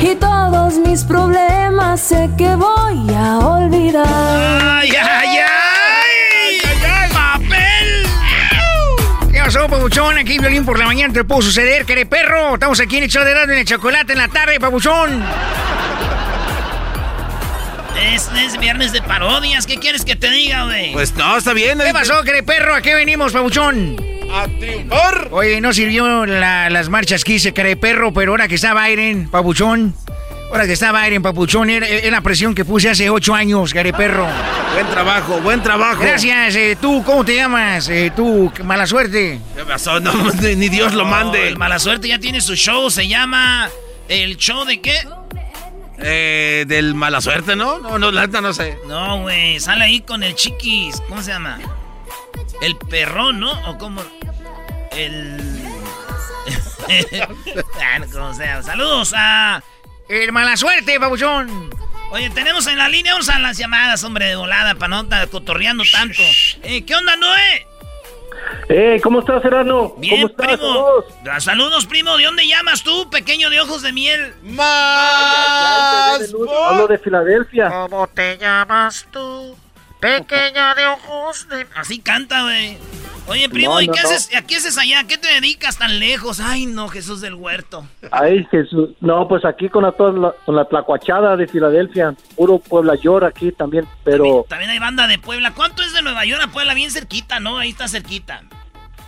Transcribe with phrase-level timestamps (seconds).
[0.00, 4.04] Y todos mis problemas sé que voy a olvidar.
[4.06, 7.10] ¡Ay, ay, ay!
[7.12, 8.06] ¡Papel!
[9.32, 10.18] ¿Qué pasó, pabuchón?
[10.18, 12.54] Aquí violín por la mañana te pudo suceder, queré perro.
[12.54, 15.24] Estamos aquí en el show de en el chocolate en la tarde, pabuchón.
[18.12, 19.66] Es, es viernes de parodias.
[19.66, 20.92] ¿Qué quieres que te diga, güey?
[20.92, 21.78] Pues no, está bien.
[21.78, 22.74] ¿Qué pasó, queré perro?
[22.74, 24.13] ¿A qué venimos, pabuchón?
[24.34, 25.28] A triunfar.
[25.30, 29.28] Oye, no sirvió la- las marchas que hice, queré perro, pero ahora que está Biden,
[29.30, 29.94] pabuchón.
[30.50, 33.92] Ahora que está Biden, papuchón, era, era la presión que puse hace ocho años, queré
[33.92, 34.26] perro.
[34.72, 36.00] Buen trabajo, buen trabajo.
[36.02, 37.88] Gracias, eh, tú, ¿cómo te llamas?
[37.88, 39.40] Eh, tú, mala suerte.
[39.56, 39.98] ¿Qué pasó?
[40.00, 40.12] No,
[40.42, 41.48] ni, Dios lo mande.
[41.48, 42.90] el mala suerte ya tiene su show.
[42.90, 43.68] Se llama.
[44.08, 44.94] ¿El show de qué?
[45.98, 47.78] Eh, del mala suerte, ¿no?
[47.78, 48.76] No, no, la neta no sé.
[48.86, 49.58] No, güey.
[49.60, 51.00] Sale ahí con el chiquis.
[51.08, 51.58] ¿Cómo se llama?
[52.60, 53.52] El perrón, ¿no?
[53.70, 54.02] ¿O cómo?
[54.92, 55.38] El.
[58.12, 58.62] Como sea.
[58.62, 59.62] Saludos a.
[60.08, 61.70] El mala suerte, papuchón.
[62.10, 65.26] Oye, tenemos en la línea, vamos a las llamadas, hombre, de volada, para no estar
[65.28, 66.22] cotorreando tanto.
[66.62, 67.66] Eh, ¿Qué onda, Noé?
[68.68, 69.94] Eh, ¿cómo estás, Serrano?
[69.96, 70.46] Bien, ¿Cómo estás?
[70.46, 70.62] primo.
[70.74, 71.04] Saludos.
[71.28, 72.16] Ah, Saludos, primo.
[72.16, 74.34] ¿De dónde llamas tú, pequeño de ojos de miel?
[74.42, 76.20] Más.
[76.68, 77.68] Hablo de Filadelfia.
[77.70, 79.56] ¿Cómo te llamas tú?
[80.04, 81.66] Pequeña de ojos de...
[81.74, 82.76] Así canta, güey.
[83.26, 84.08] Oye, primo, No, ¿y no, qué no.
[84.10, 84.30] haces?
[84.36, 85.00] ¿A qué haces allá?
[85.00, 86.40] ¿A qué te dedicas tan lejos?
[86.40, 87.86] Ay, no, Jesús del huerto.
[88.10, 88.90] Ay, Jesús.
[89.00, 92.14] No, pues aquí con la, toda la- con la tlacuachada de Filadelfia.
[92.36, 93.88] Puro Puebla York aquí también.
[94.04, 95.52] Pero, También hay banda de Puebla.
[95.54, 96.74] ¿Cuánto es de Nueva York a Puebla?
[96.74, 97.56] Bien cerquita, ¿no?
[97.56, 98.42] Ahí está cerquita.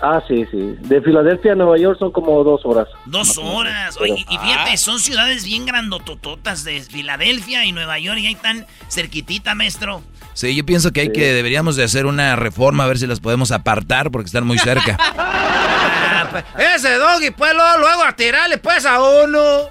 [0.01, 0.77] ah, sí, sí.
[0.81, 2.89] De Filadelfia a Nueva York son como dos horas.
[3.05, 3.99] Dos horas.
[4.01, 8.19] Oye, y fíjate, son ciudades bien grandotototas de Filadelfia y Nueva York.
[8.21, 10.03] Y ahí están cerquitita, maestro.
[10.37, 13.21] Sí, yo pienso que hay que deberíamos de hacer una reforma a ver si las
[13.21, 14.99] podemos apartar porque están muy cerca.
[16.77, 19.71] Ese doggy, pues, luego, luego a tirarle, pues, a uno.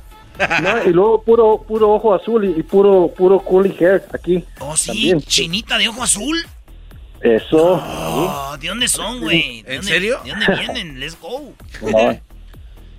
[0.63, 4.43] No, y luego puro puro ojo azul y, y puro puro curly hair aquí.
[4.59, 5.21] Oh, sí, También.
[5.21, 6.35] chinita de ojo azul.
[7.21, 7.81] Eso.
[7.85, 9.61] Oh, ¿de dónde son, güey?
[9.61, 10.19] ¿De ¿En dónde- serio?
[10.25, 10.99] ¿De dónde vienen?
[10.99, 11.53] Let's go.
[11.83, 12.19] No,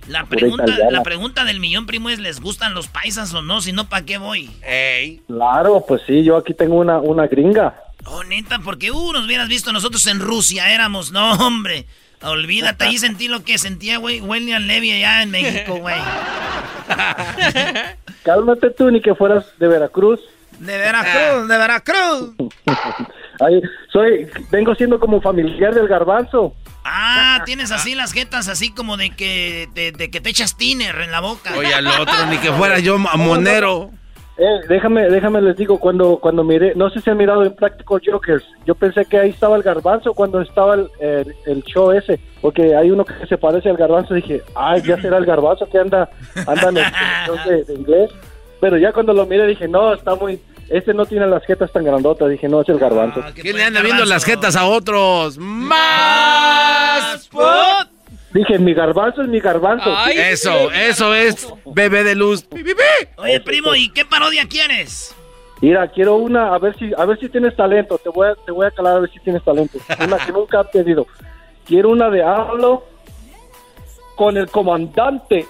[0.07, 3.61] La pregunta, la pregunta del millón, primo, es ¿les gustan los paisas o no?
[3.61, 4.49] Si no, ¿para qué voy?
[4.63, 5.21] Ey.
[5.27, 7.75] claro, pues sí, yo aquí tengo una, una gringa.
[8.05, 11.85] Oh, neta, porque uh, nos hubieras visto nosotros en Rusia, éramos, no, hombre.
[12.23, 15.99] Olvídate, ahí sentí lo que sentía, güey, William Levy allá en México, güey.
[18.23, 20.19] Cálmate tú, ni que fueras de Veracruz.
[20.59, 22.31] De Veracruz, de Veracruz.
[23.39, 23.61] Ay,
[23.91, 26.53] soy, vengo siendo como familiar del garbanzo.
[26.83, 30.95] Ah, tienes así las jetas, así como de que, de, de que te echas tiner
[31.01, 31.51] en la boca.
[31.57, 33.91] Oye, al otro, ni que fuera yo monero.
[34.39, 37.99] Eh, déjame, déjame les digo, cuando, cuando miré, no sé si han mirado en Practical
[38.05, 42.19] Jokers, yo pensé que ahí estaba el garbanzo cuando estaba el, el- el show ese,
[42.39, 45.79] porque hay uno que se parece al garbanzo, dije, ay, ya será el garbanzo que
[45.79, 46.07] anda,
[46.45, 46.85] anda en el
[47.25, 48.11] show de, de inglés,
[48.61, 51.83] pero ya cuando lo miré dije, no, está muy, este no tiene las jetas tan
[51.83, 53.21] grandotas, dije, no, es el garbanzo.
[53.23, 55.37] Ah, ¿qué ¿Quién le anda viendo las jetas a otros?
[55.37, 57.29] ¡Más!
[58.33, 59.89] Dije, mi garbanzo es mi garbanzo.
[60.09, 62.47] eso, eso es bebé de luz.
[63.17, 65.15] Oye, primo, ¿y qué parodia quieres?
[65.61, 67.97] Mira, quiero una, a ver si, a ver si tienes talento.
[67.97, 69.79] Te voy a, te voy a calar a ver si tienes talento.
[70.03, 71.07] Una que nunca he pedido.
[71.65, 72.85] Quiero una de hablo
[74.15, 75.47] con el comandante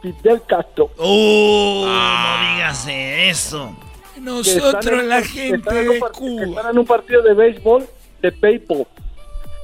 [0.00, 0.90] Fidel Castro.
[0.96, 1.84] ¡Oh!
[1.86, 3.76] No digas eso.
[4.22, 6.44] Nosotros, la gente de Cuba.
[6.44, 7.84] están en un partido de béisbol,
[8.20, 8.86] de béisbol.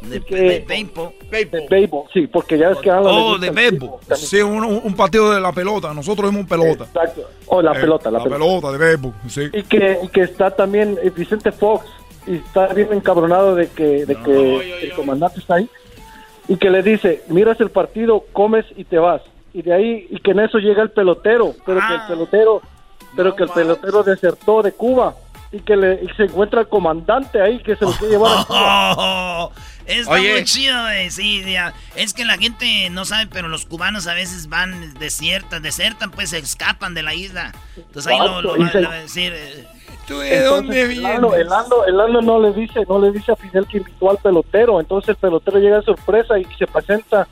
[0.00, 3.98] De, que- de béisbol, sí, porque ya es que Oh, de béisbol.
[4.16, 5.92] Sí, un, un partido de la pelota.
[5.92, 6.84] Nosotros vemos pelota.
[6.84, 7.28] Exacto.
[7.46, 8.38] Oh, la Eh, pelota, la, pelota.
[8.38, 9.42] pelota de béisbol, sí.
[9.52, 11.84] Y que, y que está también eh, Vicente Fox
[12.28, 15.68] y está bien encabronado de que, de que el comandante está ahí
[16.46, 19.22] y que le dice, miras el partido, comes y te vas.
[19.52, 22.62] Y de ahí, y que en eso llega el pelotero, pero que el pelotero,
[23.16, 25.14] pero que el pelotero desertó de Cuba
[25.50, 28.44] y que le y se encuentra el comandante ahí que se lo quiere llevar a
[28.44, 28.94] Cuba.
[28.98, 29.52] Oh,
[29.86, 30.32] está Oye.
[30.32, 31.10] muy chido, güey.
[31.10, 31.72] Sí, ya.
[31.96, 36.30] Es que la gente no sabe, pero los cubanos a veces van desiertan, desertan, pues
[36.30, 37.52] se escapan de la isla.
[37.76, 39.32] Entonces ahí lo, lo, va- se- lo va a decir.
[39.34, 39.66] eh,
[40.06, 41.40] ¿Tú de dónde Entonces, el Lalo, vienes?
[41.46, 41.48] el
[41.96, 45.10] Lalo- el no le dice, no le dice a Fidel que invitó al pelotero, entonces
[45.10, 47.26] el pelotero llega de sorpresa y se presenta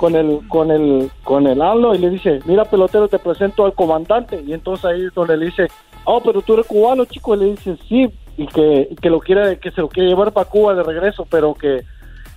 [0.00, 3.74] con el con el con el Lalo y le dice, mira pelotero te presento al
[3.74, 5.68] comandante y entonces ahí es donde le dice,
[6.04, 8.08] oh pero tú eres cubano chico y le dice sí
[8.38, 11.26] y que, y que lo quiere que se lo quiere llevar para Cuba de regreso
[11.30, 11.82] pero que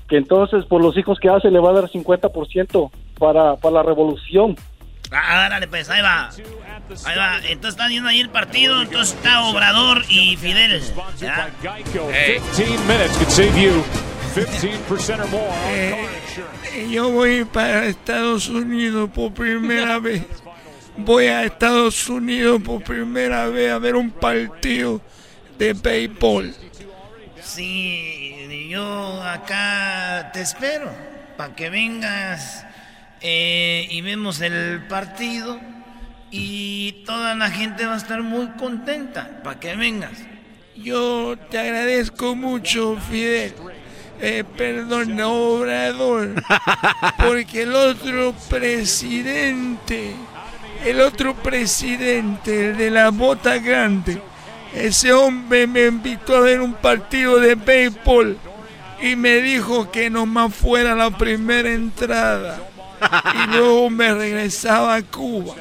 [0.10, 3.84] que entonces por los hijos que hace le va a dar 50% para para la
[3.84, 4.58] revolución
[5.16, 6.32] Ah, dale, pues, ahí va.
[7.06, 7.38] Ahí va.
[7.46, 8.82] Entonces están viendo ahí el partido.
[8.82, 10.82] Entonces está Obrador y Fidel.
[11.20, 11.52] ¿ya?
[12.12, 12.42] Ey.
[14.34, 16.08] 15 minutes could save you 15% or more on Eh,
[16.74, 20.24] eh, yo voy para Estados Unidos por primera vez.
[20.98, 25.02] Voy a Estados Unidos por primera vez a ver un partido
[25.60, 26.54] de béisbol.
[27.44, 30.90] Sí, yo acá te espero
[31.38, 32.66] para que vengas
[33.22, 35.60] eh, y vemos el partido
[36.32, 40.18] y toda la gente va a estar muy contenta para que vengas.
[40.76, 43.54] Yo te agradezco mucho, Fidel.
[44.22, 46.36] Eh, perdón, Obrador.
[47.18, 50.16] Porque el otro presidente,
[50.86, 54.22] el otro presidente, el de la bota grande,
[54.74, 58.38] ese hombre me invitó a ver un partido de béisbol
[59.02, 62.60] y me dijo que nomás fuera la primera entrada
[63.36, 65.56] y luego me regresaba a Cuba.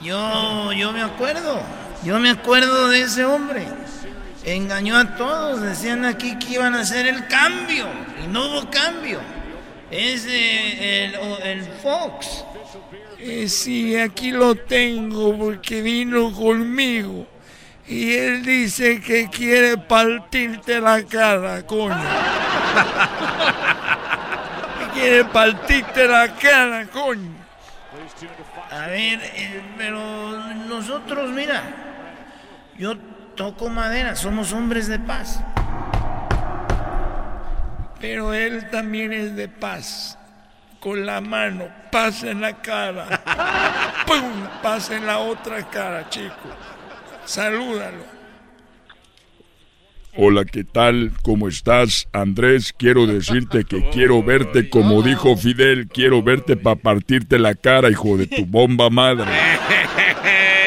[0.00, 1.60] Yo, yo me acuerdo,
[2.04, 3.66] yo me acuerdo de ese hombre.
[4.44, 7.86] Engañó a todos, decían aquí que iban a hacer el cambio
[8.22, 9.20] y no hubo cambio.
[9.90, 11.14] Es eh, el,
[11.46, 12.44] el Fox.
[13.20, 17.26] Eh, sí, aquí lo tengo porque vino conmigo.
[17.86, 22.02] Y él dice que quiere partirte la cara, coño.
[24.78, 27.30] Que quiere partirte la cara, coño.
[28.70, 31.62] A ver, eh, pero nosotros, mira,
[32.78, 32.96] yo
[33.34, 35.40] toco madera, somos hombres de paz.
[38.00, 40.18] Pero él también es de paz.
[40.80, 43.06] Con la mano, paz en la cara.
[44.06, 44.48] ¡Pum!
[44.62, 46.34] Paz en la otra cara, chico.
[47.24, 48.12] Salúdalo.
[50.14, 51.12] Hola, ¿qué tal?
[51.22, 52.08] ¿Cómo estás?
[52.12, 57.88] Andrés, quiero decirte que quiero verte como dijo Fidel, quiero verte para partirte la cara,
[57.88, 59.30] hijo de tu bomba madre.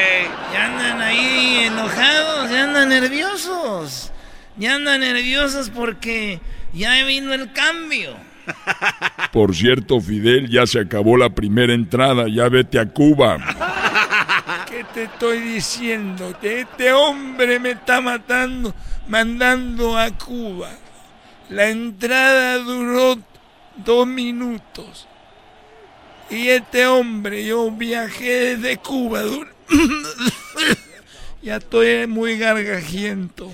[2.76, 4.12] andan nerviosos.
[4.58, 6.40] Ya andan nerviosos porque
[6.74, 8.16] ya vino el cambio.
[9.32, 13.38] Por cierto, Fidel, ya se acabó la primera entrada, ya vete a Cuba.
[14.68, 16.36] ¿Qué te estoy diciendo?
[16.40, 18.74] Que este hombre me está matando,
[19.08, 20.70] mandando a Cuba.
[21.48, 23.18] La entrada duró
[23.76, 25.08] dos minutos.
[26.28, 29.22] Y este hombre, yo viajé desde Cuba.
[31.42, 33.52] ya estoy muy gargajiento.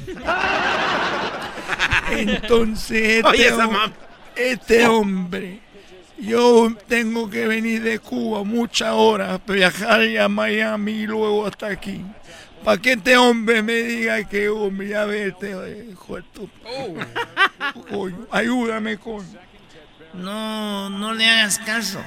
[2.11, 3.93] Entonces, este, hom-
[4.37, 5.61] este hombre,
[6.19, 12.03] yo tengo que venir de Cuba muchas horas, viajar a Miami y luego hasta aquí.
[12.65, 15.51] Para que este hombre me diga que, hombre, ya vete,
[15.91, 16.49] hijo de tu-
[17.91, 19.27] Coño, ayúdame, coño.
[20.15, 22.01] No, no le hagas caso.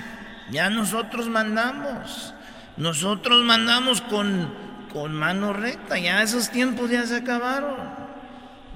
[0.52, 2.34] Ya nosotros mandamos.
[2.78, 4.54] Nosotros mandamos con,
[4.96, 6.00] con mano recta.
[6.00, 7.76] Ya esos tiempos ya se acabaron.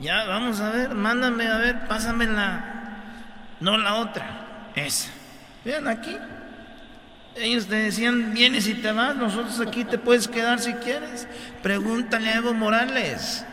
[0.02, 2.98] Ya, vamos a ver, mándame a ver, pásame la.
[3.62, 4.26] No la otra.
[4.76, 5.10] Esa.
[5.64, 6.18] Vean aquí.
[7.38, 11.26] Ellos te decían, vienes y te vas, nosotros aquí te puedes quedar si quieres.
[11.64, 13.46] Pregúntale a Evo Morales.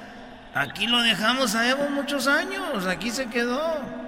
[0.53, 3.63] Aquí lo dejamos a Evo muchos años, aquí se quedó.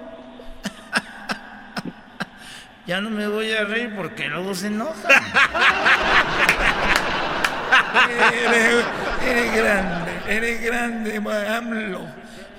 [2.87, 5.07] Ya no me voy a reír porque luego se enoja.
[9.25, 12.01] eres, grande, eres grande, AMLO.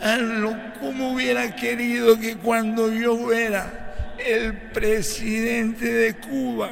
[0.03, 6.71] AMLO, ¿cómo hubiera querido que cuando yo era el presidente de Cuba,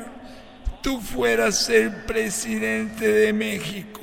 [0.82, 4.00] tú fueras el presidente de México?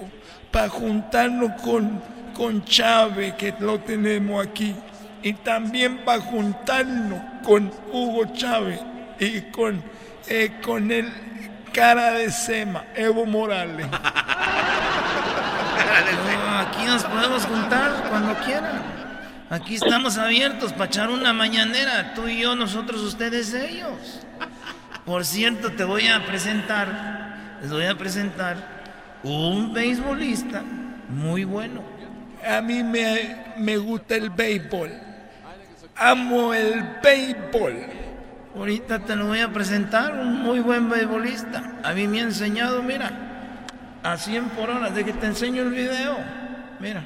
[0.51, 2.01] Para juntarnos con,
[2.33, 4.75] con Chávez, que lo tenemos aquí.
[5.21, 8.79] Y también para juntarnos con Hugo Chávez
[9.19, 9.81] y con,
[10.27, 11.11] eh, con el
[11.73, 13.87] cara de Sema, Evo Morales.
[16.59, 18.81] Aquí nos podemos juntar cuando quieran.
[19.49, 24.25] Aquí estamos abiertos para echar una mañanera, tú y yo, nosotros, ustedes, ellos.
[25.05, 28.57] Por cierto, te voy a presentar, les voy a presentar
[29.23, 30.63] un beisbolista
[31.09, 31.83] muy bueno.
[32.47, 34.91] A mí me, me gusta el béisbol.
[35.95, 37.85] Amo el béisbol.
[38.55, 41.73] Ahorita te lo voy a presentar, un muy buen beisbolista.
[41.83, 43.34] A mí me ha enseñado, mira,
[44.05, 46.17] a 100 por hora, de que te enseño el video.
[46.79, 47.03] Mira.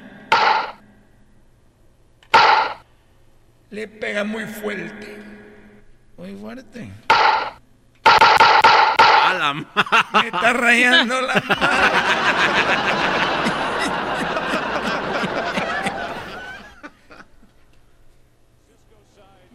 [3.70, 5.18] Le pega muy fuerte.
[6.18, 6.91] Muy fuerte.
[8.03, 11.34] A la Me está rayando la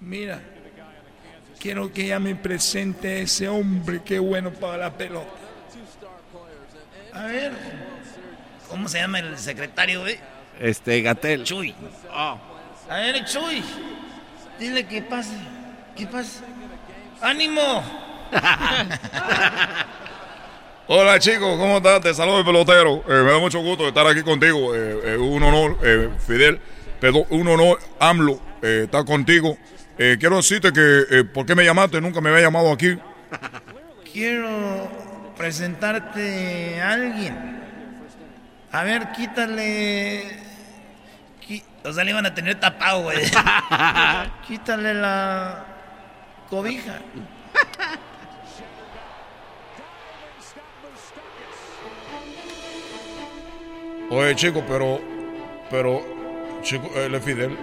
[0.01, 0.41] Mira.
[1.61, 5.44] Quiero que ella me presente ese hombre que bueno para la pelota.
[7.15, 7.53] A ver,
[8.69, 10.19] ¿cómo se llama el secretario, güey?
[10.61, 11.45] Este, Gatel.
[11.45, 11.75] Chuy.
[12.13, 12.37] A
[12.89, 13.63] ver, Chuy,
[14.59, 15.37] dile que pase.
[15.97, 16.45] ¿Qué pasa?
[17.21, 17.83] ¡Ánimo!
[20.87, 22.01] Hola chicos, ¿cómo estás?
[22.01, 23.05] Te saludo el pelotero.
[23.09, 24.75] Eh, me da mucho gusto estar aquí contigo.
[24.75, 26.61] Eh, un honor, eh, Fidel.
[27.01, 29.57] Perdón, un honor, AMLO, estar contigo.
[29.97, 32.01] Eh, quiero decirte que, eh, ¿por qué me llamaste?
[32.01, 32.99] Nunca me había llamado aquí.
[34.13, 34.89] Quiero
[35.45, 37.61] presentarte a alguien.
[38.73, 40.39] A ver, quítale.
[41.85, 43.19] O sea, le iban a tener tapado, güey.
[44.49, 45.67] quítale la
[46.49, 46.95] cobija.
[54.11, 54.99] Oye, chico, pero.
[55.71, 56.03] Pero.
[56.63, 57.59] Chico, él es Fidel.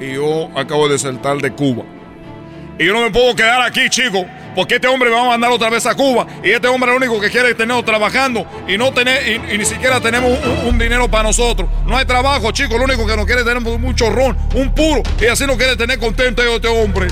[0.00, 1.84] y yo acabo de saltar de Cuba.
[2.80, 5.50] Y yo no me puedo quedar aquí, chico, porque este hombre me va a mandar
[5.50, 6.26] otra vez a Cuba.
[6.42, 9.58] Y este hombre es lo único que quiere es tenernos trabajando y no tener, y,
[9.58, 11.68] ni siquiera tenemos un, dinero para nosotros.
[11.84, 15.02] No hay trabajo, chico, lo único que nos quiere tener es un chorrón, un puro,
[15.20, 17.08] y así nos quiere tener contento este hombre.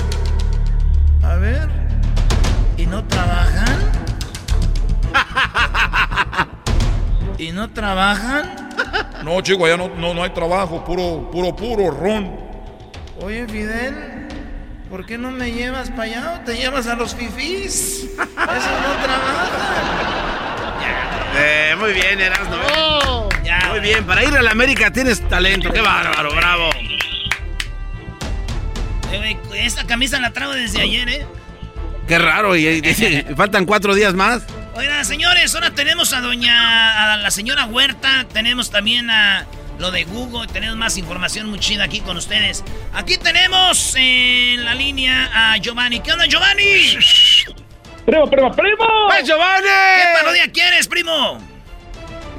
[1.21, 1.69] A ver,
[2.75, 3.91] ¿y no trabajan?
[7.37, 8.69] ¿Y no trabajan?
[9.23, 12.49] No, chico, allá no, no, no hay trabajo, puro, puro, puro ron.
[13.21, 14.18] Oye, Fidel,
[14.89, 18.03] ¿por qué no me llevas para allá o te llevas a los fifís?
[18.03, 19.47] Eso no trabaja.
[21.37, 22.55] Eh, muy bien, Erasmo.
[22.75, 23.29] Oh.
[23.69, 25.71] muy bien, para ir a la América tienes talento.
[25.71, 26.69] Qué bárbaro, bravo.
[29.11, 31.25] Eh, esta camisa la traigo desde ayer, ¿eh?
[32.07, 32.81] Qué raro, y,
[33.37, 34.41] faltan cuatro días más.
[34.75, 39.45] Oigan, señores, ahora tenemos a doña, a la señora Huerta, tenemos también a
[39.79, 40.47] lo de Google.
[40.47, 42.63] Tenemos más información muy chida aquí con ustedes.
[42.93, 46.01] Aquí tenemos en la línea a Giovanni.
[46.01, 46.97] ¿Qué onda, Giovanni?
[48.05, 48.85] Primo, primo, primo.
[49.11, 49.67] ¡Hey, Giovanni!
[49.67, 51.37] ¿Qué parodia quieres, primo?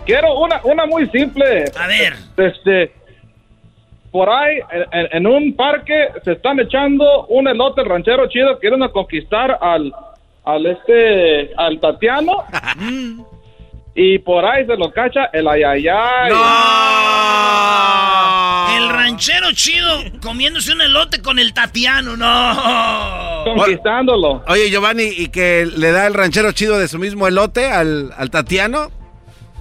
[0.05, 1.65] Quiero una, una muy simple.
[1.79, 2.15] A ver.
[2.37, 2.93] Este,
[4.11, 4.59] por ahí,
[4.93, 8.59] en, un parque, se están echando un elote ranchero chido.
[8.59, 9.93] Quieren conquistar al,
[10.45, 12.45] al este, al Tatiano.
[13.95, 16.31] Y por ahí se lo cacha el ayayay.
[16.31, 16.37] ¡No!
[18.77, 19.89] El ranchero chido
[20.23, 23.45] comiéndose un elote con el Tatiano, no.
[23.45, 24.45] Conquistándolo.
[24.47, 28.31] Oye, Giovanni, ¿y que le da el ranchero chido de su mismo elote al, al
[28.31, 28.91] Tatiano?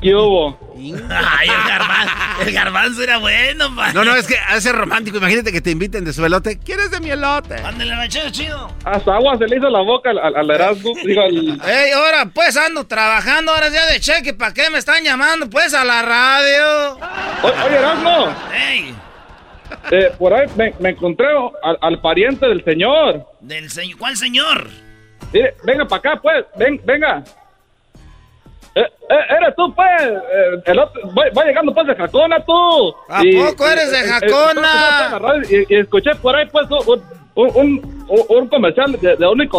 [0.01, 0.57] ¿Qué hubo?
[0.77, 3.93] Ay, el garbanzo, el garbanzo era bueno, man.
[3.93, 5.17] No, no, es que hace romántico.
[5.17, 6.57] Imagínate que te inviten de su elote.
[6.57, 7.55] ¿Quieres de mi elote?
[7.55, 8.71] Ándale, ranchero chido.
[8.85, 10.81] Hasta agua se le hizo la boca al, al.
[11.05, 11.61] Digo, al...
[11.67, 14.33] Ey, ahora pues ando trabajando, ahora ya de cheque.
[14.33, 15.49] ¿Para qué me están llamando?
[15.49, 16.97] Pues a la radio.
[17.43, 18.33] oye, Erasmo.
[18.53, 18.95] Ey.
[19.91, 21.27] Eh, por ahí me, me encontré
[21.61, 23.25] al, al, pariente del señor.
[23.41, 23.97] ¿Del señor?
[23.99, 24.67] ¿Cuál señor?
[25.33, 26.45] Mire, venga para acá, pues.
[26.57, 27.23] Ven, venga.
[28.75, 29.87] Eh, eh, eres tú, pues.
[30.01, 32.95] Eh, el otro, va, llegando, pues, de Jacona, tú.
[33.09, 35.43] ¿A poco eres de Jacona?
[35.49, 37.03] y, escuché por ahí, pues, un,
[37.35, 39.49] un, un comercial de, de un y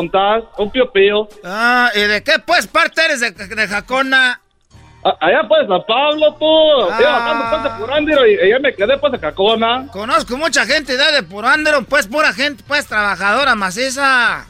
[0.59, 1.29] un pío pío.
[1.45, 4.41] Ah, ¿y de qué, pues, parte eres de, de Jacona?
[5.03, 6.93] allá pues a Pablo, tú.
[6.93, 6.99] Ah.
[7.01, 9.87] Iba bajando pues de Purándiro y, y ya me quedé pues de Cacona.
[9.93, 14.47] Conozco mucha gente de, de Purándiro, pues pura gente, pues trabajadora maciza.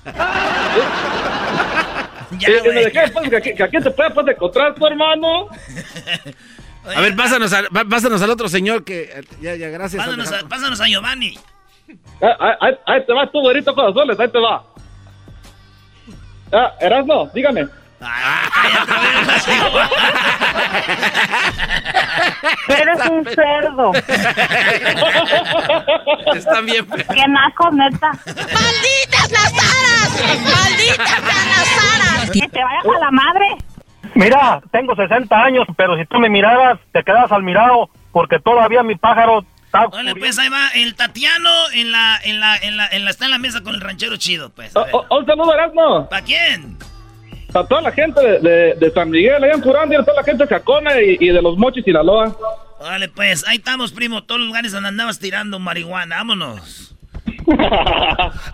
[2.39, 5.49] Ya, y, me dejé pues que, que, aquí te puede pues encontrar tu hermano.
[6.97, 9.25] a ver, pásanos, a, pásanos al otro señor que...
[9.41, 10.05] Ya, ya, gracias.
[10.05, 11.39] Pásanos, a, pásanos a Giovanni.
[12.21, 14.65] Ahí, ahí, ahí, te vas tú, güerito corazones, ahí te va.
[16.53, 17.80] Ah, Erasmo, dígame.
[22.69, 23.93] Eres un cerdo.
[26.35, 26.87] Están bien.
[26.87, 28.11] Qué naco, neta.
[28.27, 30.41] ¡Malditas las aras!
[30.43, 32.31] ¡Malditas las aras!
[32.31, 33.57] Que te vayas a la madre.
[34.15, 38.83] Mira, tengo 60 años, pero si tú me miraras, te quedas al mirado, porque todavía
[38.83, 39.87] mi pájaro está.
[39.89, 43.27] Vale, pues ahí va el Tatiano en la, en la, en la, en la, está
[43.27, 44.75] en la mesa con el ranchero chido, pues.
[44.75, 46.09] Oh, oh, un saludo, Erasmo.
[46.09, 46.79] ¿Para quién?
[47.55, 50.25] A toda la gente de, de, de San Miguel, allá en Curandi, a toda la
[50.25, 52.37] gente de Jacona y, y, de los Mochis y la Loa.
[52.81, 56.91] Vale, pues, ahí estamos, primo, todos los lugares donde andabas tirando marihuana, vámonos.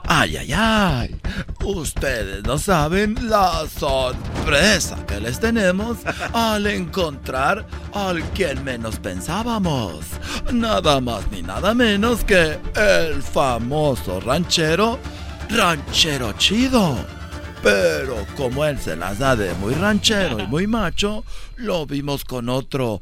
[0.08, 1.16] ay, ay, ay.
[1.64, 5.98] Ustedes no saben la sorpresa que les tenemos
[6.32, 10.06] al encontrar al quien menos pensábamos.
[10.52, 14.98] Nada más ni nada menos que el famoso ranchero,
[15.50, 16.96] Ranchero Chido.
[17.62, 21.24] Pero como él se las da de muy ranchero y muy macho,
[21.56, 23.00] lo vimos con otro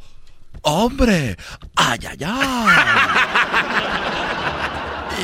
[0.63, 1.37] hombre.
[1.77, 2.77] ¡Ay, ay, ay!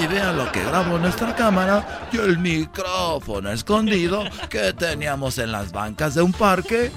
[0.01, 5.73] Y vean lo que grabó nuestra cámara y el micrófono escondido que teníamos en las
[5.73, 6.91] bancas de un parque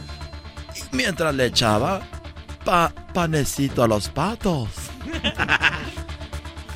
[0.92, 2.02] mientras le echaba
[2.64, 4.70] pa panecito a los patos.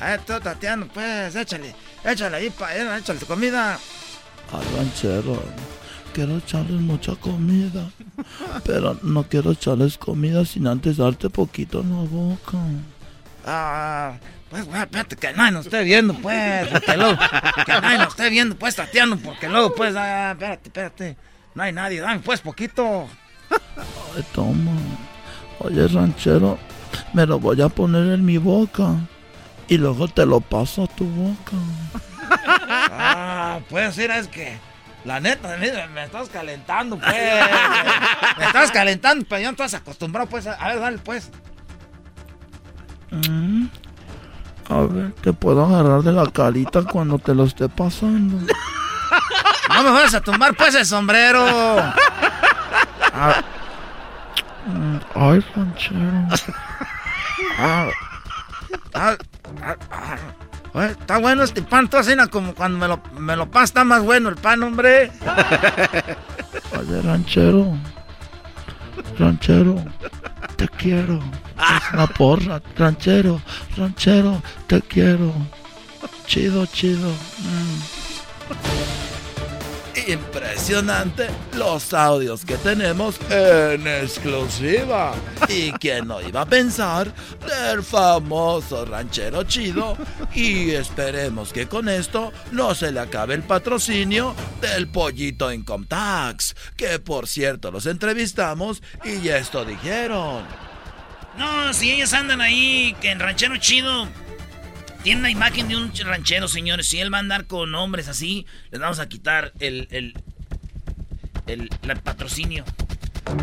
[0.00, 1.74] A ver, tú, Tatiano, pues, échale,
[2.04, 3.78] échale ahí, pa, échale tu comida
[4.52, 5.42] al ranchero.
[6.12, 7.90] Quiero echarles mucha comida,
[8.64, 12.58] pero no quiero echarles comida sin antes darte poquito en la boca.
[13.46, 14.14] Ah,
[14.50, 17.16] pues, güey, espérate, que nadie nos esté viendo, pues, que, luego,
[17.66, 21.16] que nadie nos esté viendo, pues, Tatiano, porque luego, pues, ah, espérate, espérate,
[21.54, 23.06] no hay nadie, dame, pues, poquito.
[24.16, 24.72] Ay, toma.
[25.60, 26.58] Oye, ranchero,
[27.12, 28.94] me lo voy a poner en mi boca
[29.68, 31.56] y luego te lo paso a tu boca.
[32.30, 34.58] Ah, pues ser es que.
[35.04, 37.14] La neta, me estás calentando, pues.
[38.36, 40.46] me estás calentando, pero ya no estás acostumbrado, pues.
[40.46, 41.30] A ver, dale, pues.
[43.10, 43.66] Mm.
[44.68, 48.38] A ver, te puedo agarrar de la carita cuando te lo esté pasando.
[49.68, 51.44] No me vas a tumbar, pues, el sombrero.
[53.12, 53.42] Ah.
[55.14, 56.28] Ay, ranchero.
[57.60, 57.88] Ah.
[58.94, 59.16] Ah,
[60.74, 64.28] está bueno este pan, todo cena como cuando me lo, me lo está más bueno
[64.28, 65.10] el pan, hombre.
[66.78, 67.76] Oye, ranchero.
[69.18, 69.84] Ranchero,
[70.56, 71.16] te quiero.
[71.16, 72.62] Es una porra.
[72.76, 73.40] Ranchero,
[73.76, 75.32] ranchero, te quiero.
[76.26, 77.08] Chido, chido.
[77.10, 79.07] Mm
[80.08, 85.14] impresionante los audios que tenemos en exclusiva.
[85.48, 87.12] ¿Y quién no iba a pensar
[87.46, 89.96] del famoso ranchero chido?
[90.34, 96.56] Y esperemos que con esto no se le acabe el patrocinio del pollito Income Tax,
[96.76, 100.42] que por cierto los entrevistamos y esto dijeron.
[101.36, 104.08] No, si ellos andan ahí, que en ranchero chido
[105.08, 106.86] tiene una imagen de un ranchero, señores.
[106.86, 110.12] Si él va a andar con hombres así, les vamos a quitar el, el,
[111.46, 111.70] el,
[112.04, 112.62] patrocinio.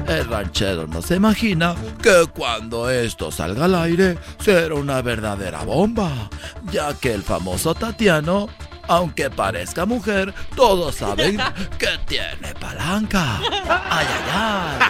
[0.07, 1.73] El ranchero no se imagina
[2.03, 6.29] que cuando esto salga al aire será una verdadera bomba,
[6.71, 8.47] ya que el famoso Tatiano
[8.87, 11.37] aunque parezca mujer, todos saben
[11.77, 13.39] que tiene palanca.
[13.39, 14.87] Ay, ay, ay.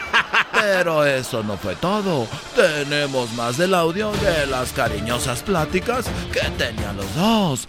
[0.54, 2.28] Pero eso no fue todo.
[2.56, 7.68] Tenemos más del audio de las cariñosas pláticas que tenían los dos.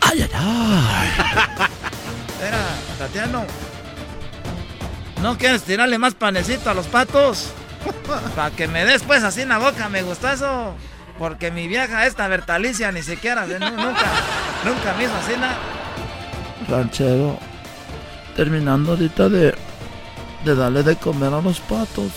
[0.00, 1.68] Ay, ay, ay.
[2.28, 2.58] Espera,
[2.98, 3.44] Tatiano.
[5.22, 7.48] ¿No quieres tirarle más panecito a los patos?
[8.34, 10.74] Para que me des pues así en la boca, me gusta eso.
[11.18, 14.06] Porque mi vieja, esta Bertalicia, ni siquiera, nunca,
[14.66, 15.56] nunca me hizo nada.
[16.68, 17.38] Ranchero,
[18.34, 19.54] terminando ahorita de,
[20.44, 22.10] de darle de comer a los patos,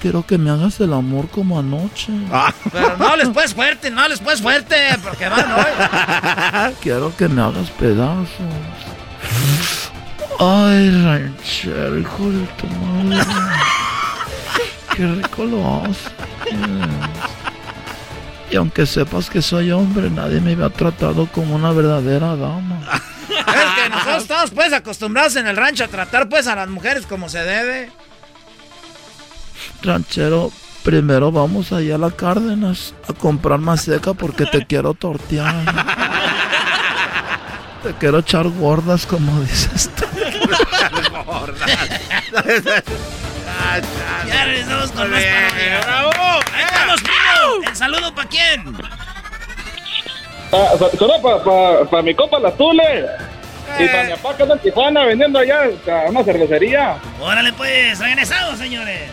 [0.00, 2.12] quiero que me hagas el amor como anoche.
[2.32, 2.52] Ah.
[2.72, 6.74] Pero no les puedes fuerte, no les puedes fuerte, porque van hoy.
[6.80, 8.28] quiero que me hagas pedazos.
[10.40, 13.24] Ay, ranchero, hijo de tu madre.
[14.96, 16.12] Qué rico lo haces.
[18.50, 22.80] Y aunque sepas que soy hombre, nadie me había tratado como una verdadera dama.
[23.28, 27.06] es que nosotros estamos pues acostumbrados en el rancho a tratar pues a las mujeres
[27.06, 27.90] como se debe.
[29.82, 30.52] ranchero,
[30.82, 35.64] primero vamos allá a la Cárdenas a comprar más seca porque te quiero tortear.
[37.82, 40.04] te quiero echar gordas, como dices tú.
[44.28, 45.22] ya regresamos con más.
[45.84, 46.10] ¡Bravo!
[46.54, 47.23] ¡Ahí!
[47.62, 48.76] ¿El saludo para quién?
[50.52, 53.06] Ah, Solo para pa, mi compa Las Tules.
[53.78, 57.00] Y para mi papá que anda en Tijuana vendiendo allá a una cervecería.
[57.20, 59.10] Órale pues, regresamos, señores.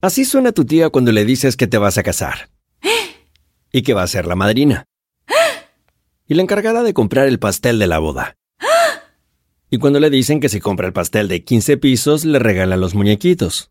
[0.00, 2.48] Así suena tu tía cuando le dices que te vas a casar.
[3.72, 4.84] Y que va a ser la madrina.
[6.26, 8.36] Y la encargada de comprar el pastel de la boda.
[9.70, 12.94] Y cuando le dicen que si compra el pastel de 15 pisos, le regalan los
[12.94, 13.70] muñequitos.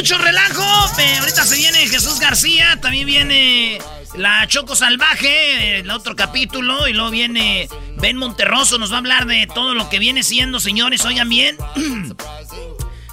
[0.00, 0.64] Mucho relajo.
[0.98, 2.78] Eh, ahorita se viene Jesús García.
[2.80, 3.78] También viene
[4.14, 6.88] la Choco Salvaje, el otro capítulo.
[6.88, 8.78] Y luego viene Ben Monterroso.
[8.78, 11.04] Nos va a hablar de todo lo que viene siendo, señores.
[11.04, 11.58] Oigan bien.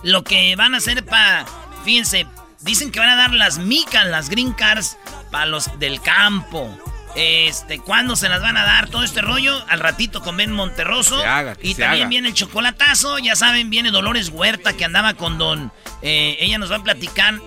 [0.03, 1.45] lo que van a hacer para.
[1.83, 2.25] Fíjense,
[2.61, 4.97] dicen que van a dar las micas, las green cards,
[5.29, 6.73] para los del campo.
[7.19, 8.89] Este, ¿cuándo se las van a dar?
[8.89, 11.19] Todo este rollo, al ratito con Ben Monterroso.
[11.19, 12.09] Se haga, que y también haga.
[12.09, 15.71] viene el chocolatazo, ya saben, viene Dolores Huerta que andaba con Don.
[16.03, 17.39] eh, ella nos va a platicar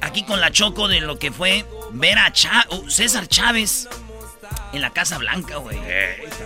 [0.00, 2.32] aquí con la Choco de lo que fue ver a
[2.70, 3.88] uh, César Chávez
[4.72, 5.78] en la Casa Blanca, güey.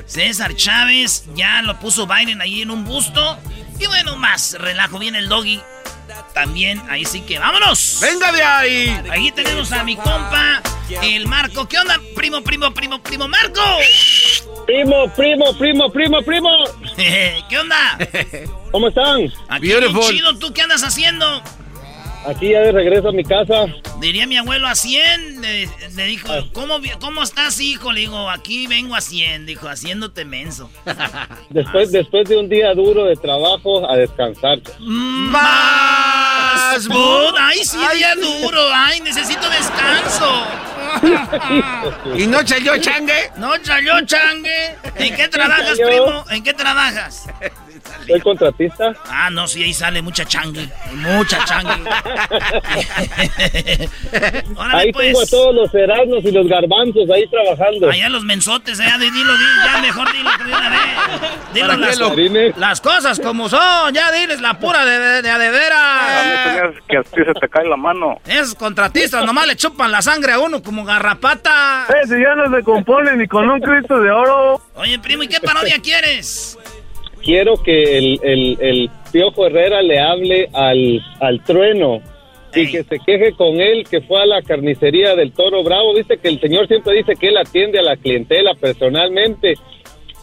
[0.04, 3.38] César Chávez ya lo puso Biden ahí en un busto.
[3.78, 5.62] Y bueno, más relajo, viene el doggy.
[6.34, 7.98] También, ahí sí que vámonos.
[8.02, 9.00] ¡Venga de ahí!
[9.10, 10.62] Ahí tenemos a mi compa,
[11.02, 11.66] el Marco.
[11.66, 13.60] ¿Qué onda, primo, primo, primo, primo Marco?
[14.66, 16.50] Primo, primo, primo, primo, primo.
[17.48, 17.98] ¿Qué onda?
[18.72, 19.32] ¿Cómo están?
[19.48, 21.42] Aquí bien chido, ¿tú qué andas haciendo?
[22.28, 23.66] Aquí ya de regreso a mi casa.
[24.00, 25.40] Diría mi abuelo a 100.
[25.40, 27.92] Le, le dijo, ¿cómo, vi- ¿cómo estás, hijo?
[27.92, 29.46] Le digo, aquí vengo a 100.
[29.46, 30.68] Dijo, haciéndote menso.
[31.50, 34.58] Después, después de un día duro de trabajo, a descansar.
[34.80, 35.75] Más
[36.88, 37.34] bud.
[37.38, 38.60] Ay, sí, día duro.
[38.72, 40.46] Ay, necesito descanso.
[42.16, 43.30] ¿Y no salió changue?
[43.36, 44.76] No salió changue.
[44.96, 46.24] ¿En qué trabajas, primo?
[46.30, 47.26] ¿En qué trabajas?
[48.06, 48.92] Soy contratista.
[49.10, 50.68] Ah, no, sí, ahí sale mucha changue.
[50.94, 51.74] Mucha changue.
[54.56, 55.06] Órale, ahí pues.
[55.08, 57.90] tengo a todos los erasnos y los garbanzos ahí trabajando.
[57.90, 59.32] Allá los mensotes, ya dilo, dilo,
[59.72, 60.80] ya mejor dilo de una vez.
[61.54, 65.22] Dilo ¿Para qué las, lo- las cosas como son, ya diles la pura de, de,
[65.22, 66.74] de, a de veras.
[66.88, 68.20] que a ti se te cae la mano.
[68.26, 71.86] Esos contratistas nomás le chupan la sangre a uno como garrapata.
[71.88, 74.60] Eh, si ya no se compone ni con un Cristo de oro.
[74.76, 76.58] Oye, primo, ¿y qué parodia quieres?
[77.26, 82.00] Quiero que el, el, el Piojo Herrera le hable al, al trueno
[82.54, 85.92] y que se queje con él que fue a la carnicería del Toro Bravo.
[85.92, 89.54] Dice que el señor siempre dice que él atiende a la clientela personalmente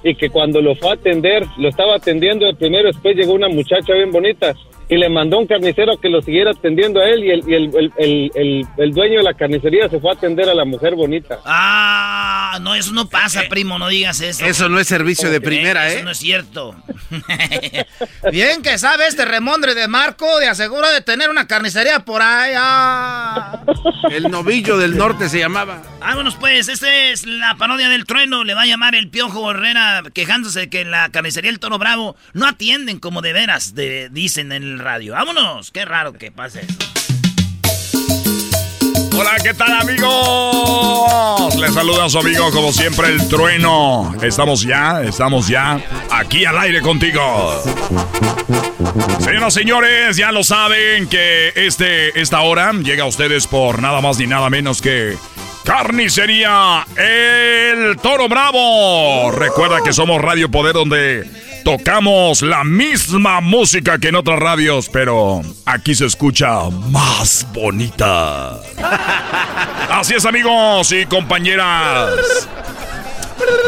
[0.02, 3.50] y que cuando lo fue a atender, lo estaba atendiendo el primero, después llegó una
[3.50, 4.54] muchacha bien bonita
[4.94, 7.64] y le mandó un carnicero que lo siguiera atendiendo a él y el, y el,
[7.76, 10.96] el, el, el- el dueño de la carnicería se fue a atender a la mujer
[10.96, 11.40] bonita.
[11.46, 14.46] Ah, Ah, no, eso no pasa, primo, no digas eso.
[14.46, 15.96] Eso no es servicio de primera, ¿eh?
[15.96, 16.76] Eso no es cierto.
[18.32, 23.60] Bien que sabe este remondre de Marco de asegura de tener una carnicería por allá.
[24.12, 25.82] El novillo del norte se llamaba.
[26.00, 28.44] Vámonos pues, esta es la parodia del trueno.
[28.44, 31.80] Le va a llamar el Piojo Herrera quejándose de que en la carnicería El Toro
[31.80, 35.14] Bravo no atienden como de veras de, dicen en el radio.
[35.14, 36.68] Vámonos, qué raro que pase.
[39.16, 41.56] Hola, ¿qué tal amigos?
[41.56, 44.16] Les saluda a su amigo como siempre el trueno.
[44.22, 47.64] Estamos ya, estamos ya aquí al aire contigo.
[49.20, 54.02] Señoras y señores, ya lo saben que este, esta hora llega a ustedes por nada
[54.02, 55.16] más ni nada menos que
[55.64, 59.32] Carnicería El Toro Bravo.
[59.32, 61.24] Recuerda que somos Radio Poder donde
[61.64, 68.60] tocamos la misma música que en otras radios, pero aquí se escucha más bonita.
[69.90, 72.48] Así es amigos y compañeras.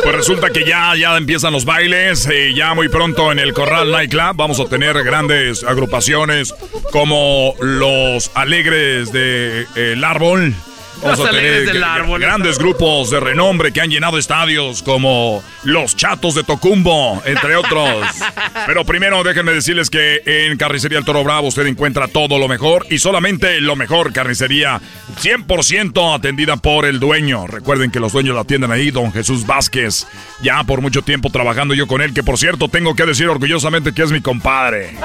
[0.04, 2.28] Pues resulta que ya, ya empiezan los bailes.
[2.32, 6.54] y ya muy pronto en el Corral Nightclub vamos a tener grandes agrupaciones
[6.92, 10.54] como los Alegres de El Árbol.
[11.02, 12.22] Vamos Los a tener Alegres del Árbol.
[12.22, 18.08] grandes grupos de renombre que han llenado estadios como los Chatos de Tocumbo, entre otros.
[18.66, 22.86] Pero primero déjenme decirles que en Carnicería El Toro Bravo usted encuentra todo lo mejor
[22.90, 24.14] y solamente lo mejor.
[24.14, 24.82] Carnicería
[25.22, 27.48] 100% atendida por el dueño.
[27.48, 30.08] Recuerden que los dueños la atienden ahí, don Jesús Vázquez.
[30.42, 33.94] Ya por mucho tiempo trabajando yo con él, que por cierto tengo que decir orgullosamente
[33.94, 34.96] que es mi compadre.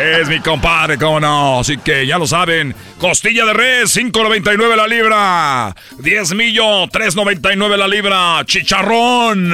[0.00, 1.60] Es mi compadre, cómo no.
[1.60, 2.74] Así que ya lo saben.
[2.98, 5.03] Costilla de res, 5.99 la libra.
[5.98, 8.44] 10 millo, 3.99 la libra.
[8.44, 9.52] Chicharrón.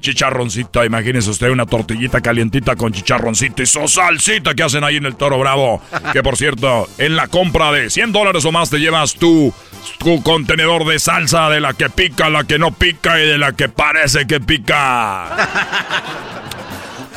[0.00, 5.04] Chicharroncito, imagínese usted una tortillita calientita con chicharroncito y su salsita que hacen ahí en
[5.04, 5.82] el Toro Bravo.
[6.12, 9.52] Que por cierto, en la compra de 100 dólares o más te llevas tu,
[9.98, 13.52] tu contenedor de salsa de la que pica, la que no pica y de la
[13.52, 15.28] que parece que pica.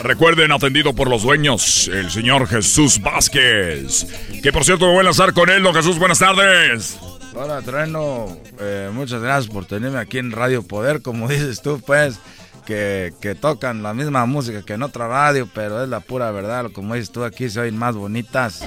[0.03, 4.05] Recuerden, atendido por los dueños, el señor Jesús Vázquez.
[4.43, 6.99] Que por cierto me voy a lanzar con él, don Jesús, buenas tardes.
[7.35, 8.37] Hola, Trueno.
[8.59, 11.01] Eh, muchas gracias por tenerme aquí en Radio Poder.
[11.01, 12.19] Como dices tú, pues,
[12.65, 16.67] que, que tocan la misma música que en otra radio, pero es la pura verdad.
[16.71, 18.63] Como dices tú, aquí se oyen más bonitas.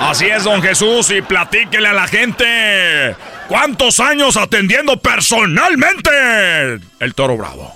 [0.00, 3.16] Así es, don Jesús, y platíquele a la gente.
[3.48, 6.10] ¿Cuántos años atendiendo personalmente
[6.98, 7.72] el Toro Bravo?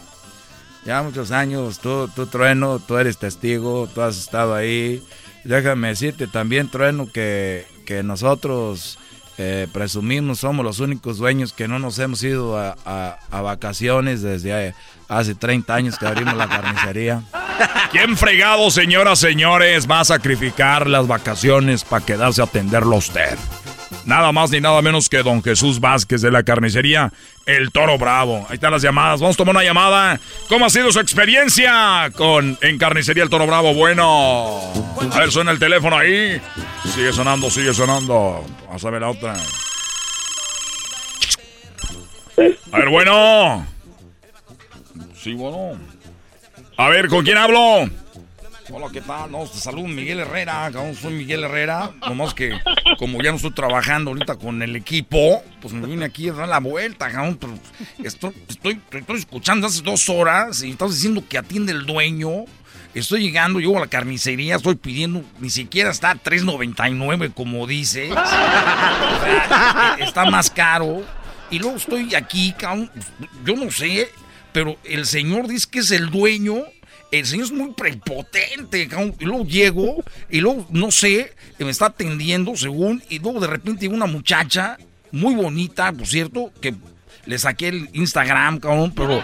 [0.85, 5.03] Ya muchos años, tú, tú, Trueno, tú eres testigo, tú has estado ahí.
[5.45, 8.99] Déjame decirte también, Trueno, que, que nosotros
[9.39, 14.21] eh, presumimos, somos los únicos dueños que no nos hemos ido a, a- a vacaciones
[14.23, 14.75] desde eh,
[15.09, 17.23] hace 30 años que abrimos la carnicería.
[17.93, 23.39] ¿Quién fregado, señoras, señores, va a sacrificar las vacaciones para quedarse a atenderlo usted?
[24.05, 27.13] Nada más ni nada menos que don Jesús Vázquez de la carnicería
[27.47, 28.47] El Toro Bravo.
[28.49, 29.21] Ahí están las llamadas.
[29.21, 30.21] Vamos a tomar una llamada.
[30.49, 33.75] ¿Cómo ha sido su experiencia con en carnicería El Toro Bravo?
[33.75, 34.61] Bueno.
[35.13, 36.41] A ver, suena el teléfono ahí.
[36.95, 38.45] Sigue sonando, sigue sonando.
[38.67, 39.37] Vamos a ver la otra.
[42.73, 43.67] A ver, bueno.
[45.21, 45.79] Sí, bueno.
[46.77, 47.91] A ver, ¿con quién hablo?
[48.71, 49.33] Hola, ¿qué tal?
[49.33, 51.91] No, te saludo Miguel Herrera, cabrón, soy Miguel Herrera.
[52.07, 52.53] Nomás que
[52.99, 56.49] como ya no estoy trabajando ahorita con el equipo, pues me vine aquí a dar
[56.49, 57.39] la vuelta, cabrón.
[58.05, 62.45] Estoy, estoy, estoy escuchando hace dos horas y estás diciendo que atiende el dueño.
[62.93, 68.11] Estoy llegando, llego a la carnicería, estoy pidiendo, ni siquiera está a 3.99 como dice.
[68.13, 71.03] O sea, está más caro.
[71.51, 72.91] Y luego estoy aquí, cabrón,
[73.47, 74.11] yo no sé,
[74.53, 76.65] pero el señor dice que es el dueño.
[77.11, 78.89] El señor es muy prepotente.
[79.19, 83.83] Y luego llego, y luego, no sé, me está atendiendo, según, y luego de repente
[83.83, 84.77] llega una muchacha,
[85.11, 86.75] muy bonita, por cierto, que
[87.25, 89.23] le saqué el Instagram, cabrón, pero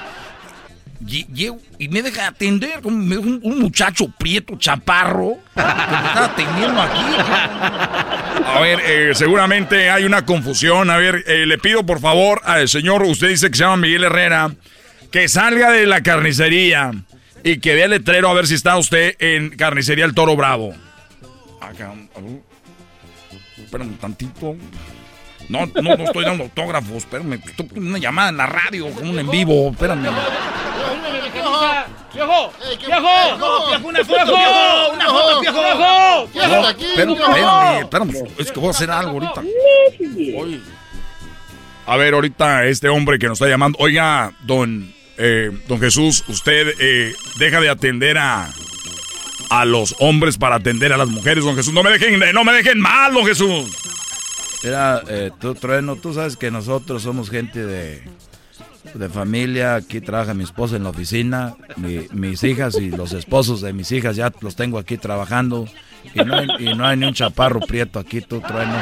[1.05, 5.69] lle- llego y me deja atender, como un muchacho prieto, chaparro, que me
[6.09, 7.01] está atendiendo aquí.
[8.47, 10.89] A ver, eh, seguramente hay una confusión.
[10.91, 14.05] A ver, eh, le pido por favor al señor, usted dice que se llama Miguel
[14.05, 14.55] Herrera,
[15.11, 16.93] que salga de la carnicería
[17.45, 20.75] y que vea el letrero a ver si está usted en carnicería El Toro Bravo.
[21.61, 22.41] Acá, ver.
[23.59, 24.57] espérame un tantito.
[25.49, 27.35] No, no, no estoy dando autógrafos, espérame.
[27.35, 30.03] Estoy poniendo una llamada en la radio, como un en vivo, espérame.
[30.03, 30.11] ¡Viejo!
[32.15, 32.53] ¡Viejo!
[32.87, 33.89] ¡Viejo!
[33.89, 34.37] ¡Una foto, ¡Viejo!
[34.37, 34.93] viejo!
[34.95, 35.61] ¡Una foto, ¡Viejo!
[35.61, 36.29] viejo!
[36.33, 37.35] ¿Qué haces No, aquí, espérame, viejo?
[37.35, 39.41] espérame, espérame, es que voy a hacer algo ahorita.
[40.39, 40.61] Oye.
[41.87, 43.77] A ver, ahorita este hombre que nos está llamando.
[43.81, 48.53] Oiga, don, eh, don Jesús, usted eh, deja de atender a,
[49.51, 51.73] a los hombres para atender a las mujeres, don Jesús.
[51.73, 53.71] No me dejen, no me dejen mal, don Jesús.
[54.63, 58.03] Mira, eh, tú, Trueno, tú sabes que nosotros somos gente de,
[58.95, 59.75] de familia.
[59.75, 61.55] Aquí trabaja mi esposa en la oficina.
[61.77, 65.69] mis hijas y los esposos de mis hijas ya los tengo aquí trabajando.
[66.15, 68.75] Y no hay, y no hay ni un chaparro prieto aquí, tú, trueno.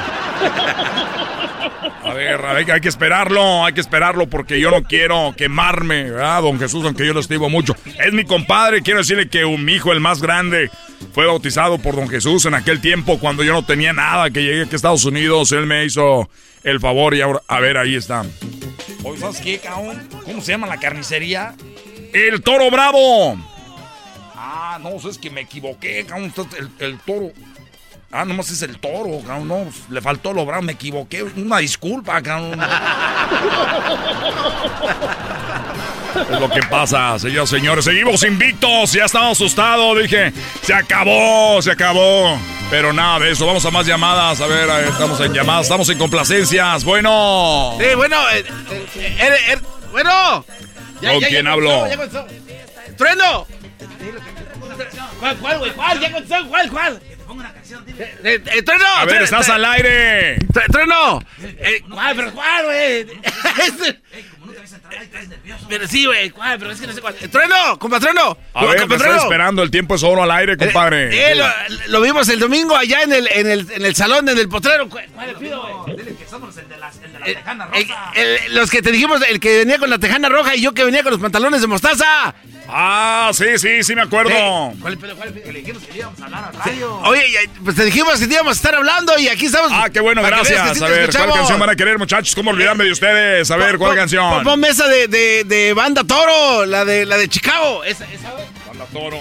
[2.12, 6.58] A ver, hay, que esperarlo, hay que esperarlo porque yo no quiero quemarme, ¿verdad, don
[6.58, 6.84] Jesús?
[6.84, 7.74] Aunque yo lo estimo mucho.
[8.04, 10.70] Es mi compadre, quiero decirle que un, hijo, el más grande,
[11.14, 14.60] fue bautizado por don Jesús en aquel tiempo cuando yo no tenía nada, que llegué
[14.60, 16.28] aquí a Estados Unidos, él me hizo
[16.64, 18.26] el favor y ahora, a ver, ahí está.
[19.18, 20.06] ¿sabes qué, cabrón?
[20.26, 21.54] ¿Cómo se llama la carnicería?
[22.12, 23.38] El Toro Bravo.
[24.36, 27.32] Ah, no, es que me equivoqué, cabrón, el, el toro.
[28.14, 29.48] Ah, nomás es el toro, cabrón.
[29.48, 31.22] No, le faltó lo bravo, me equivoqué.
[31.22, 32.60] Una disculpa, cabrón.
[36.30, 37.86] Es lo que pasa, señores, señores.
[37.86, 38.92] Seguimos invictos.
[38.92, 39.94] Ya estaba asustado.
[39.96, 40.30] Dije,
[40.62, 42.38] se acabó, se acabó.
[42.70, 43.46] Pero nada de eso.
[43.46, 44.42] Vamos a más llamadas.
[44.42, 45.62] A ver, estamos en llamadas.
[45.62, 46.84] Estamos en complacencias.
[46.84, 47.78] Bueno.
[47.80, 48.16] Sí, bueno.
[48.30, 48.44] Eh,
[48.96, 49.58] eh, eh,
[49.90, 50.44] bueno.
[51.00, 51.86] ¿Con quién hablo?
[52.98, 53.46] ¡Trueno!
[55.18, 55.70] ¿Cuál, cuál, güey?
[55.72, 56.00] ¿Cuál?
[56.00, 57.00] ¿Ya ¿Cuál, cuál?
[57.28, 58.86] Una canción, eh, eh, eh, ¡Trueno!
[58.86, 60.36] A ver, estás al aire.
[60.70, 61.22] ¡Trueno!
[61.90, 63.06] ¿Cuál, pero cuál, güey?
[63.06, 65.66] como nunca habías entrado ahí, estás nervioso.
[65.68, 66.58] Pero sí, güey, ¿cuál?
[66.58, 67.14] Pero es que no sé cuál.
[67.14, 67.78] ¡Trueno!
[67.78, 68.36] ¡Compa Trueno!
[68.54, 69.62] A ver, me estoy esperando.
[69.62, 71.32] El tiempo es oro al aire, compadre.
[71.32, 71.42] Eh,
[71.88, 74.88] lo, vimos el domingo allá en el, en el, en el salón, en el potrero.
[74.88, 75.96] ¿Cuál le pido, güey?
[75.96, 78.12] Dile que somos el de, las, el de la tejana roja.
[78.48, 81.02] los que te dijimos, el que venía con la tejana roja y yo que venía
[81.02, 82.34] con los pantalones de mostaza.
[82.74, 84.30] Ah, sí, sí, sí me acuerdo.
[84.80, 87.00] ¿Cuál, cuál, cuál, que le dijimos que íbamos a hablar a radio.
[87.00, 89.70] Oye, pues te dijimos que íbamos a estar hablando y aquí estamos.
[89.72, 90.80] Ah, qué bueno, gracias.
[90.80, 92.34] a ver, ¿cuál canción van a querer, muchachos?
[92.34, 93.50] ¿Cómo olvidarme de ustedes?
[93.50, 94.42] A ver, ¿cuál canción?
[94.42, 97.84] Pon mesa de, de, de, Banda Toro, la de, la de Chicago.
[97.84, 98.32] Esa, esa,
[98.66, 99.20] Banda Toro.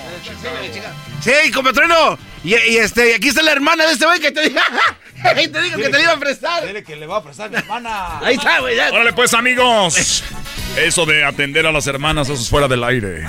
[1.21, 2.17] Sí, compatrino.
[2.43, 4.63] Y, y, este, y aquí está la hermana de este güey que te diga.
[5.21, 6.65] Te digo que te le iba a prestar.
[6.65, 8.19] Dile que le va a prestar mi hermana.
[8.21, 8.79] Ahí está, güey.
[8.79, 10.23] Órale, pues, amigos.
[10.77, 13.25] Eso de atender a las hermanas, eso es fuera del aire.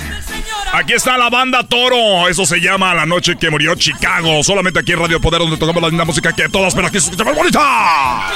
[0.72, 2.28] Aquí está la banda Toro.
[2.28, 4.42] Eso se llama La Noche que Murió Chicago.
[4.42, 7.10] Solamente aquí en Radio Poder, donde tocamos la linda música que todas, pero aquí se
[7.10, 8.32] escucha más bonita.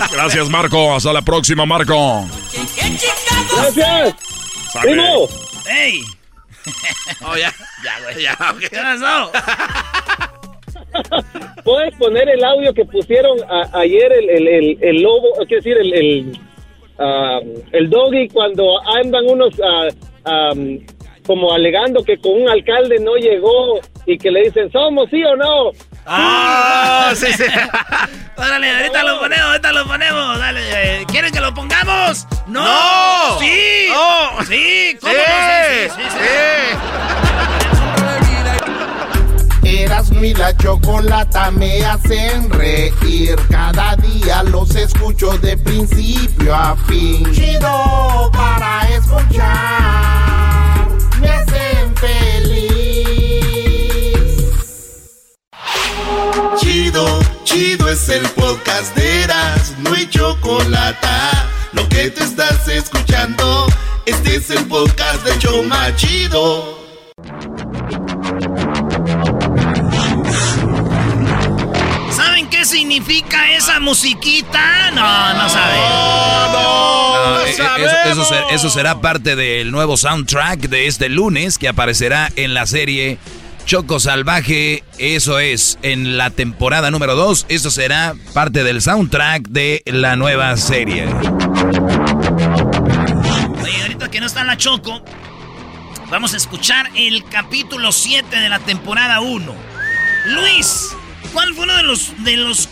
[0.12, 0.94] Gracias, Marco.
[0.94, 2.26] Hasta la próxima, Marco.
[3.54, 4.14] Gracias.
[4.80, 5.28] ¡Primo!
[5.68, 6.02] ¡Ey!
[7.24, 7.52] Oh, ya,
[7.84, 8.36] ya, güey, ya.
[8.60, 9.32] ¿Qué pasó?
[11.64, 13.38] ¿Puedes poner el audio que pusieron
[13.74, 16.38] ayer el, el, el, el lobo, es decir, el,
[17.02, 20.78] el, um, el doggy cuando andan unos uh, um,
[21.26, 25.36] como alegando que con un alcalde no llegó y que le dicen, ¿somos sí o
[25.36, 25.70] no?
[26.04, 27.12] ¡Ah!
[27.14, 27.44] sí, sí.
[28.36, 30.38] Órale, ahorita lo ponemos, ahorita lo ponemos.
[30.38, 30.60] Dale,
[31.00, 32.26] eh, ¿quieren que lo pongamos?
[32.48, 33.38] ¡No!
[33.38, 33.86] ¡Sí!
[33.94, 34.42] ¡Oh!
[34.48, 34.96] ¡Sí!
[35.00, 35.18] ¿Cómo sí,
[35.88, 36.92] sí, sí, sí.
[39.78, 43.36] Erasmo y la chocolata me hacen reír.
[43.50, 47.32] Cada día los escucho de principio a fin.
[47.32, 50.88] Chido para escuchar.
[51.20, 52.52] Me hacen feliz.
[56.60, 59.12] Chido, chido es el podcast de
[59.94, 61.06] hay chocolate.
[61.72, 63.66] Lo que te estás escuchando,
[64.06, 66.81] este es el podcast de Choma Chido.
[72.92, 74.90] Significa esa musiquita?
[74.90, 75.80] No, no saben.
[76.52, 82.52] No, no, eso, eso será parte del nuevo soundtrack de este lunes que aparecerá en
[82.52, 83.18] la serie
[83.64, 89.82] Choco Salvaje, eso es, en la temporada número 2, eso será parte del soundtrack de
[89.86, 91.06] la nueva serie.
[93.62, 95.02] Oye, ahorita que no está la Choco,
[96.10, 99.54] vamos a escuchar el capítulo 7 de la temporada 1.
[100.26, 100.94] Luis,
[101.32, 102.68] ¿cuál fue uno de los, de los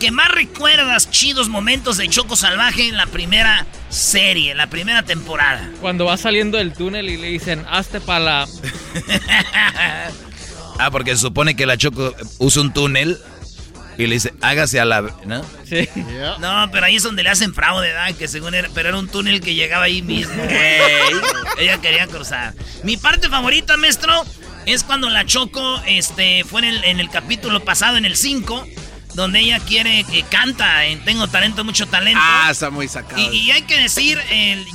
[0.00, 5.02] que más recuerdas chidos momentos de Choco Salvaje en la primera serie, en la primera
[5.02, 5.70] temporada?
[5.80, 8.48] Cuando va saliendo del túnel y le dicen, hazte para la...
[10.76, 13.16] Ah, porque se supone que la Choco usa un túnel
[13.96, 15.02] y le dice, hágase a la...
[15.24, 15.44] ¿No?
[15.64, 15.88] Sí.
[16.40, 18.14] No, pero ahí es donde le hacen fraude, ¿verdad?
[18.16, 18.68] Que según era...
[18.74, 20.42] Pero era un túnel que llegaba ahí mismo.
[21.58, 22.54] Ella quería cruzar.
[22.82, 24.24] Mi parte favorita, maestro,
[24.66, 28.66] es cuando la Choco este, fue en el, en el capítulo pasado, en el 5,
[29.14, 32.20] donde ella quiere, que canta en Tengo Talento, Mucho Talento.
[32.22, 33.20] Ah, está muy sacado.
[33.20, 34.20] Y, y hay que decir,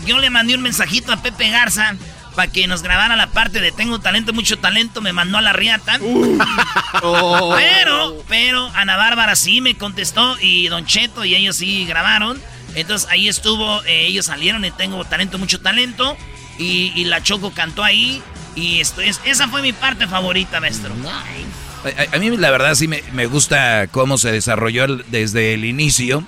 [0.05, 1.95] yo le mandé un mensajito a Pepe Garza
[2.35, 5.53] para que nos grabara la parte de Tengo Talento, Mucho Talento, me mandó a la
[5.53, 5.99] riata.
[7.01, 7.53] Oh.
[7.55, 12.41] Pero, pero Ana Bárbara sí me contestó y Don Cheto y ellos sí grabaron.
[12.75, 16.17] Entonces ahí estuvo, eh, ellos salieron en Tengo Talento, Mucho Talento.
[16.57, 18.21] Y, y la Choco cantó ahí.
[18.55, 20.93] Y esto es, esa fue mi parte favorita, maestro.
[21.83, 25.63] A, a mí la verdad sí me, me gusta cómo se desarrolló el- desde el
[25.65, 26.23] inicio,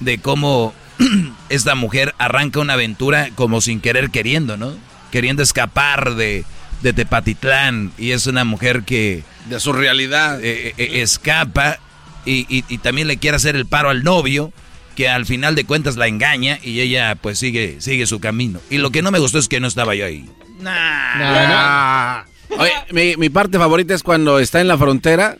[0.00, 0.74] de cómo
[1.48, 4.74] esta mujer arranca una aventura como sin querer queriendo, ¿no?
[5.12, 6.44] Queriendo escapar de,
[6.82, 9.22] de Tepatitlán y es una mujer que...
[9.48, 10.40] De su realidad.
[10.42, 11.78] Eh, eh, escapa
[12.26, 14.52] y, y, también le quiere hacer el paro al novio
[14.94, 18.60] que al final de cuentas la engaña y ella pues sigue, sigue su camino.
[18.68, 20.28] Y lo que no me gustó es que no estaba yo ahí.
[20.58, 22.24] Nah.
[22.58, 25.36] Oye, mi, mi parte favorita es cuando está en la frontera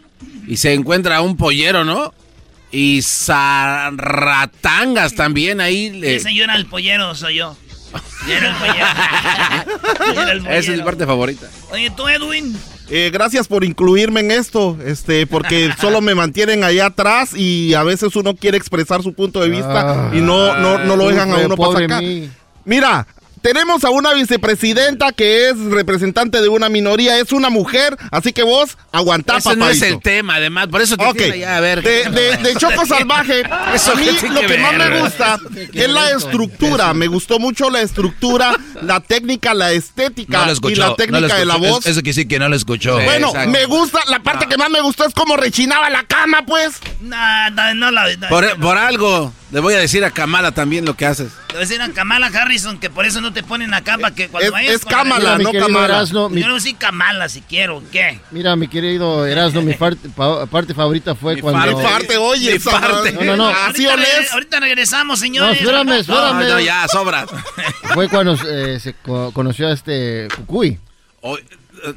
[0.47, 2.13] y se encuentra un pollero, ¿no?
[2.71, 6.01] Y zarratangas también ahí.
[6.05, 7.57] Ese yo era el pollero, soy yo.
[8.27, 10.51] Yo era el pollero.
[10.51, 11.49] Esa es mi parte favorita.
[11.71, 12.59] Oye, tú, Edwin.
[12.91, 17.83] Eh, gracias por incluirme en esto, este, porque solo me mantienen allá atrás y a
[17.83, 21.37] veces uno quiere expresar su punto de vista y no, no, no lo dejan a
[21.37, 22.01] uno pasar acá.
[22.65, 23.07] Mira,
[23.41, 28.43] tenemos a una vicepresidenta que es representante de una minoría, es una mujer, así que
[28.43, 31.43] vos aguantá, Ese no es el tema, además, por eso te okay.
[31.43, 31.83] a ver.
[31.83, 35.39] De, Choco Salvaje, a mí lo que más me gusta
[35.73, 41.37] es la estructura, me gustó mucho la estructura, la técnica, la estética y la técnica
[41.37, 41.87] de la voz.
[41.87, 42.95] Eso, que sí que no lo escuchó.
[43.03, 46.77] bueno, me gusta, la parte que más me gustó es cómo rechinaba la cama, pues.
[47.01, 48.07] No, no, no la...
[48.29, 51.33] por, por algo, le voy a decir a Kamala también lo que haces.
[51.49, 54.15] Le voy a decir a Kamala Harrison que por eso no te ponen acá para
[54.15, 54.75] que cuando es, vayas...
[54.75, 55.51] Es Kamala, no.
[55.85, 56.41] Erasno, mi...
[56.41, 58.21] Yo no soy Kamala si quiero, ¿qué?
[58.31, 60.09] Mira, mi querido Erasno, mi parte,
[60.51, 61.77] parte favorita fue mi cuando...
[61.77, 63.13] Mi parte, oye, mi parte.
[63.13, 63.49] No, no, no.
[63.49, 65.61] Así ahorita, ahorita regresamos, señores.
[65.63, 66.41] No, espérame, espérame.
[66.41, 67.27] No, no, ya, sobra.
[67.95, 68.95] fue cuando eh, se
[69.33, 70.79] conoció a este Cucuy.
[71.21, 71.41] Hoy...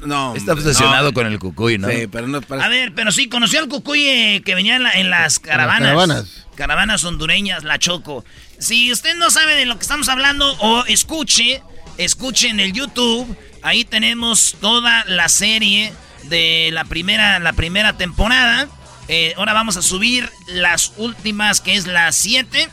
[0.06, 0.34] No.
[0.34, 1.88] Está obsesionado con el cucuy, ¿no?
[1.88, 4.92] Sí, pero no A ver, pero sí, conoció al cucuy eh, que venía en, la,
[4.92, 5.80] en las caravanas.
[5.80, 6.46] En las caravanas.
[6.54, 8.24] Caravanas hondureñas, la Choco.
[8.62, 11.62] Si usted no sabe de lo que estamos hablando, o escuche,
[11.98, 13.36] escuche en el YouTube.
[13.62, 15.92] Ahí tenemos toda la serie
[16.24, 18.68] de la primera, la primera temporada.
[19.08, 22.68] Eh, ahora vamos a subir las últimas, que es la 7,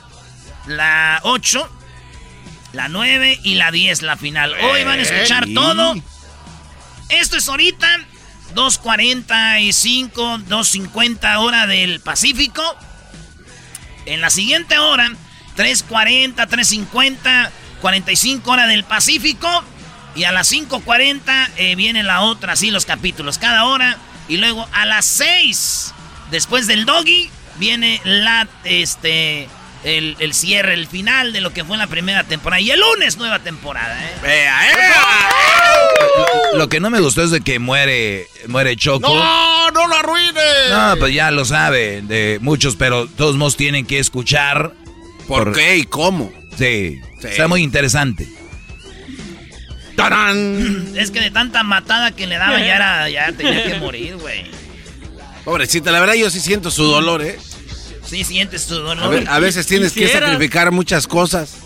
[0.68, 1.70] la 8,
[2.74, 4.54] la 9 y la 10, la final.
[4.62, 5.96] Hoy van a escuchar todo
[7.10, 7.88] esto es ahorita
[8.54, 12.62] 2.45, 2.50 hora del Pacífico.
[14.06, 15.12] En la siguiente hora,
[15.60, 17.50] 3.40, 3.50,
[17.82, 19.50] 45 hora del Pacífico.
[20.16, 23.98] Y a las 5.40 eh, viene la otra, así los capítulos, cada hora.
[24.30, 25.94] Y luego a las 6,
[26.32, 29.50] después del doggy, viene la, este,
[29.84, 32.62] el, cierre, el final de lo que fue la primera temporada.
[32.62, 34.14] Y el lunes, nueva temporada, ¿eh?
[34.22, 34.76] ¡Vea, eh!
[36.56, 39.14] Lo que no me gustó es de que muere, muere Choco.
[39.14, 40.70] ¡No, no lo arruines!
[40.72, 44.74] No, pues ya lo sabe, de muchos, pero todos modos tienen que escuchar.
[45.30, 46.34] ¿Por, qué y cómo?
[46.58, 48.28] Sí, está muy interesante.
[49.96, 50.94] ¡Tarán!
[50.96, 54.46] Es que de tanta matada que le daba ya, era, ya tenía que morir, güey.
[55.46, 57.38] Pobrecita, la verdad yo sí siento su dolor, ¿eh?
[58.06, 59.24] Sí, sientes tu dolor.
[59.28, 61.58] A, veces tienes que sacrificar muchas cosas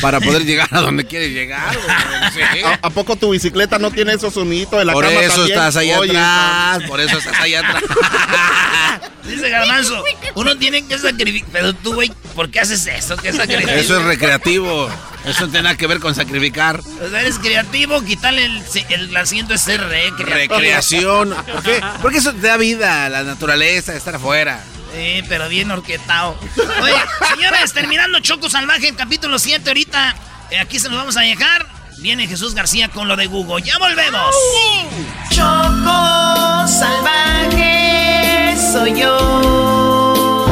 [0.00, 1.76] para poder llegar a donde quieres llegar.
[2.82, 5.90] ¿A, poco tu bicicleta no tiene esos sonidos de la por cama eso estás ahí
[5.90, 7.82] atrás, por eso estás ahí atrás.
[9.24, 10.02] Dice Garbanzo,
[10.36, 11.50] uno tiene que sacrificar.
[11.52, 13.16] Pero tú, güey, ¿por qué haces eso?
[13.16, 13.74] ¿Qué sacrificio?
[13.74, 14.88] Eso es recreativo.
[15.24, 16.80] Eso no tiene nada que ver con sacrificar.
[16.80, 20.54] O sea, eres creativo, quitarle el, el, asiento es ser recreativo.
[20.54, 21.30] Recreación.
[21.52, 21.80] ¿Por qué?
[22.00, 24.64] Porque eso te da vida, la naturaleza, estar afuera.
[24.94, 26.38] Sí, pero bien orquetado.
[26.82, 26.94] Oye,
[27.34, 30.16] señores, terminando Choco Salvaje, capítulo 7, ahorita
[30.50, 31.66] eh, aquí se nos vamos a dejar.
[31.98, 33.62] Viene Jesús García con lo de Google.
[33.64, 34.34] ¡Ya volvemos!
[35.30, 40.46] Choco Salvaje soy yo.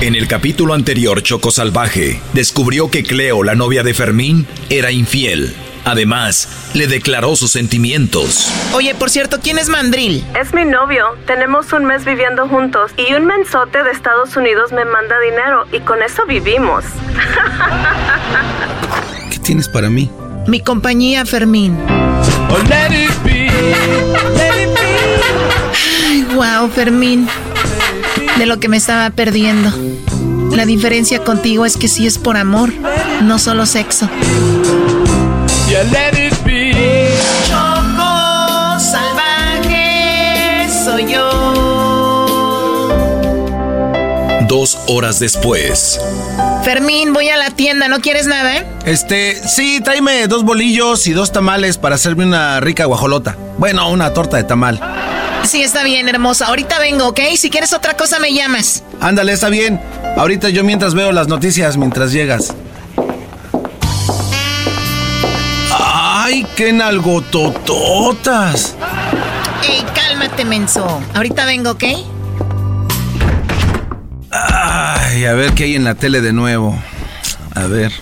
[0.00, 5.54] En el capítulo anterior, Choco Salvaje descubrió que Cleo, la novia de Fermín, era infiel.
[5.84, 8.50] Además, le declaró sus sentimientos.
[8.74, 10.24] Oye, por cierto, ¿quién es Mandril?
[10.38, 11.16] Es mi novio.
[11.26, 15.80] Tenemos un mes viviendo juntos y un mensote de Estados Unidos me manda dinero y
[15.80, 16.84] con eso vivimos.
[19.30, 20.10] ¿Qué tienes para mí?
[20.46, 21.76] Mi compañía, Fermín.
[22.50, 22.58] Oh,
[26.08, 27.28] Ay, wow, Fermín.
[28.38, 29.72] De lo que me estaba perdiendo.
[30.54, 32.70] La diferencia contigo es que sí es por amor,
[33.22, 34.10] no solo sexo
[35.84, 36.72] let it be.
[37.48, 41.30] Choco salvaje soy yo.
[44.48, 46.00] Dos horas después.
[46.64, 48.66] Fermín, voy a la tienda, ¿no quieres nada, eh?
[48.84, 53.36] Este, sí, tráeme dos bolillos y dos tamales para hacerme una rica guajolota.
[53.58, 54.80] Bueno, una torta de tamal.
[55.44, 56.46] Sí, está bien, hermosa.
[56.46, 57.20] Ahorita vengo, ¿ok?
[57.36, 58.82] Si quieres otra cosa, me llamas.
[59.00, 59.80] Ándale, está bien.
[60.16, 62.52] Ahorita yo mientras veo las noticias mientras llegas.
[66.60, 68.76] Qué nalgotototas!
[69.66, 71.00] ¡Ey, cálmate, menso!
[71.14, 71.84] Ahorita vengo, ¿ok?
[74.30, 76.78] Ay, a ver qué hay en la tele de nuevo.
[77.54, 77.92] A ver.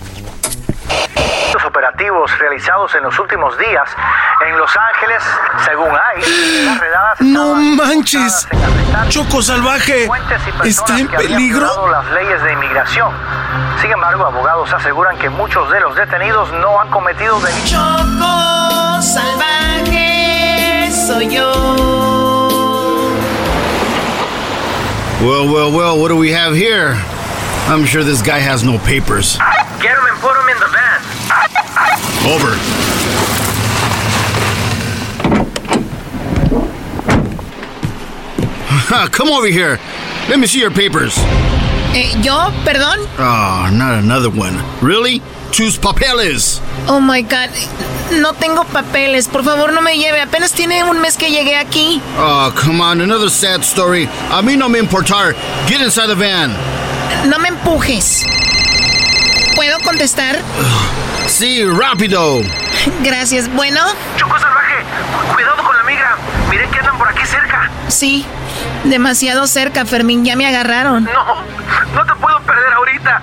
[2.19, 3.89] Operativos realizados en los últimos días
[4.45, 5.23] en Los Ángeles,
[5.65, 6.21] según hay,
[7.21, 8.47] no manches,
[9.07, 10.09] Choco Salvaje
[10.65, 11.89] está en peligro.
[11.89, 13.13] Las leyes de inmigración.
[13.81, 17.69] Sin embargo, abogados aseguran que muchos de los detenidos no han cometido delitos.
[17.69, 21.51] Choco Salvaje soy yo.
[25.21, 26.95] Well, well, well, what do we have here?
[27.67, 29.37] I'm sure this guy has no papers.
[29.81, 30.38] Get him and put him.
[32.29, 32.53] Over.
[39.11, 39.79] Come over here.
[40.29, 41.15] Let me see your papers.
[41.93, 42.51] Eh, ¿Yo?
[42.63, 42.99] ¿Perdón?
[43.17, 44.55] Oh, not another one.
[44.81, 45.21] Really?
[45.51, 46.61] Tus papeles.
[46.87, 47.49] Oh my god.
[48.11, 49.27] No tengo papeles.
[49.27, 50.21] Por favor, no me lleve.
[50.21, 51.99] Apenas tiene un mes que llegué aquí.
[52.17, 53.01] Oh, come on.
[53.01, 54.07] Another sad story.
[54.29, 55.33] A mí no me importar.
[55.67, 56.53] Get inside the van.
[57.27, 58.23] No me empujes.
[59.55, 60.39] ¿Puedo contestar?
[61.29, 62.41] Sí, rápido.
[63.03, 63.49] Gracias.
[63.53, 63.79] Bueno.
[64.17, 64.83] Choco salvaje.
[65.33, 66.17] Cuidado con la migra.
[66.49, 67.69] Miren que andan por aquí cerca.
[67.87, 68.25] Sí.
[68.83, 70.25] Demasiado cerca, Fermín.
[70.25, 71.03] Ya me agarraron.
[71.03, 71.35] No.
[71.93, 73.21] No te puedo perder ahorita.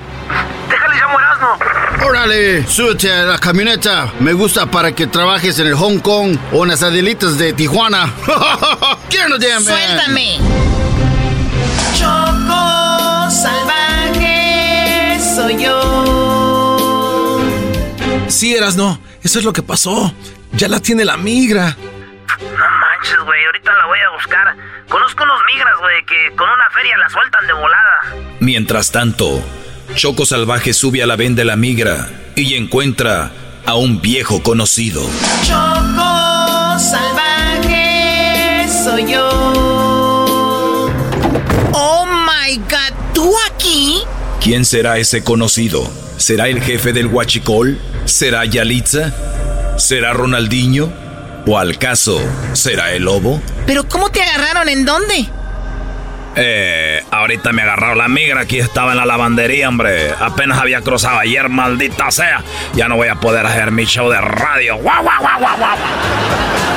[0.70, 2.06] Déjale llamo Erasmo.
[2.08, 4.12] Órale, súbete a la camioneta.
[4.20, 8.10] Me gusta para que trabajes en el Hong Kong o en las adelitas de Tijuana.
[9.10, 10.38] Quiero damn Suéltame.
[11.94, 15.95] Choco salvaje soy yo.
[18.28, 19.00] Sí, Erasno.
[19.22, 20.12] Eso es lo que pasó.
[20.52, 21.76] Ya la tiene la migra.
[22.40, 23.44] No manches, güey.
[23.46, 24.56] Ahorita la voy a buscar.
[24.88, 28.26] Conozco unos migras, güey, que con una feria la sueltan de volada.
[28.40, 29.42] Mientras tanto,
[29.94, 33.30] Choco Salvaje sube a la venda de la migra y encuentra
[33.64, 35.02] a un viejo conocido.
[35.42, 37.25] Choco salvaje
[44.46, 45.90] ¿Quién será ese conocido?
[46.18, 47.80] ¿Será el jefe del Huachicol?
[48.04, 49.12] ¿Será Yalitza?
[49.76, 50.92] ¿Será Ronaldinho?
[51.48, 52.20] ¿O al caso
[52.52, 53.42] será el lobo?
[53.66, 54.68] ¿Pero cómo te agarraron?
[54.68, 55.28] ¿En dónde?
[56.36, 60.10] Eh, ahorita me agarraron la migra, aquí estaba en la lavandería, hombre.
[60.20, 62.44] Apenas había cruzado ayer, maldita sea.
[62.74, 64.76] Ya no voy a poder hacer mi show de radio.
[64.76, 65.76] ¡Guau, guau, guau, guau, guau!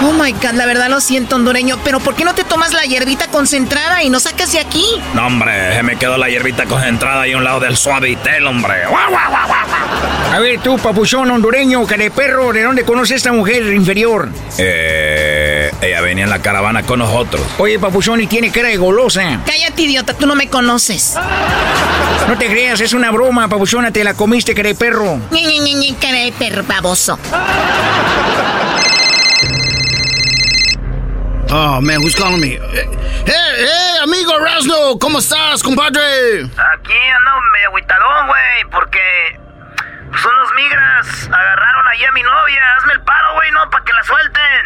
[0.02, 2.84] Oh my god, la verdad lo siento, hondureño, pero ¿por qué no te tomas la
[2.84, 4.86] hierbita concentrada y no sacas de aquí?
[5.14, 8.86] No, hombre, se me quedó la hierbita concentrada ahí a un lado del suavitel, hombre.
[8.88, 10.34] ¡Guau, guau, guau, guau!
[10.34, 14.30] A ver, tú, papuchón hondureño, de perro, ¿de dónde conoces a esta mujer inferior?
[14.58, 15.39] Eh,
[15.82, 17.42] ella venía en la caravana con nosotros.
[17.58, 19.40] Oye, papuchón, y tiene cara de golosa.
[19.46, 21.16] Cállate, idiota, tú no me conoces.
[22.28, 25.20] No te creas, es una broma, papuchona, te la comiste, cara de perro.
[25.32, 27.18] Ñe, Ñe, Ñe, Ñe, cara de perro, baboso.
[31.52, 32.60] Oh, man, who's calling me?
[32.60, 32.86] Hey,
[33.26, 36.44] hey, amigo Rasno, ¿cómo estás, compadre?
[36.44, 39.39] Aquí ando medio agüitadón, güey, porque
[40.10, 42.62] pues, unos migras agarraron ahí a mi novia.
[42.78, 44.66] Hazme el paro, güey, no, para que la suelten.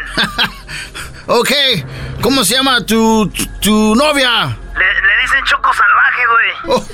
[1.27, 4.57] ok, ¿cómo se llama tu, tu, tu novia?
[4.75, 6.51] Le, le, dicen Choco Salvaje, güey.
[6.67, 6.87] Oh,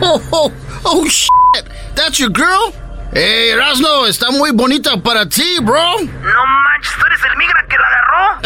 [0.00, 0.52] oh, oh,
[0.84, 1.30] oh, shit.
[1.94, 2.72] That's your girl?
[3.12, 5.98] Hey, Rasno, está muy bonita para ti, bro.
[5.98, 8.40] No manches, tú eres el migra que la agarró.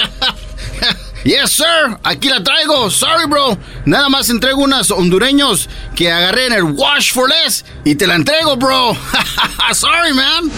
[1.25, 1.99] Yes, sir.
[2.03, 2.91] Aquí la traigo.
[2.91, 3.57] Sorry, bro.
[3.87, 8.16] Nada más entrego unas hondureños que agarré en el Wash for Less y te la
[8.16, 8.95] entrego, bro.
[9.72, 10.51] Sorry, man.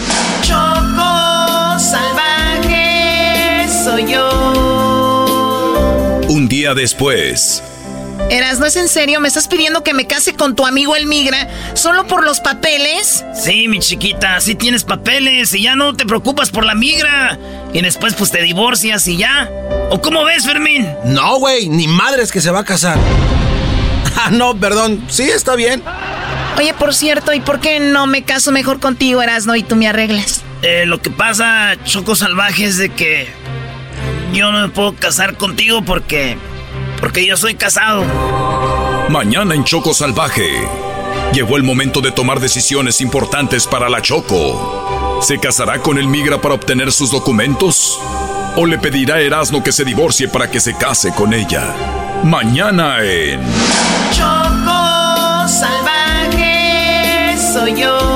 [0.42, 5.26] Choco salvaje soy yo.
[6.28, 7.62] Un día después.
[8.30, 9.20] Eras, ¿no es en serio?
[9.20, 13.24] ¿Me estás pidiendo que me case con tu amigo el migra solo por los papeles?
[13.40, 17.38] Sí, mi chiquita, sí tienes papeles y ya no te preocupas por la migra.
[17.72, 19.48] Y después pues te divorcias y ya.
[19.90, 20.88] ¿O cómo ves, Fermín?
[21.04, 22.98] No, güey, ni madres que se va a casar.
[24.18, 25.04] Ah, no, perdón.
[25.08, 25.82] Sí, está bien.
[26.56, 29.88] Oye, por cierto, ¿y por qué no me caso mejor contigo, Erasno, y tú me
[29.88, 30.42] arreglas?
[30.62, 33.28] Eh, lo que pasa, Choco Salvaje, es de que
[34.32, 36.38] yo no me puedo casar contigo porque...
[37.00, 38.04] Porque yo soy casado.
[39.08, 40.68] Mañana en Choco Salvaje.
[41.32, 45.20] Llegó el momento de tomar decisiones importantes para la Choco.
[45.22, 47.98] ¿Se casará con el migra para obtener sus documentos?
[48.56, 51.74] ¿O le pedirá a Erasmo que se divorcie para que se case con ella?
[52.24, 53.40] Mañana en...
[54.12, 58.15] Choco salvaje soy yo.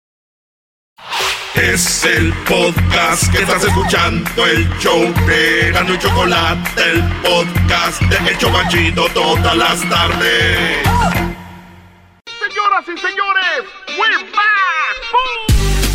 [1.55, 8.29] Es el podcast que estás escuchando, el show de Gano y Chocolate, el podcast de
[8.29, 10.77] El Chocachito todas las tardes.
[12.25, 13.63] Señoras y señores,
[13.97, 14.61] we're back.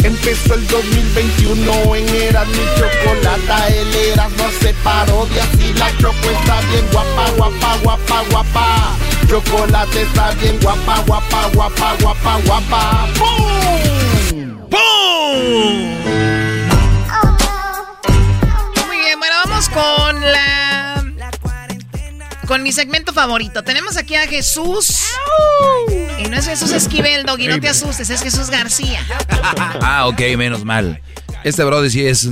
[0.05, 6.31] Empezó el 2021 en Eras mi chocolata, el Eras no se parodia y la choco
[6.31, 8.97] está bien guapa, guapa, guapa, guapa.
[9.29, 13.09] Chocolate está bien guapa, guapa, guapa, guapa, guapa.
[13.19, 14.16] ¡Bum!
[14.33, 14.70] ¡Bum!
[18.87, 21.05] Muy bien, bueno, vamos con la.
[22.47, 23.62] Con mi segmento favorito.
[23.62, 25.05] Tenemos aquí a Jesús.
[26.18, 29.01] Y no es Jesús Esquivel, Doggy, no te asustes, es Jesús García.
[29.81, 31.01] Ah, ok, menos mal.
[31.45, 32.29] Este brother sí es,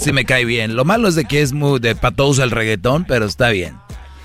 [0.00, 0.74] sí me cae bien.
[0.74, 3.76] Lo malo es de que es muy de patosa el reggaetón, pero está bien.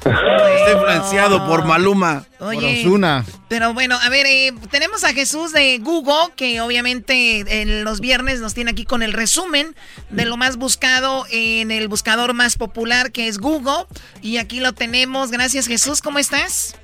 [0.04, 2.26] Está influenciado por Maluma.
[2.40, 3.26] Oye, por Ozuna.
[3.48, 8.42] Pero bueno, a ver, eh, tenemos a Jesús de Google, que obviamente en los viernes
[8.42, 9.76] nos tiene aquí con el resumen
[10.10, 13.86] de lo más buscado en el buscador más popular, que es Google.
[14.22, 15.32] Y aquí lo tenemos.
[15.32, 16.02] Gracias, Jesús.
[16.02, 16.76] ¿Cómo estás?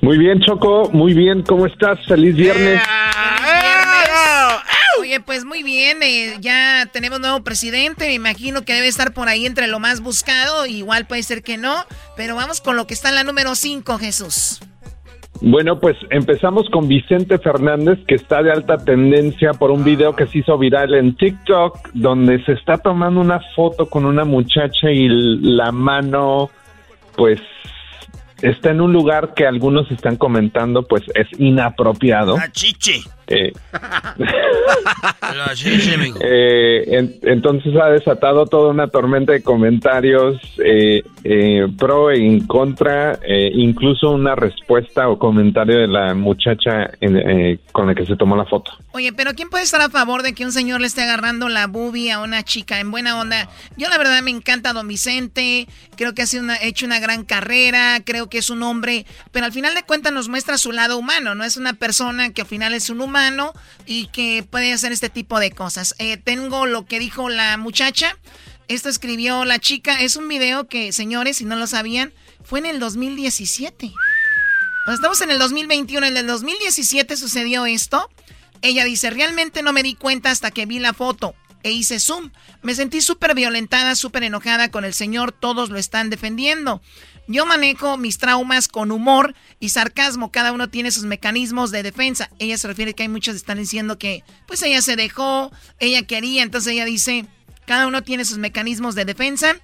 [0.00, 1.98] Muy bien, Choco, muy bien, ¿cómo estás?
[2.06, 2.80] Feliz viernes.
[5.08, 9.26] Oye, pues muy bien, eh, ya tenemos nuevo presidente, me imagino que debe estar por
[9.28, 11.76] ahí entre lo más buscado, igual puede ser que no,
[12.14, 14.60] pero vamos con lo que está en la número 5, Jesús.
[15.40, 20.26] Bueno, pues empezamos con Vicente Fernández, que está de alta tendencia por un video que
[20.26, 25.08] se hizo viral en TikTok, donde se está tomando una foto con una muchacha y
[25.08, 26.50] la mano,
[27.16, 27.40] pues,
[28.42, 32.36] está en un lugar que algunos están comentando, pues, es inapropiado.
[32.36, 33.00] La chiche.
[35.54, 36.12] Eh.
[36.20, 42.46] Eh, en- entonces ha desatado toda una tormenta de comentarios eh, eh, pro e en
[42.46, 48.04] contra, eh, incluso una respuesta o comentario de la muchacha en- eh, con la que
[48.06, 48.72] se tomó la foto.
[48.92, 51.66] Oye, pero ¿quién puede estar a favor de que un señor le esté agarrando la
[51.66, 53.48] boobie a una chica en buena onda?
[53.76, 57.24] Yo la verdad me encanta Don Vicente, creo que ha sido una- hecho una gran
[57.24, 60.98] carrera, creo que es un hombre, pero al final de cuentas nos muestra su lado
[60.98, 63.52] humano, no es una persona que al final es un humano
[63.86, 65.94] y que puede hacer este tipo de cosas.
[65.98, 68.16] Eh, tengo lo que dijo la muchacha,
[68.68, 72.12] esto escribió la chica, es un video que, señores, si no lo sabían,
[72.44, 73.86] fue en el 2017.
[73.86, 73.90] O
[74.86, 78.10] sea, estamos en el 2021, en el 2017 sucedió esto.
[78.60, 82.30] Ella dice, realmente no me di cuenta hasta que vi la foto e hice zoom.
[82.62, 86.82] Me sentí súper violentada, súper enojada con el señor, todos lo están defendiendo.
[87.30, 92.30] Yo manejo mis traumas con humor y sarcasmo, cada uno tiene sus mecanismos de defensa.
[92.38, 96.06] Ella se refiere que hay muchos que están diciendo que pues ella se dejó, ella
[96.06, 97.26] quería, entonces ella dice,
[97.66, 99.56] cada uno tiene sus mecanismos de defensa.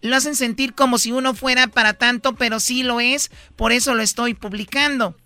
[0.00, 3.94] Lo hacen sentir como si uno fuera para tanto, pero sí lo es, por eso
[3.94, 5.16] lo estoy publicando.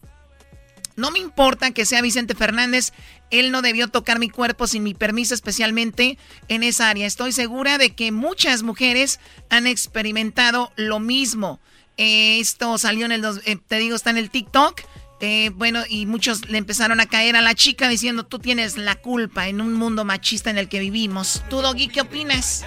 [0.96, 2.92] No me importa que sea Vicente Fernández,
[3.30, 6.18] él no debió tocar mi cuerpo sin mi permiso, especialmente
[6.48, 7.06] en esa área.
[7.06, 9.18] Estoy segura de que muchas mujeres
[9.48, 11.58] han experimentado lo mismo.
[11.96, 14.80] Esto salió en el, dos- eh, te digo, está en el TikTok.
[15.20, 18.96] Eh, bueno, y muchos le empezaron a caer a la chica diciendo, tú tienes la
[18.96, 21.42] culpa en un mundo machista en el que vivimos.
[21.48, 22.66] ¿Tú, Doggy, qué opinas?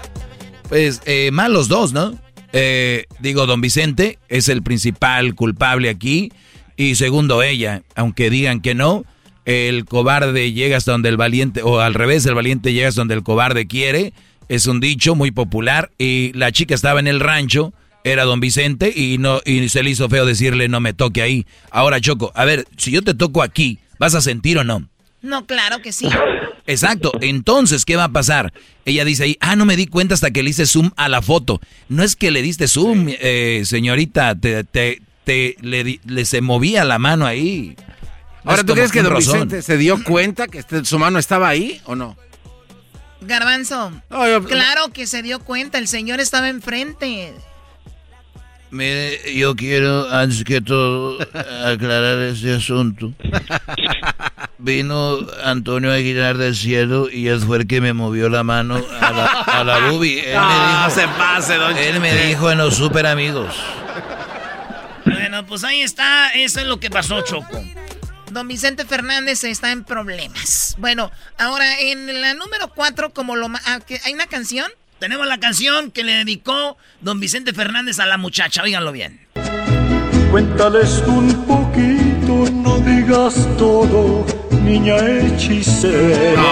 [0.68, 2.18] Pues eh, mal los dos, ¿no?
[2.52, 6.32] Eh, digo, don Vicente es el principal culpable aquí.
[6.76, 9.06] Y segundo, ella, aunque digan que no,
[9.46, 13.14] el cobarde llega hasta donde el valiente, o al revés, el valiente llega hasta donde
[13.16, 14.14] el cobarde quiere.
[14.48, 15.92] Es un dicho muy popular.
[16.00, 17.74] Y la chica estaba en el rancho,
[18.12, 21.46] era don Vicente, y, no, y se le hizo feo decirle no me toque ahí.
[21.72, 24.88] Ahora, Choco, a ver, si yo te toco aquí, ¿vas a sentir o no?
[25.22, 26.08] No, claro que sí.
[26.66, 27.12] Exacto.
[27.22, 28.54] Entonces, ¿qué va a pasar?
[28.86, 31.22] Ella dice ahí, ah, no me di cuenta hasta que le hice zoom a la
[31.22, 31.60] foto.
[31.90, 36.40] No es que le diste zoom, eh, señorita, te, te, te- le, di- le se
[36.42, 37.76] movía la mano ahí.
[38.46, 41.82] Ahora, ¿tú crees que Don Vicente se dio cuenta que este, su mano estaba ahí
[41.86, 42.16] o no?
[43.22, 43.92] Garbanzo.
[44.10, 47.34] claro que se dio cuenta, el señor estaba enfrente.
[48.72, 51.20] Mire, yo quiero, antes que todo,
[51.66, 53.12] aclarar este asunto.
[54.60, 59.12] Vino Antonio Aguilar del cielo y él fue el que me movió la mano a
[59.12, 60.20] la, a la bubi.
[60.20, 63.56] Él me dijo, se pase, don Él me dijo en los super amigos.
[65.06, 67.64] Bueno, pues ahí está, eso es lo que pasó, Choco.
[68.32, 70.76] Don Vicente Fernández está en problemas.
[70.78, 74.70] Bueno, ahora en la número 4, como lo ah, ¿hay una canción?
[75.00, 78.64] Tenemos la canción que le dedicó don Vicente Fernández a la muchacha.
[78.64, 79.26] Óiganlo bien.
[80.30, 84.26] Cuéntales un poquito, no digas todo,
[84.62, 86.44] niña hechicera.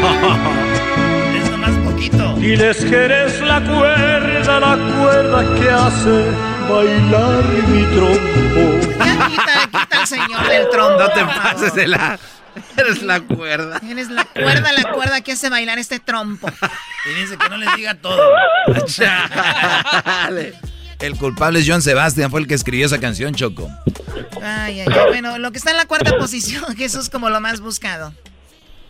[1.38, 2.34] es nomás poquito.
[2.36, 6.24] Diles que eres la cuerda, la cuerda que hace
[6.70, 8.96] bailar mi trompo.
[9.04, 10.98] Ya quita, quita el señor del trompo.
[10.98, 12.18] No te pases de la...
[12.76, 13.80] Eres la cuerda.
[13.88, 16.48] Eres la cuerda, la cuerda que hace bailar este trompo.
[17.10, 18.20] Y dice que no les diga todo.
[21.00, 23.68] el culpable es John Sebastian, fue el que escribió esa canción, Choco.
[24.42, 25.00] Ay, ay, ay.
[25.08, 28.12] Bueno, lo que está en la cuarta posición, Jesús, como lo más buscado.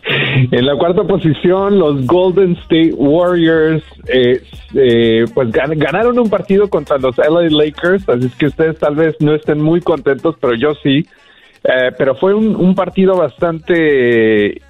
[0.09, 4.41] En la cuarta posición, los Golden State Warriors eh,
[4.73, 9.17] eh, pues ganaron un partido contra los LA Lakers, así es que ustedes tal vez
[9.19, 11.05] no estén muy contentos, pero yo sí.
[11.63, 14.61] Eh, pero fue un, partido bastante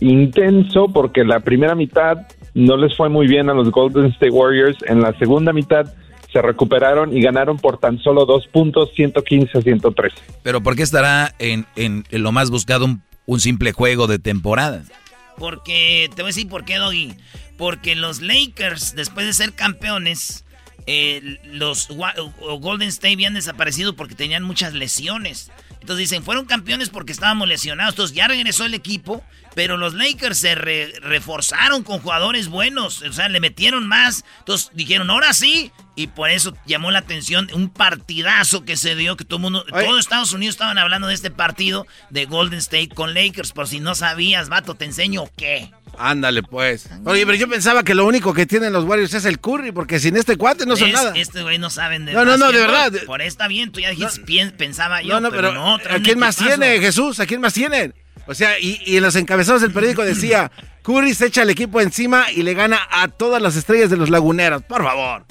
[0.00, 4.78] intenso porque la primera mitad no les fue muy bien a los Golden State Warriors.
[4.86, 5.86] En la segunda mitad
[6.32, 10.16] se recuperaron y ganaron por tan solo dos puntos, 115 a 113.
[10.42, 14.18] Pero ¿por qué estará en, en, en lo más buscado un un simple juego de
[14.18, 14.82] temporada.
[15.36, 17.14] Porque, te voy a decir por qué, Doggy.
[17.58, 20.46] Porque los Lakers, después de ser campeones,
[20.86, 25.52] eh, los Golden State habían desaparecido porque tenían muchas lesiones.
[25.80, 27.94] Entonces dicen, fueron campeones porque estábamos lesionados.
[27.94, 29.24] Entonces ya regresó el equipo,
[29.54, 33.02] pero los Lakers se reforzaron con jugadores buenos.
[33.02, 34.24] O sea, le metieron más.
[34.40, 35.72] Entonces dijeron, ahora sí.
[35.94, 39.98] Y por eso llamó la atención un partidazo que se dio, que todo mundo, todo
[39.98, 43.50] Estados Unidos estaban hablando de este partido de Golden State con Lakers.
[43.50, 45.72] Por si no sabías, vato, ¿te enseño qué?
[45.98, 46.88] Ándale, pues.
[47.04, 49.98] Oye, pero yo pensaba que lo único que tienen los Warriors es el curry, porque
[50.00, 51.12] sin este cuate no son nada.
[51.16, 52.92] Este güey no saben de No, no, no, de verdad.
[53.06, 55.14] Por esta bien, tú ya dijiste, pensaba yo.
[55.14, 57.20] No, no, pero, no, ¿a quién más tiene, Jesús?
[57.20, 57.94] ¿A quién más tienen?
[58.26, 60.50] O sea, y, y en los encabezados del periódico decía,
[60.82, 64.10] Curry se echa el equipo encima y le gana a todas las estrellas de los
[64.10, 64.62] laguneros.
[64.62, 65.24] Por favor.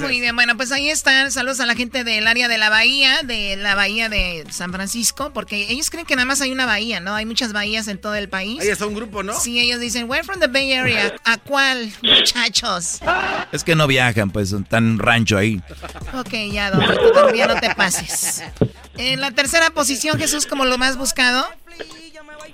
[0.00, 1.30] Muy bien, bueno, pues ahí están.
[1.30, 5.30] Saludos a la gente del área de la bahía, de la bahía de San Francisco,
[5.32, 7.14] porque ellos creen que nada más hay una bahía, ¿no?
[7.14, 8.60] Hay muchas bahías en todo el país.
[8.60, 9.38] Ahí está un grupo, ¿no?
[9.38, 11.14] Sí, ellos dicen, we're from the Bay Area.
[11.24, 13.00] ¿A cuál, muchachos?
[13.52, 15.60] Es que no viajan, pues, están rancho ahí.
[16.14, 18.42] Ok, ya, don, tú todavía no te pases.
[18.96, 21.44] En la tercera posición, Jesús, como lo más buscado.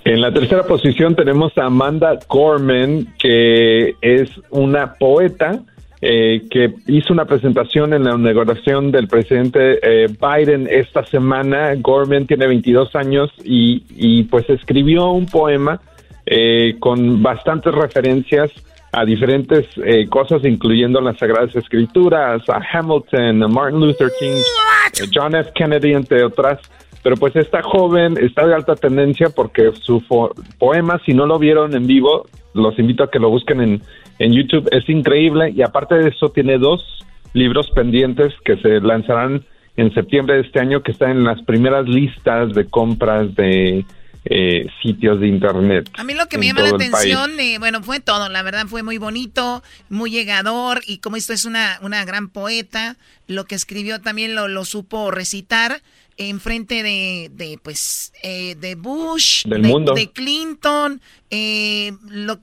[0.05, 5.59] En la tercera posición tenemos a Amanda Gorman, que es una poeta
[6.01, 11.75] eh, que hizo una presentación en la inauguración del presidente eh, Biden esta semana.
[11.75, 15.81] Gorman tiene 22 años y, pues escribió un poema
[16.25, 18.49] eh, con bastantes referencias
[18.93, 19.67] a diferentes
[20.09, 24.41] cosas, incluyendo las Sagradas Escrituras, a Hamilton, a Martin Luther King,
[25.13, 25.51] John F.
[25.53, 26.59] Kennedy, entre otras.
[27.03, 30.01] Pero pues esta joven está de alta tendencia porque su
[30.57, 33.81] poema, si no lo vieron en vivo, los invito a que lo busquen en,
[34.19, 36.83] en YouTube, es increíble y aparte de eso tiene dos
[37.33, 39.45] libros pendientes que se lanzarán
[39.77, 43.85] en septiembre de este año que están en las primeras listas de compras de
[44.25, 45.89] eh, sitios de internet.
[45.97, 48.83] A mí lo que me llama la atención, eh, bueno, fue todo, la verdad fue
[48.83, 52.97] muy bonito, muy llegador y como esto es una, una gran poeta,
[53.27, 55.81] lo que escribió también lo, lo supo recitar
[56.19, 61.93] enfrente de, de pues, eh, de Bush, de, Clinton, eh,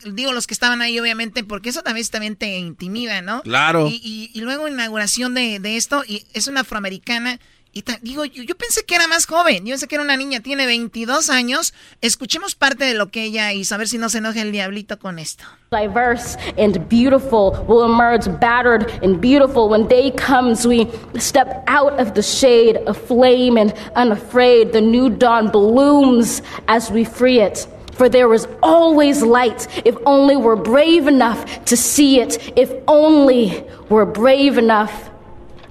[0.06, 3.42] digo los que estaban ahí obviamente, porque eso también, también te intimida, ¿no?
[3.42, 3.86] Claro.
[3.88, 7.38] Y, y, luego inauguración de, de, esto, y es una afroamericana
[7.76, 9.66] y digo, yo, pensé que era más joven.
[9.66, 10.40] Yo pensé que era una niña.
[10.40, 11.74] Tiene 22 años.
[12.00, 13.74] Escuchemos parte de lo que ella hizo.
[13.74, 15.44] A ver si no se enoja el diablito con esto.
[15.70, 19.68] Diverse and beautiful will emerge battered and beautiful.
[19.68, 24.72] When day comes, we step out of the shade, aflame and unafraid.
[24.72, 27.66] The new dawn blooms as we free it.
[27.92, 33.64] For there is always light if only we're brave enough to see it, if only
[33.90, 35.10] we're brave enough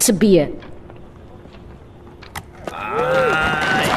[0.01, 0.53] to be it.
[2.97, 3.89] Ay,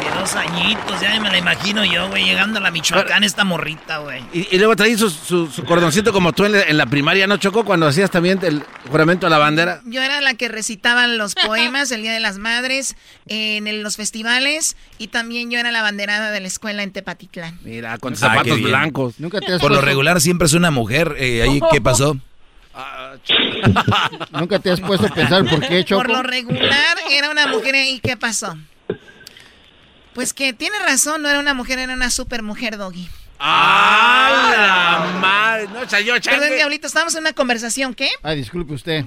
[0.00, 4.22] 22 añitos, ya me la imagino yo, güey, llegando a la Michoacán, esta morrita, güey.
[4.32, 7.64] Y, luego traí su, su, cordoncito como tú en la, primaria, ¿no, Chocó?
[7.64, 9.80] Cuando hacías también el juramento a la bandera.
[9.84, 12.96] Yo era la que recitaba los poemas el Día de las Madres
[13.26, 17.58] en los festivales y también yo era la banderada de la escuela en Tepatitlán.
[17.62, 19.14] Mira, con zapatos blancos.
[19.18, 21.14] ¿Nunca Por lo regular siempre es una mujer.
[21.18, 22.16] Eh, ¿Ahí qué pasó?
[24.32, 26.02] ¿Nunca te has puesto a pensar por qué, Choco?
[26.02, 28.56] Por lo regular era una mujer y ¿qué pasó?
[30.14, 33.08] Pues que tiene razón, no era una mujer, era una super mujer, Doggy.
[33.38, 35.68] ¡Ah, la madre!
[35.68, 38.08] No, salió Perdón, Diablito, estamos en una conversación, ¿qué?
[38.22, 39.04] Ay, disculpe usted.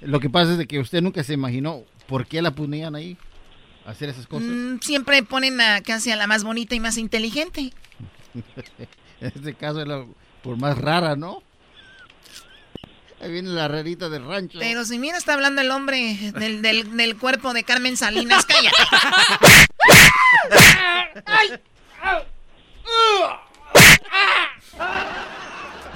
[0.00, 3.18] Lo que pasa es de que usted nunca se imaginó por qué la ponían ahí
[3.84, 4.48] a hacer esas cosas.
[4.48, 7.72] Mm, siempre ponen a casi a la más bonita y más inteligente.
[9.20, 10.06] en este caso es la,
[10.42, 11.42] por más rara, ¿no?
[13.20, 14.58] Ahí viene la rarita del rancho.
[14.58, 18.46] Pero si mira, está hablando el hombre del, del, cuerpo de Carmen Salinas.
[18.46, 18.70] ¡Calla!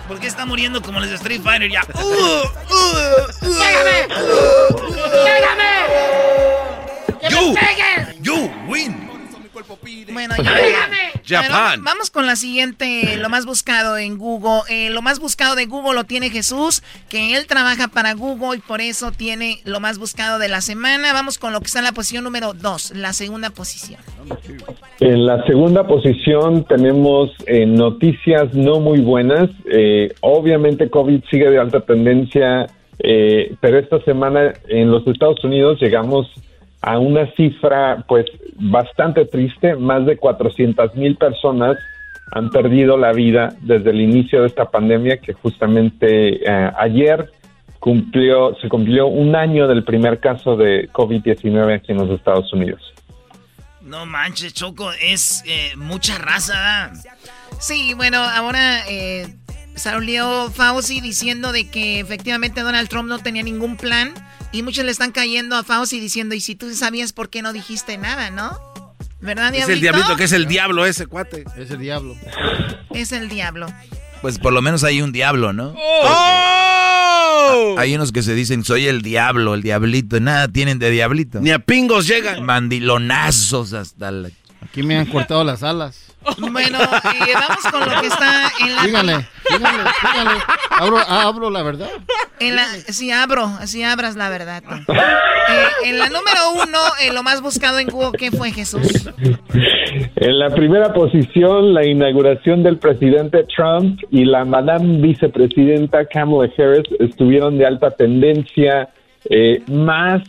[0.07, 1.81] ¿Por qué está muriendo como los de Street Fighter ya?
[3.41, 4.07] ¡Pégame!
[5.25, 5.87] ¡Pégame!
[7.31, 7.55] ¡You!
[8.20, 9.14] ¡You win!
[10.12, 10.35] Bueno,
[11.25, 11.43] ya.
[11.81, 14.62] vamos con la siguiente, lo más buscado en Google.
[14.69, 18.61] Eh, lo más buscado de Google lo tiene Jesús, que él trabaja para Google y
[18.61, 21.12] por eso tiene lo más buscado de la semana.
[21.12, 24.01] Vamos con lo que está en la posición número 2, la segunda posición.
[25.01, 29.51] En la segunda posición tenemos eh, noticias no muy buenas.
[29.71, 32.67] Eh, obviamente COVID sigue de alta tendencia,
[33.61, 36.31] pero esta semana en los Estados Unidos llegamos
[36.87, 38.26] a una cifra pues
[38.57, 41.78] bastante triste, más de 400 mil personas
[42.30, 47.30] han perdido la vida desde el inicio de esta pandemia que justamente eh, ayer
[47.80, 52.82] cumplió, se cumplió un año del primer caso de COVID-19 aquí en los Estados Unidos.
[53.80, 56.93] No manches, Choco, es eh, mucha raza.
[57.61, 59.26] Sí, bueno, ahora eh,
[59.74, 64.12] salió Fauci diciendo de que efectivamente Donald Trump no tenía ningún plan
[64.55, 67.52] y muchos le están cayendo a Fauci diciendo, y si tú sabías por qué no
[67.52, 68.57] dijiste nada, ¿no?
[69.20, 69.72] ¿Verdad, Diablito?
[69.72, 71.44] Es el diablito, que es el diablo ese cuate.
[71.57, 72.14] Es el diablo.
[72.90, 73.66] Es el diablo.
[74.22, 75.74] Pues por lo menos hay un diablo, ¿no?
[75.76, 77.74] ¡Oh!
[77.78, 80.20] Hay unos que se dicen, soy el diablo, el diablito.
[80.20, 81.40] Nada tienen de diablito.
[81.40, 82.44] Ni a pingos llegan.
[82.44, 84.30] Mandilonazos hasta la...
[84.62, 86.05] Aquí me han cortado las alas.
[86.38, 88.82] Bueno, y vamos con lo que está en la...
[88.84, 90.42] Dígale, dígale, dígale.
[90.70, 91.90] Abro, abro la verdad.
[92.41, 94.62] En la, sí, abro, así abras la verdad.
[95.47, 99.11] Eh, en la número uno, eh, lo más buscado en Google, ¿qué fue Jesús?
[100.16, 106.89] En la primera posición, la inauguración del presidente Trump y la madame vicepresidenta Kamala Harris
[106.99, 108.89] estuvieron de alta tendencia.
[109.28, 110.22] Eh, más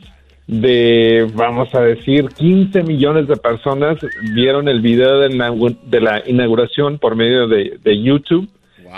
[0.48, 3.98] de, vamos a decir, 15 millones de personas
[4.34, 5.54] vieron el video de la,
[5.86, 8.50] de la inauguración por medio de, de YouTube.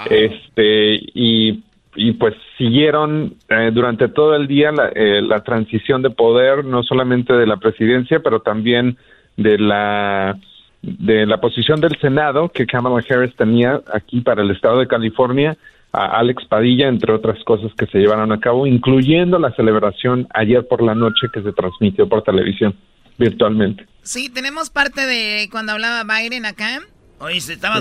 [0.10, 1.64] Este, y,
[1.98, 6.84] y, pues siguieron eh, durante todo el día la, eh, la transición de poder, no
[6.84, 8.98] solamente de la presidencia, pero también
[9.36, 10.38] de la
[10.82, 15.58] de la posición del Senado que Kamala Harris tenía aquí para el estado de California
[15.91, 20.68] a Alex Padilla, entre otras cosas que se llevaron a cabo, incluyendo la celebración ayer
[20.68, 22.76] por la noche que se transmitió por televisión
[23.18, 23.86] virtualmente.
[24.04, 26.80] Sí, tenemos parte de cuando hablaba Biden acá.
[27.20, 27.80] Oye, se estaba,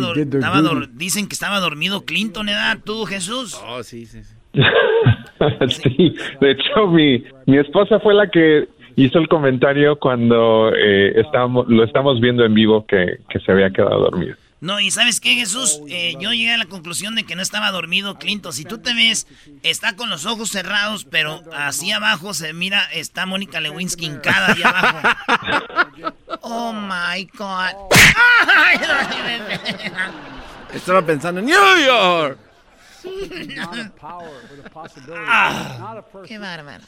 [0.95, 2.79] dicen que estaba dormido Clinton, ¿edad?
[2.85, 3.61] ¿Tú, Jesús?
[3.67, 4.35] Oh, sí, sí, sí.
[5.69, 11.69] sí, de hecho mi, mi esposa fue la que hizo el comentario cuando eh, estábamos,
[11.69, 14.37] lo estamos viendo en vivo que, que se había quedado dormido.
[14.67, 15.79] No, y ¿sabes qué, Jesús?
[15.89, 18.53] Eh, yo llegué a la conclusión de que no estaba dormido Clinton.
[18.53, 19.29] Si tú te ves,
[19.63, 24.63] está con los ojos cerrados, pero así abajo se mira, está Mónica Lewinsky hincada ahí
[24.65, 24.99] abajo.
[26.49, 27.75] Oh my God.
[30.73, 32.39] Estaba pensando en New York.
[36.27, 36.87] qué bárbaros.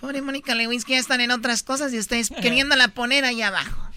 [0.00, 3.90] Pobre Mónica Lewinsky ya están en otras cosas y ustedes queriéndola poner ahí abajo.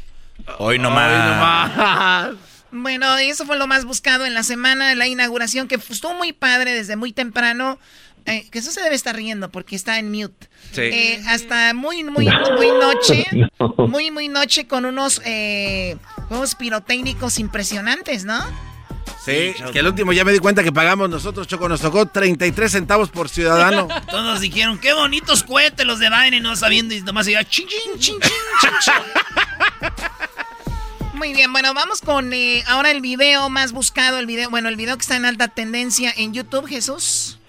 [0.60, 2.36] Hoy nomás.
[2.72, 6.74] Bueno, eso fue lo más buscado en la semana, la inauguración, que estuvo muy padre
[6.74, 7.80] desde muy temprano.
[8.26, 10.50] Eh, que eso se debe estar riendo porque está en mute.
[10.76, 13.26] Eh, hasta muy, muy, muy noche.
[13.78, 15.96] Muy, muy noche con unos eh,
[16.28, 18.38] juegos pirotécnicos impresionantes, ¿no?
[19.24, 22.72] Sí, que el último ya me di cuenta que pagamos nosotros, Choco, nos tocó 33
[22.72, 23.88] centavos por ciudadano.
[24.12, 28.00] Todos dijeron, qué bonitos cohetes los de Biden, no sabiendo, y nomás iba ching, ching,
[28.00, 29.98] ching, ching, ching.
[31.18, 34.76] Muy bien, bueno, vamos con eh, ahora el video más buscado, el video, bueno, el
[34.76, 37.40] video que está en alta tendencia en YouTube, Jesús.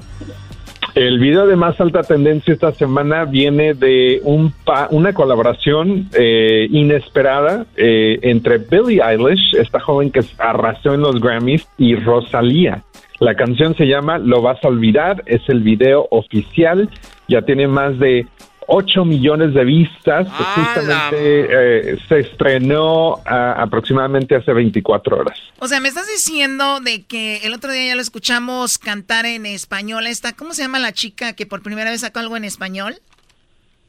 [0.94, 4.54] El video de más alta tendencia esta semana viene de un
[4.90, 11.68] una colaboración eh, inesperada eh, entre Billie Eilish, esta joven que arrasó en los Grammys,
[11.76, 12.82] y Rosalía.
[13.20, 16.88] La canción se llama Lo vas a olvidar, es el video oficial,
[17.28, 18.26] ya tiene más de
[18.70, 20.28] 8 millones de vistas.
[20.28, 25.38] Justamente eh, se estrenó aproximadamente hace 24 horas.
[25.58, 29.46] O sea, me estás diciendo de que el otro día ya lo escuchamos cantar en
[29.46, 30.06] español.
[30.06, 33.00] Esta, ¿Cómo se llama la chica que por primera vez sacó algo en español?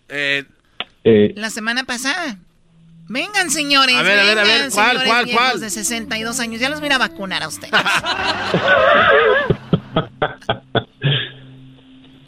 [0.07, 0.45] Eh,
[1.03, 1.33] eh.
[1.35, 2.37] la semana pasada.
[3.09, 3.95] Vengan, señores.
[3.95, 4.71] A ver, a ver, a ver.
[4.71, 5.59] ¿Cuál, cuál, cuál?
[5.59, 6.61] de 62 años.
[6.61, 7.73] Ya los voy a vacunar a ustedes.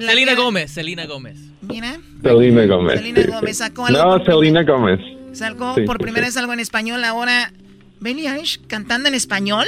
[0.07, 1.39] Selena Gómez, Selena Gómez.
[1.61, 1.97] Mira.
[2.21, 2.99] Selena Gómez.
[2.99, 4.17] Selena Gómez sacó algo.
[4.17, 4.99] No, Selena Gómez.
[5.33, 7.03] Sacó por primera vez algo en español.
[7.03, 7.53] Ahora,
[7.99, 9.65] Billie Eilish cantando en español.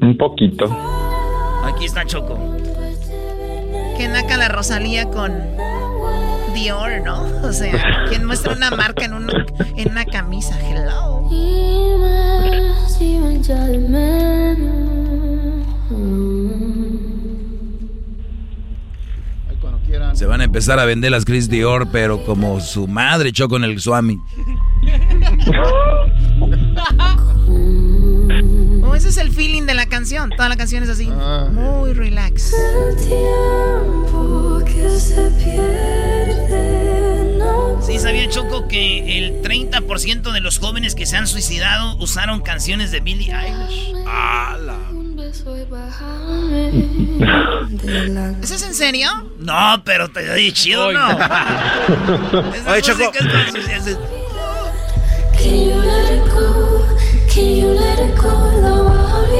[0.00, 0.66] Un poquito.
[1.64, 2.38] Aquí está Choco.
[3.96, 5.32] Que naca la Rosalía con
[6.54, 7.22] Dior, ¿no?
[7.42, 9.46] O sea, quien muestra una marca en una,
[9.76, 10.58] en una camisa.
[10.60, 11.06] Hello.
[20.16, 23.64] Se van a empezar a vender las Chris Dior, pero como su madre echó con
[23.64, 24.18] el Swami.
[28.82, 30.30] Oh, ese es el feeling de la canción.
[30.30, 31.06] Toda la canción es así.
[31.12, 31.50] Ah.
[31.52, 32.54] Muy relax.
[37.82, 42.90] Sí, sabía Choco que el 30% de los jóvenes que se han suicidado usaron canciones
[42.90, 43.92] de Billie Eilish.
[44.06, 44.85] ¡Hala!
[48.42, 49.08] ¿Eso es en serio?
[49.38, 51.08] No, pero te doy chido, ¿no?
[52.70, 53.12] Oye, Choco.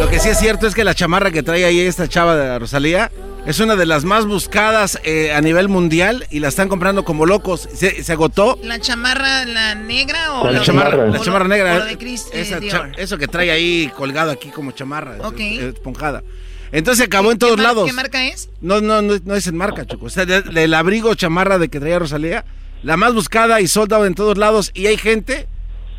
[0.01, 2.47] Lo que sí es cierto es que la chamarra que trae ahí esta chava de
[2.47, 3.11] la Rosalía
[3.47, 7.26] es una de las más buscadas eh, a nivel mundial y la están comprando como
[7.26, 7.68] locos.
[7.72, 8.59] Se, agotó.
[8.64, 11.07] ¿La chamarra, la negra o la, chamarra?
[11.07, 11.84] La chamarra negra.
[11.84, 12.59] de Chris, eh,
[12.97, 15.18] eso que trae ahí colgado aquí como chamarra.
[15.22, 15.38] Ok.
[15.38, 16.24] esponjada.
[16.72, 17.86] Entonces se acabó en todos lados.
[17.86, 18.51] ¿Qué marca es?
[18.61, 20.07] No, no, no, es en marca, Choco.
[20.07, 22.44] O sea, el abrigo chamarra de que traía Rosalía,
[22.82, 24.72] la más buscada y soldado en todos lados.
[24.74, 25.47] Y hay gente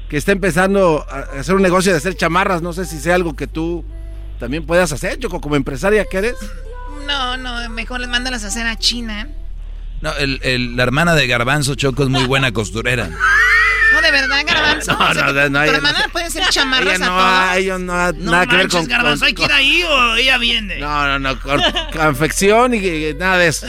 [0.09, 2.61] que está empezando a hacer un negocio de hacer chamarras.
[2.61, 3.85] No sé si sea algo que tú
[4.37, 6.35] también puedas hacer, Choco, como empresaria que eres.
[7.07, 9.29] No, no, mejor les mándalas a hacer a China.
[10.01, 13.09] No, el, la hermana de Garbanzo Choco es muy buena costurera.
[13.89, 14.91] No, de verdad, Garbanzo.
[14.91, 15.65] No, no, no, no.
[15.65, 17.57] ¿Tu hermana puede hacer chamarras no, a todos?
[17.57, 18.85] Ella no, no nada que ver con...
[18.85, 20.77] Garbanzo, ¿hay que ir ahí o ella viene?
[20.77, 21.59] No, no, no, con
[21.93, 23.65] confección y, nada de eso.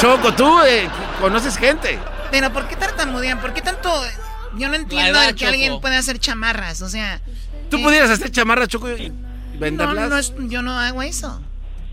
[0.00, 0.88] Choco, tú eh,
[1.20, 1.98] conoces gente.
[2.32, 3.40] Pero, ¿por qué tartamudean?
[3.40, 3.92] ¿Por qué tanto...?
[4.56, 7.20] Yo no entiendo que alguien pueda hacer chamarras, o sea...
[7.68, 9.12] ¿Tú pudieras hacer chamarras, Choco, y
[9.60, 10.32] venderlas?
[10.32, 11.40] No, no, yo no hago eso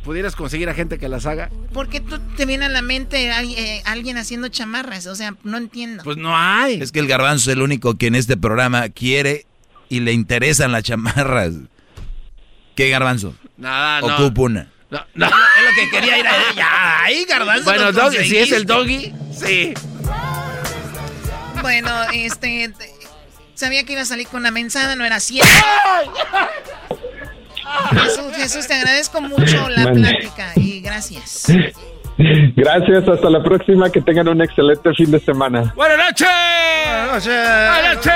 [0.08, 1.50] pudieras conseguir a gente que las haga.
[1.74, 5.06] ¿Por qué tú te viene a la mente eh, alguien haciendo chamarras?
[5.06, 6.02] O sea, no entiendo.
[6.06, 6.82] Pues no hay.
[6.82, 9.46] Es que el garbanzo es el único que en este programa quiere
[9.90, 11.56] y le interesan las chamarras.
[12.74, 13.36] ¿Qué garbanzo?
[13.58, 14.16] Nada, no.
[14.16, 14.70] Ocupo una.
[14.90, 15.26] No, no.
[15.58, 17.04] Es lo que quería ir a ella.
[17.04, 17.66] Ahí, garbanzo.
[17.66, 19.74] Bueno, doggy, si es el doggy, sí.
[21.62, 22.74] Bueno, este...
[23.56, 25.52] Sabía que iba a salir con una mensada, no era cierto.
[27.92, 31.46] Jesús, Jesús, te agradezco mucho la plática y gracias.
[32.18, 35.72] Gracias, hasta la próxima, que tengan un excelente fin de semana.
[35.76, 36.28] Buenas noches.
[36.86, 37.34] Buenas noches.
[37.36, 38.14] Buenas noches.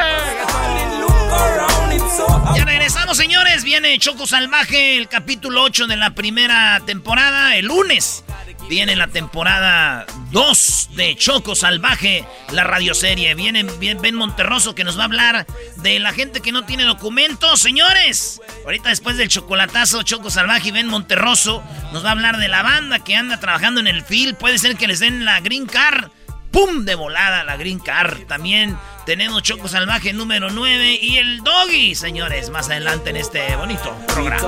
[2.56, 3.64] Ya regresamos, señores.
[3.64, 8.24] Viene Choco Salvaje, el capítulo 8 de la primera temporada, el lunes.
[8.72, 13.36] Viene la temporada 2 de Choco Salvaje, la radioserie.
[13.36, 13.66] Viene
[13.96, 15.46] Ben Monterroso que nos va a hablar
[15.76, 17.60] de la gente que no tiene documentos.
[17.60, 21.62] Señores, ahorita después del chocolatazo Choco Salvaje y Ben Monterroso
[21.92, 24.38] nos va a hablar de la banda que anda trabajando en el film.
[24.38, 26.10] Puede ser que les den la Green Card.
[26.52, 26.86] ¡Pum!
[26.86, 28.22] De volada la Green Card.
[28.26, 33.94] También tenemos Choco Salvaje número 9 y el Doggy, señores, más adelante en este bonito
[34.08, 34.48] programa.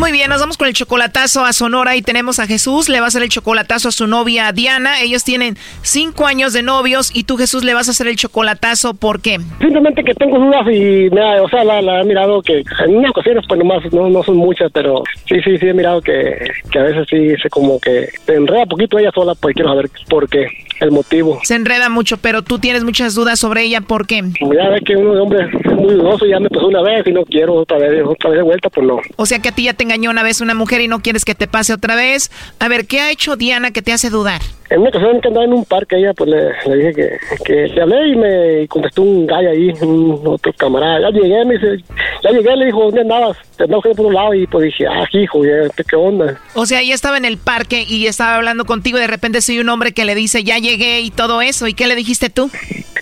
[0.00, 2.88] Muy bien, nos vamos con el chocolatazo a Sonora y tenemos a Jesús.
[2.88, 5.02] Le va a hacer el chocolatazo a su novia Diana.
[5.02, 8.94] Ellos tienen cinco años de novios y tú, Jesús, le vas a hacer el chocolatazo.
[8.94, 9.36] ¿Por qué?
[9.60, 13.10] Simplemente que tengo dudas y, ha- o sea, la, la he mirado que en unas
[13.10, 16.78] ocasiones, pues nomás no, no son muchas, pero sí, sí, sí he mirado que, que
[16.78, 20.28] a veces sí se como que se enreda poquito ella sola, pues quiero saber por
[20.30, 20.46] qué,
[20.80, 21.40] el motivo.
[21.42, 23.80] Se enreda mucho, pero tú tienes muchas dudas sobre ella.
[23.80, 24.22] ¿Por qué?
[24.40, 27.12] Ya ves que uno de hombre es muy dudoso, ya me pasó una vez y
[27.12, 29.00] no quiero otra vez, otra vez de vuelta, pues no.
[29.16, 31.24] O sea que a ti ya te engañó una vez una mujer y no quieres
[31.24, 32.30] que te pase otra vez.
[32.58, 34.40] A ver, ¿qué ha hecho Diana que te hace dudar?
[34.70, 37.66] En una ocasión que andaba en un parque, ella pues le, le dije que, que
[37.68, 41.00] le hablé y me contestó un gallo ahí, un otro camarada.
[41.00, 41.84] Ya llegué, me dice,
[42.22, 43.36] ya llegué, le dijo, ¿dónde andabas?
[43.56, 46.38] Te andaba por un lado y pues dije, ah, hijo, ¿qué onda?
[46.54, 49.58] O sea, ella estaba en el parque y estaba hablando contigo y de repente soy
[49.58, 51.66] un hombre que le dice, ya llegué y todo eso.
[51.66, 52.48] ¿Y qué le dijiste tú?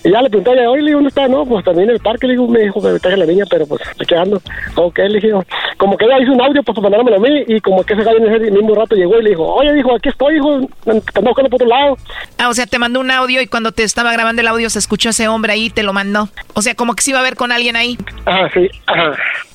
[0.03, 1.27] Y ya le pregunté, oye, le digo, ¿dónde está?
[1.27, 3.45] No, pues también en el parque, le digo, me dijo que me traje la niña,
[3.49, 4.41] pero pues aquí ando.
[4.75, 5.31] Ok, le dije,
[5.77, 8.03] como que ella hizo un audio pues, para mandármelo a mí y como que ese
[8.03, 10.91] gallo en ese mismo rato llegó y le dijo, oye, dijo, aquí estoy, hijo, te
[10.91, 11.97] ando buscando por otro lado.
[12.37, 14.79] Ah, o sea, te mandó un audio y cuando te estaba grabando el audio se
[14.79, 16.29] escuchó ese hombre ahí y te lo mandó.
[16.53, 17.97] O sea, como que se iba a ver con alguien ahí.
[18.25, 19.11] Ajá, sí, ajá.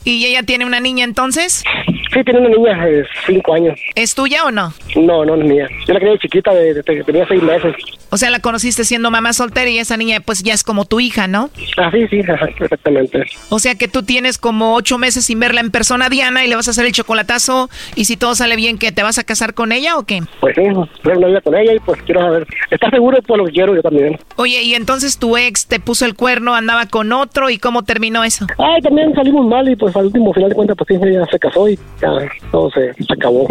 [0.06, 1.64] ¿Y ella tiene una niña entonces?
[2.12, 3.80] Sí, tiene una niña de cinco años.
[3.94, 4.74] ¿Es tuya o no?
[4.96, 5.66] No, no es mía.
[5.86, 7.74] Yo la quería de chiquita, de, de- tenía seis meses.
[8.10, 11.00] O sea, la conociste siendo mamá soltera y esa niña pues ya es como tu
[11.00, 11.48] hija, ¿no?
[11.78, 12.20] Ah, sí, sí,
[12.60, 13.24] exactamente.
[13.48, 16.54] O sea que tú tienes como ocho meses sin verla en persona, Diana, y le
[16.54, 17.70] vas a hacer el chocolatazo.
[17.96, 18.92] Y si todo sale bien, ¿qué?
[18.92, 20.20] ¿Te vas a casar con ella o qué?
[20.40, 20.62] Pues sí,
[21.02, 22.46] ver una vida con ella y pues quiero saber.
[22.70, 24.18] ¿Estás seguro de lo que quiero yo también?
[24.36, 28.24] Oye, y entonces tu ex te puso el cuerno, andaba con otro, ¿y cómo terminó
[28.24, 28.46] eso?
[28.58, 31.38] Ay, también salimos mal y pues al último final de cuentas pues sí, ella se
[31.38, 32.10] casó y ya
[32.50, 33.46] todo se, se acabó.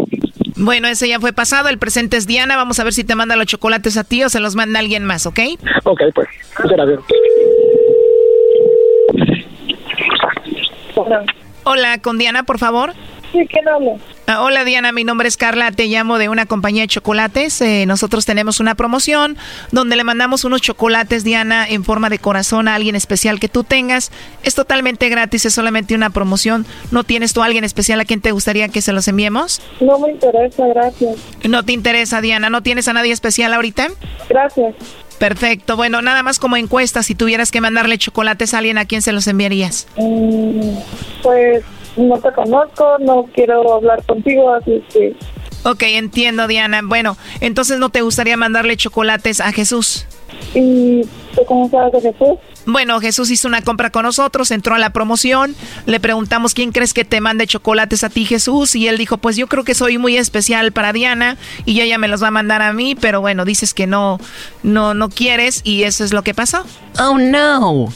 [0.56, 3.36] Bueno, ese ya fue pasado, el presente es Diana, vamos a ver si te manda
[3.36, 5.40] los chocolates a ti o se los manda alguien más, ¿ok?
[5.84, 6.28] Ok, pues,
[6.64, 7.00] gracias.
[11.64, 12.94] Hola, con Diana, por favor.
[13.32, 13.94] Sí, ¿quién habla?
[14.26, 17.60] Ah, hola Diana, mi nombre es Carla, te llamo de una compañía de chocolates.
[17.60, 19.36] Eh, nosotros tenemos una promoción
[19.72, 23.66] donde le mandamos unos chocolates, Diana, en forma de corazón a alguien especial que tú
[23.66, 24.12] tengas.
[24.44, 26.66] Es totalmente gratis, es solamente una promoción.
[26.90, 29.62] ¿No tienes tú a alguien especial a quien te gustaría que se los enviemos?
[29.82, 31.18] No me interesa, gracias.
[31.44, 33.90] No te interesa, Diana, ¿no tienes a nadie especial ahorita?
[34.30, 34.74] Gracias.
[35.20, 39.02] Perfecto, bueno, nada más como encuesta, si tuvieras que mandarle chocolates a alguien, ¿a quién
[39.02, 39.88] se los enviarías?
[39.98, 40.76] Mm,
[41.22, 41.64] pues
[41.98, 45.16] no te conozco, no quiero hablar contigo, así que
[45.66, 46.82] Ok, entiendo, Diana.
[46.84, 50.06] Bueno, entonces no te gustaría mandarle chocolates a Jesús.
[50.54, 51.04] ¿Y
[51.36, 52.38] tú cómo sabes de Jesús?
[52.66, 56.94] Bueno, Jesús hizo una compra con nosotros, entró a la promoción, le preguntamos quién crees
[56.94, 59.98] que te mande chocolates a ti, Jesús, y él dijo, pues yo creo que soy
[59.98, 63.44] muy especial para Diana y ella me los va a mandar a mí, pero bueno,
[63.44, 64.18] dices que no,
[64.64, 66.66] no, no quieres y eso es lo que pasó.
[67.00, 67.90] Oh, no.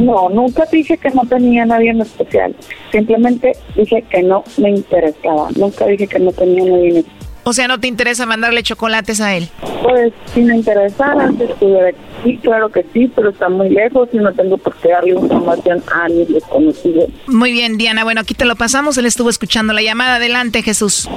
[0.00, 2.56] No, nunca dije que no tenía nadie en especial.
[2.90, 5.50] Simplemente dije que no me interesaba.
[5.56, 7.19] Nunca dije que no tenía nadie en especial.
[7.44, 9.48] O sea, ¿no te interesa mandarle chocolates a él?
[9.82, 14.18] Pues si me interesara, si estuviera aquí, claro que sí, pero está muy lejos y
[14.18, 17.06] no tengo por qué darle información a alguien desconocido.
[17.26, 21.08] Muy bien, Diana, bueno, aquí te lo pasamos, él estuvo escuchando la llamada, adelante, Jesús.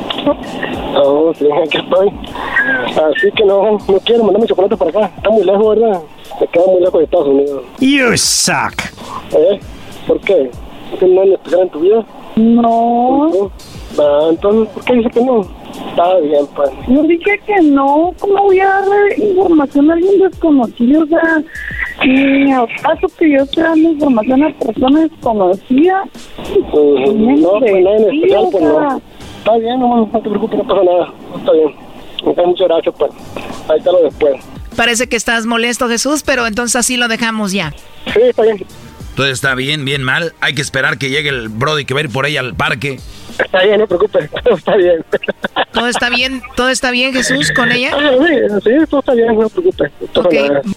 [0.95, 2.09] Oh, sí, aquí estoy.
[2.87, 5.11] Así que no, no quiero mandarme chocolate para acá.
[5.17, 6.01] Está muy lejos, ¿verdad?
[6.39, 7.63] Me queda muy lejos de Estados Unidos.
[7.79, 8.73] You suck.
[9.31, 9.59] ¿Eh?
[10.07, 10.49] ¿Por qué?
[10.91, 12.05] ¿No tienes nadie especial en tu vida?
[12.35, 13.51] No.
[13.99, 15.62] Ah, entonces, ¿por qué dice que no?
[15.89, 16.69] Está bien, pues.
[16.87, 21.03] Yo dije que no, ¿cómo voy a darle información a alguien desconocido?
[21.03, 21.43] O sea,
[22.05, 26.07] ni al caso que yo esté dando información a personas desconocidas.
[26.55, 29.01] Ujú, No, pues nadie en especial, pues no.
[29.39, 31.13] Está bien, no, no te preocupes, no pasa nada.
[31.37, 31.69] Está bien.
[32.25, 33.11] Ok, muchas gracias, pues.
[33.69, 34.35] Ahí te lo después.
[34.75, 37.73] Parece que estás molesto, Jesús, pero entonces así lo dejamos ya.
[38.13, 38.65] Sí, está bien.
[39.15, 40.33] Todo está bien, bien mal.
[40.41, 42.97] Hay que esperar que llegue el Brody que va a ir por ahí al parque.
[43.39, 44.29] Está bien, no te preocupes.
[44.43, 45.05] Todo está bien.
[45.71, 46.41] ¿Todo está bien?
[46.55, 47.91] ¿Todo está bien, Jesús, con ella?
[47.93, 49.91] Ah, sí, sí, todo está bien, no te preocupes.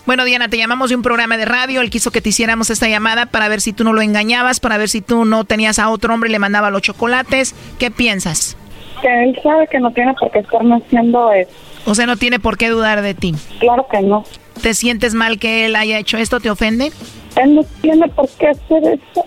[0.07, 2.89] Bueno Diana, te llamamos de un programa de radio, él quiso que te hiciéramos esta
[2.89, 5.91] llamada para ver si tú no lo engañabas, para ver si tú no tenías a
[5.91, 7.55] otro hombre y le mandaba los chocolates.
[7.79, 8.57] ¿Qué piensas?
[9.03, 11.51] Que él sabe que no tiene por qué estarme haciendo eso.
[11.85, 13.35] O sea, no tiene por qué dudar de ti.
[13.61, 14.25] Claro que no.
[14.63, 16.41] ¿Te sientes mal que él haya hecho esto?
[16.41, 16.91] ¿Te ofende?
[17.37, 19.25] Él no tiene por qué hacer eso.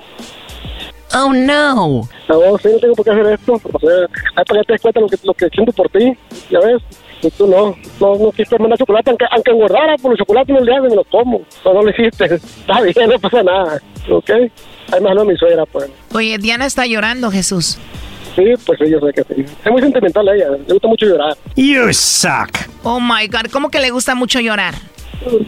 [1.15, 2.07] Oh, no.
[2.27, 3.53] No, sí, no tengo por qué hacer esto.
[3.53, 3.89] O sea,
[4.35, 6.15] hay para que te des cuenta lo que, lo que siento por ti,
[6.49, 6.81] ya ves.
[7.21, 10.61] Y tú no, no, no quisiste mandar chocolate, aunque, aunque engordara por los chocolates no
[10.61, 11.41] le haces, me los como.
[11.65, 12.25] No, no lo hiciste.
[12.35, 13.81] Está bien, no pasa nada.
[14.09, 14.29] ¿Ok?
[14.91, 15.89] Hay más a mi suegra, pues.
[16.13, 17.77] Oye, Diana está llorando, Jesús.
[18.35, 19.45] Sí, pues sí, yo sé que sí.
[19.63, 21.35] Es muy sentimental ella, le gusta mucho llorar.
[21.55, 22.49] You suck.
[22.83, 24.75] Oh my God, ¿cómo que le gusta mucho llorar?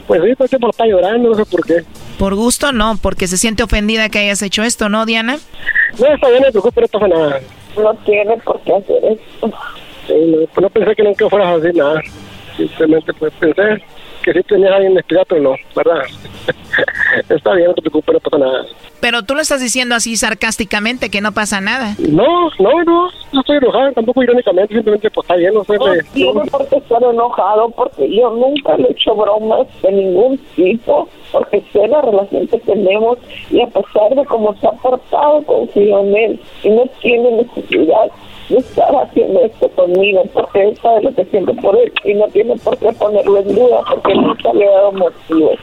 [0.07, 1.83] Pues sí, todo el tiempo está llorando, no sé por qué.
[2.19, 5.37] Por gusto, no, porque se siente ofendida que hayas hecho esto, ¿no, Diana?
[5.97, 7.39] No, está bien, no te preocupes, no pasa nada.
[7.77, 9.51] no tiene por qué hacer esto.
[10.07, 12.01] Sí, no, pues no pensé que nunca fueras a decir nada.
[12.57, 13.83] Simplemente pues pensé
[14.23, 16.01] que sí tenías a alguien especial, pero no, ¿verdad?
[17.29, 18.65] Está bien, no te preocupes, no pasa nada.
[18.99, 21.95] Pero tú lo estás diciendo así sarcásticamente, que no pasa nada.
[21.97, 25.77] No, no, no, no estoy enojado, tampoco irónicamente, simplemente pues está bien, no sé.
[25.77, 29.91] No de- tiene por qué estar enojado porque yo nunca le he hecho bromas de
[29.91, 33.17] ningún tipo porque sé la relación que tenemos
[33.49, 38.11] y a pesar de cómo se ha portado confío en él y no tiene necesidad
[38.51, 42.27] de estar haciendo esto conmigo porque él sabe lo que siento por él y no
[42.27, 45.59] tiene por qué ponerlo en duda porque nunca le he dado motivos.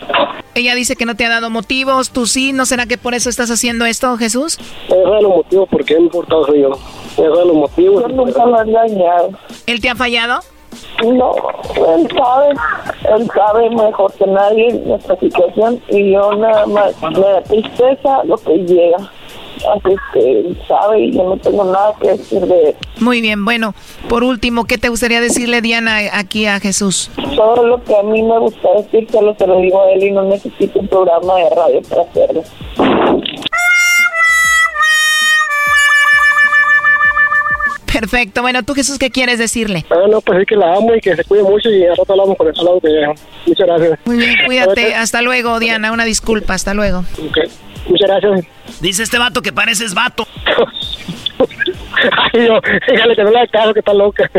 [0.55, 3.31] Ella dice que no te ha dado motivos, tú sí, ¿no será que por eso
[3.31, 4.59] estás haciendo esto, Jesús?
[4.91, 6.71] Me deja los motivos porque he importado soy yo.
[7.17, 8.03] Me deja los motivos.
[8.03, 9.31] Yo nunca lo he engañado.
[9.67, 10.41] ¿Él te ha fallado?
[11.05, 11.35] No,
[11.95, 12.55] él sabe,
[13.17, 18.37] él sabe mejor que nadie nuestra situación y yo nada más me da tristeza lo
[18.37, 18.99] que llega.
[19.59, 22.77] Así es que él sabe y yo no tengo nada que decir de él.
[23.01, 23.75] Muy bien, bueno,
[24.09, 27.11] por último, ¿qué te gustaría decirle, Diana, aquí a Jesús?
[27.37, 30.11] Todo lo que a mí me gusta decir solo se lo digo a él y
[30.11, 32.43] no necesito un programa de radio para hacerlo.
[37.93, 39.85] Perfecto, bueno, tú Jesús, ¿qué quieres decirle?
[39.91, 42.13] Ah, no, pues es que la amo y que se cuide mucho y al rato
[42.13, 43.15] hablamos con el lado que llega.
[43.47, 43.99] Muchas gracias.
[44.05, 46.99] Muy bien, cuídate, hasta luego, Diana, una disculpa, hasta luego.
[47.19, 47.39] Ok,
[47.89, 48.47] Muchas gracias.
[48.81, 50.27] Dice este vato que pareces vato.
[52.33, 54.31] Ay, yo, dígale que no le haga caso, que está loca.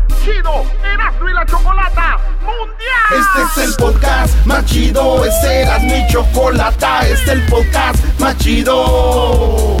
[0.23, 3.19] chido Erasmo y la Chocolata Mundial.
[3.19, 8.37] Este es el podcast más chido, este era mi chocolata, este es el podcast más
[8.37, 9.80] chido.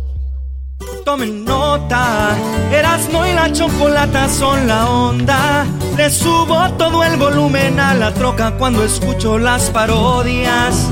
[1.05, 2.35] Tomen nota,
[2.71, 5.65] Erasmo y la chocolata son la onda.
[5.97, 10.89] Le subo todo el volumen a la troca cuando escucho las parodias.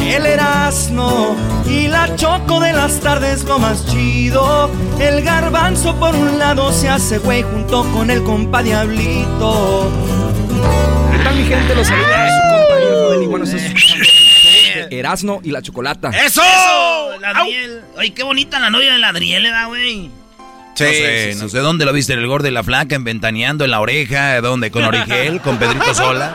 [0.00, 1.36] El Erasmo
[1.66, 4.70] y la choco de las tardes lo más chido.
[4.98, 9.90] El garbanzo por un lado se hace güey junto con el compa Diablito.
[11.22, 11.74] ¿Qué mi gente?
[11.74, 14.21] Los saluda su compañero
[14.90, 16.10] Erasmo y la Chocolata.
[16.10, 16.42] ¡Eso!
[17.20, 17.80] La Adriel.
[17.96, 20.10] Oye, qué bonita la novia de la Adriel, ¿verdad, güey?
[20.72, 23.64] no sé, no sé dónde lo viste, en el gordo y la flaca, en Ventaneando,
[23.64, 24.70] en la oreja, ¿dónde?
[24.70, 25.40] ¿Con Origel?
[25.40, 26.34] ¿Con Pedrito Sola?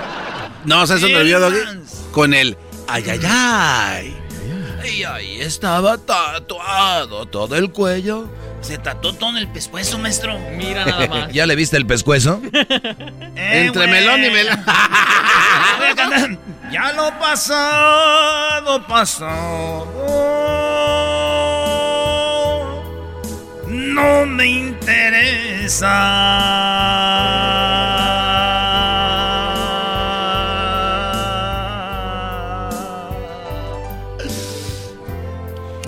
[0.65, 1.57] No, ¿sabes dónde lo vio, Doggy?
[2.11, 2.57] Con el
[2.87, 4.17] ay, ay, ay.
[4.89, 8.29] Y ahí estaba tatuado todo el cuello.
[8.61, 10.37] Se tatuó todo en el pescuezo, maestro.
[10.55, 11.33] Mira nada más.
[11.33, 12.41] ¿Ya le viste el pescuezo?
[13.35, 14.63] Entre melón y melón.
[16.71, 19.87] Ya lo pasado, pasado.
[23.67, 25.87] No me interesa.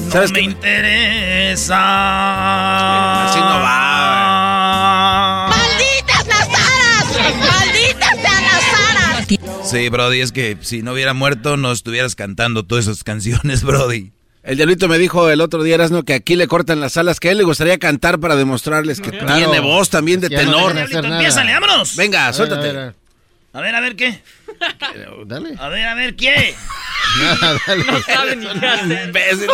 [0.10, 0.46] No ¿Sabes me qué?
[0.46, 1.78] interesa.
[3.26, 5.50] Así no va.
[5.50, 7.06] ¡Malditas las aras!
[7.40, 8.64] ¡Malditas sean las
[8.98, 9.28] aras!
[9.70, 14.12] Sí, Brody, es que si no hubiera muerto no estuvieras cantando todas esas canciones, Brody.
[14.42, 17.28] El diablito me dijo el otro día, Erasno, que aquí le cortan las alas, que
[17.30, 19.36] a él le gustaría cantar para demostrarles que Claro.
[19.36, 20.76] tiene voz también de Ya no tenor.
[21.06, 21.96] Empiézale, vámonos.
[21.96, 22.70] Venga, A ver, suéltate.
[22.70, 22.96] a ver, A ver,
[23.54, 24.22] a ver qué.
[25.26, 25.56] Dale.
[25.60, 26.56] A ver, a ver qué.
[27.22, 27.84] Nada, dale.
[27.86, 29.08] No saben ni qué hacer.
[29.08, 29.50] Imbécil.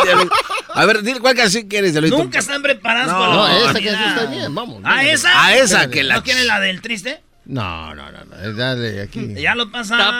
[0.74, 1.94] A ver, dile cuál canción quieres.
[2.10, 4.80] Nunca están preparados No, para la No, esa canción está bien, vamos.
[4.84, 5.12] ¿Ah, dale.
[5.12, 5.44] esa?
[5.46, 6.16] A esa que la...
[6.16, 7.22] ¿No quieres la del triste?
[7.46, 8.52] No, no, no, no.
[8.54, 9.34] Dale, aquí.
[9.34, 10.12] Ya lo pasado.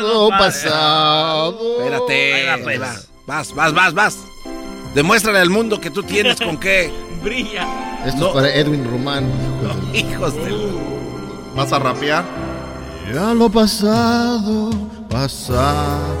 [0.00, 1.78] Todo pasado.
[1.80, 2.34] Espérate.
[2.34, 2.80] Ahí va, pues.
[2.80, 2.96] va.
[3.26, 4.18] Vas, vas, vas, vas.
[4.94, 6.92] Demuéstrale al mundo que tú tienes con qué.
[7.22, 7.66] Brilla.
[8.04, 8.26] Esto No.
[8.28, 9.28] es para Edwin Román.
[9.94, 10.54] Hijos de...
[11.54, 12.24] ¿Vas a rapear?
[13.12, 14.70] Ya lo pasado,
[15.08, 16.16] pasado.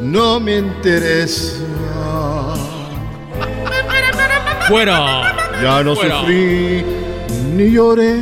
[0.00, 1.56] No me interesa.
[4.68, 5.34] Fuera.
[5.62, 6.84] Ya no sufrí
[7.54, 8.20] ni lloré.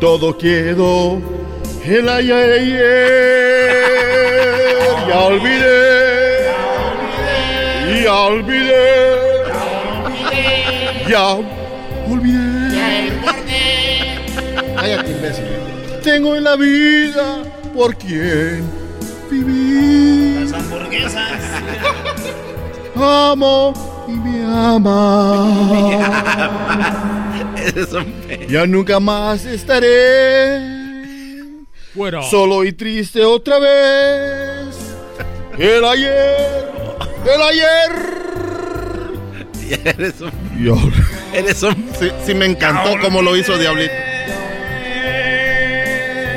[0.00, 1.20] Todo quedó
[1.84, 2.64] el ayer.
[5.08, 6.50] Ya olvidé.
[8.02, 9.03] Ya olvidé.
[11.08, 11.34] Ya
[12.08, 13.12] olvidé.
[14.76, 15.44] Cállate, imbécil.
[16.02, 17.42] Tengo en la vida
[17.74, 18.64] por quien
[19.30, 20.50] vivir.
[20.50, 21.40] Las hamburguesas.
[22.96, 25.98] Amo y me ama.
[28.48, 30.60] Ya nunca más estaré
[31.94, 32.22] Fuera.
[32.22, 34.76] solo y triste otra vez.
[35.58, 36.70] El ayer,
[37.34, 38.14] el ayer.
[39.84, 40.43] Eres un.
[40.58, 40.76] Yo.
[41.32, 41.74] Eres un.
[41.98, 43.92] Sí, sí me encantó cómo lo hizo Diablito.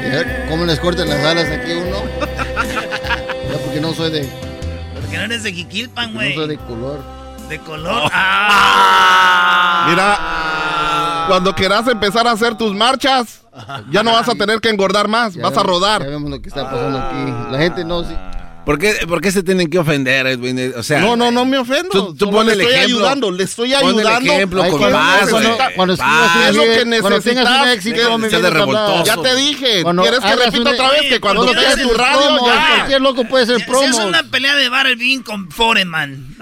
[0.04, 1.98] Mira ¿Cómo les cortan las alas aquí uno?
[3.52, 4.30] Ya porque no soy de,
[4.96, 6.36] Porque no eres de Jiquilpan, no güey.
[6.36, 7.04] soy de color.
[7.50, 8.10] De color.
[8.14, 9.86] Ah.
[9.90, 13.42] Mira, cuando quieras empezar a hacer tus marchas,
[13.92, 16.04] ya no vas a tener que engordar más, Ya vas a rodar.
[16.04, 17.52] Ya vemos lo que está pasando aquí.
[17.52, 18.04] La gente no...
[18.68, 20.74] ¿Por qué, por qué se tienen que ofender, Edwin?
[20.76, 21.88] O sea, no, no, no me ofendo.
[21.90, 22.98] Tú, tú pon le el estoy ejemplo.
[22.98, 24.34] ayudando, le estoy Pon el ayudando.
[24.34, 26.50] ejemplo Ay, con cuando paz, necesita- cuando Paz.
[26.50, 28.14] Es lo que necesitas, que éxito, a
[28.64, 29.04] hablar.
[29.06, 32.46] Ya te dije, Cuando ¿quieres que repita otra vez que cuando cuando tu radio promos,
[32.46, 32.68] ya?
[32.76, 33.88] Cualquier loco puede ser Si promo.
[33.88, 36.36] es una pelea de Barbie con Foreman.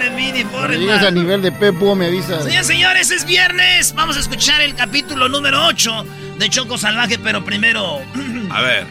[0.00, 1.14] Llegues a Foreman.
[1.14, 2.44] nivel de Pepo, me avisas.
[2.44, 3.94] Señores, señores, es viernes.
[3.94, 6.04] Vamos a escuchar el capítulo número 8
[6.38, 8.00] de Choco Salvaje, pero primero.
[8.50, 8.86] A ver.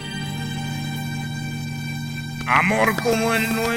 [2.47, 3.73] Amor como el nuestro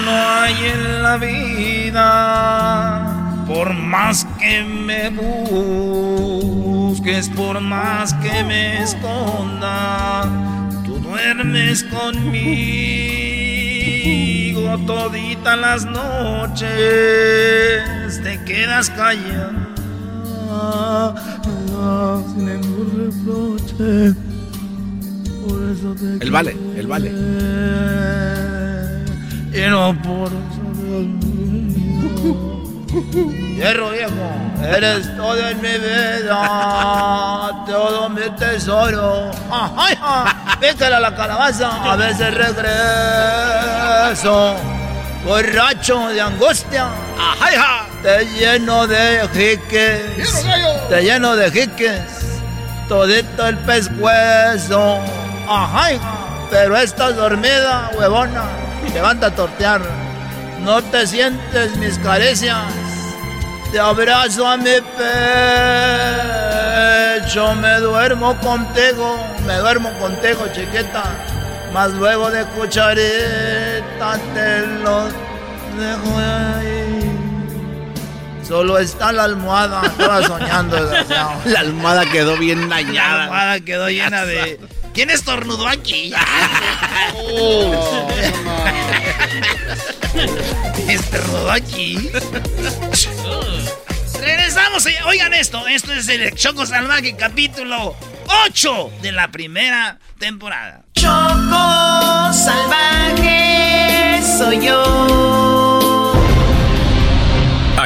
[0.00, 3.08] no hay en la vida.
[3.46, 10.22] Por más que me busques, por más que me esconda,
[10.84, 13.22] tú duermes conmigo
[14.86, 16.70] toditas las noches,
[18.22, 19.71] te quedas callada.
[22.34, 23.90] Sin ningún reproche.
[25.46, 27.10] Por eso te El vale, el vale.
[29.54, 30.62] y no por eso
[33.56, 34.12] Hierro viejo,
[34.62, 39.30] eres todo en mi vida, todo mi tesoro.
[39.50, 44.54] Ay, a la calabaza, a veces regreso,
[45.24, 46.88] borracho de angustia.
[47.40, 50.44] Ay, ay, te lleno de jiques,
[50.88, 52.00] te lleno de jiques,
[52.88, 54.98] todito el pescuezo.
[55.48, 56.00] Ay,
[56.50, 58.44] pero estás dormida, huevona,
[58.92, 59.80] levanta a tortear.
[60.64, 62.56] No te sientes mis caricias.
[63.72, 64.80] Te abrazo a mi
[67.18, 67.54] pecho.
[67.54, 69.16] Me duermo contigo.
[69.46, 71.02] Me duermo contigo, chiquita.
[71.72, 75.08] Más luego de cucharita te lo
[75.78, 76.81] dejo ahí.
[78.52, 79.80] Solo está la almohada.
[79.86, 81.40] Estaba soñando, desgraciado.
[81.46, 83.22] La almohada quedó bien La dañada.
[83.24, 84.60] almohada quedó llena de.
[84.92, 86.12] ¿Quién estornudó aquí?
[90.86, 92.10] estornudó aquí.
[94.20, 94.84] Regresamos.
[94.84, 95.66] eh, Oigan esto.
[95.66, 97.96] Esto es el Choco Salvaje, capítulo
[98.48, 100.82] 8 de la primera temporada.
[100.92, 105.41] Choco salvaje soy yo.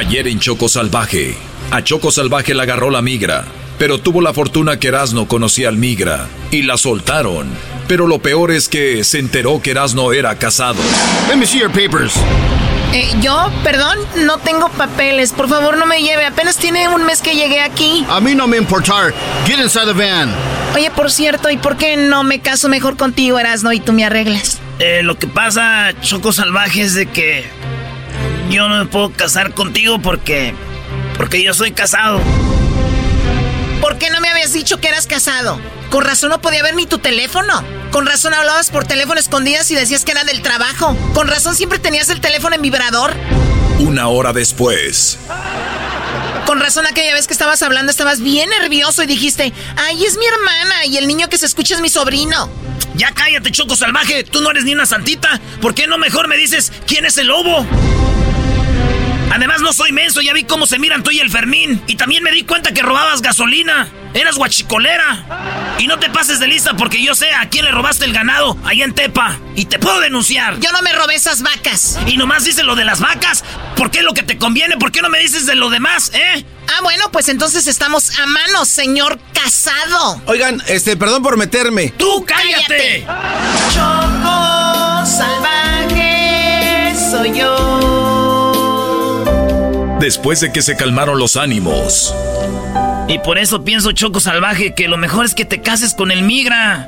[0.07, 1.35] Ayer en Choco Salvaje,
[1.69, 3.43] a Choco Salvaje la agarró la migra,
[3.77, 7.49] pero tuvo la fortuna que Erasno conocía al migra y la soltaron.
[7.89, 10.79] Pero lo peor es que se enteró que Erasno era casado.
[11.27, 12.13] Let me see your papers.
[12.93, 15.33] Eh, yo, perdón, no tengo papeles.
[15.33, 16.25] Por favor, no me lleve.
[16.25, 18.05] Apenas tiene un mes que llegué aquí.
[18.09, 19.13] A mí no me importar.
[19.45, 20.33] Get inside the van.
[20.73, 24.05] Oye, por cierto, ¿y por qué no me caso mejor contigo, Erasno, y tú me
[24.05, 24.59] arreglas?
[24.79, 27.56] Eh, lo que pasa, Choco Salvaje, es de que
[28.49, 30.53] yo no me puedo casar contigo porque.
[31.17, 32.21] porque yo soy casado.
[33.81, 35.59] ¿Por qué no me habías dicho que eras casado?
[35.89, 37.63] Con razón no podía ver ni tu teléfono.
[37.91, 40.95] Con razón hablabas por teléfono escondidas y decías que era del trabajo.
[41.13, 43.13] Con razón siempre tenías el teléfono en vibrador.
[43.79, 45.19] Una hora después,
[46.47, 50.25] Con razón aquella vez que estabas hablando estabas bien nervioso y dijiste, ay, es mi
[50.25, 52.49] hermana y el niño que se escucha es mi sobrino.
[52.95, 54.23] Ya cállate, Choco Salvaje.
[54.23, 55.39] Tú no eres ni una santita.
[55.61, 57.65] ¿Por qué no mejor me dices quién es el lobo?
[59.31, 61.81] Además, no soy menso, ya vi cómo se miran tú y el Fermín.
[61.87, 63.87] Y también me di cuenta que robabas gasolina.
[64.13, 65.75] Eras guachicolera.
[65.79, 68.57] Y no te pases de lista porque yo sé a quién le robaste el ganado
[68.63, 69.37] allá en Tepa.
[69.55, 70.59] Y te puedo denunciar.
[70.59, 71.99] Yo no me robé esas vacas.
[72.07, 73.43] Y nomás dices lo de las vacas.
[73.75, 74.77] ¿Por qué es lo que te conviene?
[74.77, 76.45] ¿Por qué no me dices de lo demás, eh?
[76.67, 80.21] Ah, bueno, pues entonces estamos a mano, señor casado.
[80.25, 81.93] Oigan, este, perdón por meterme.
[81.97, 83.05] ¡Tú cállate!
[83.73, 84.16] Choco
[90.07, 92.15] Después de que se calmaron los ánimos,
[93.09, 96.23] Y por eso pienso, Choco Salvaje, que lo mejor es que te cases con el
[96.23, 96.87] migra.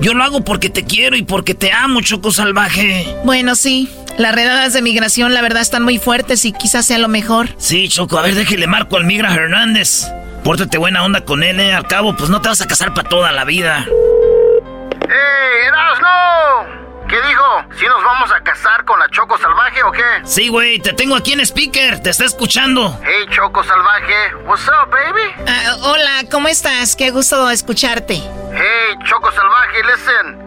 [0.00, 3.12] Yo lo hago porque te quiero y porque te amo, Choco Salvaje.
[3.24, 3.88] Bueno, sí.
[4.18, 7.48] Las redadas de migración, la verdad, están muy fuertes y quizás sea lo mejor.
[7.58, 10.06] Sí, Choco, a ver, déjale marco al migra Hernández.
[10.44, 11.72] Pórtate buena onda con él, ¿eh?
[11.74, 13.84] Al cabo, pues no te vas a casar para toda la vida.
[15.08, 16.79] ¡Ey, Erasno!
[17.10, 17.64] ¿Qué dijo?
[17.76, 20.04] ¿Si nos vamos a casar con la Choco Salvaje o qué?
[20.22, 22.96] Sí, güey, te tengo aquí en speaker, te está escuchando.
[23.02, 25.34] Hey, Choco Salvaje, what's up, baby?
[25.48, 26.94] Ah, hola, ¿cómo estás?
[26.94, 28.14] Qué gusto escucharte.
[28.14, 30.38] Hey, Choco Salvaje, listen.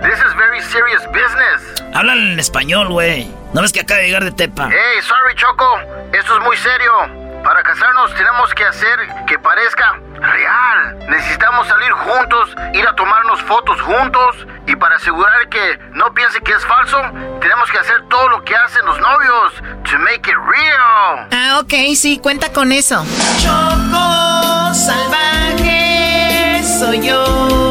[0.00, 1.82] This is very serious business.
[1.94, 3.30] Háblale en español, güey.
[3.52, 4.70] ¿No ves que acaba de llegar de Tepa?
[4.70, 5.78] Hey, sorry, Choco.
[6.14, 7.25] Esto es muy serio.
[7.44, 10.98] Para casarnos tenemos que hacer que parezca real.
[11.08, 16.52] Necesitamos salir juntos, ir a tomarnos fotos juntos y para asegurar que no piense que
[16.52, 17.00] es falso,
[17.40, 19.52] tenemos que hacer todo lo que hacen los novios
[19.84, 21.28] to make it real.
[21.32, 23.04] Ah, ok, sí, cuenta con eso.
[23.38, 27.66] Choco salvaje soy yo.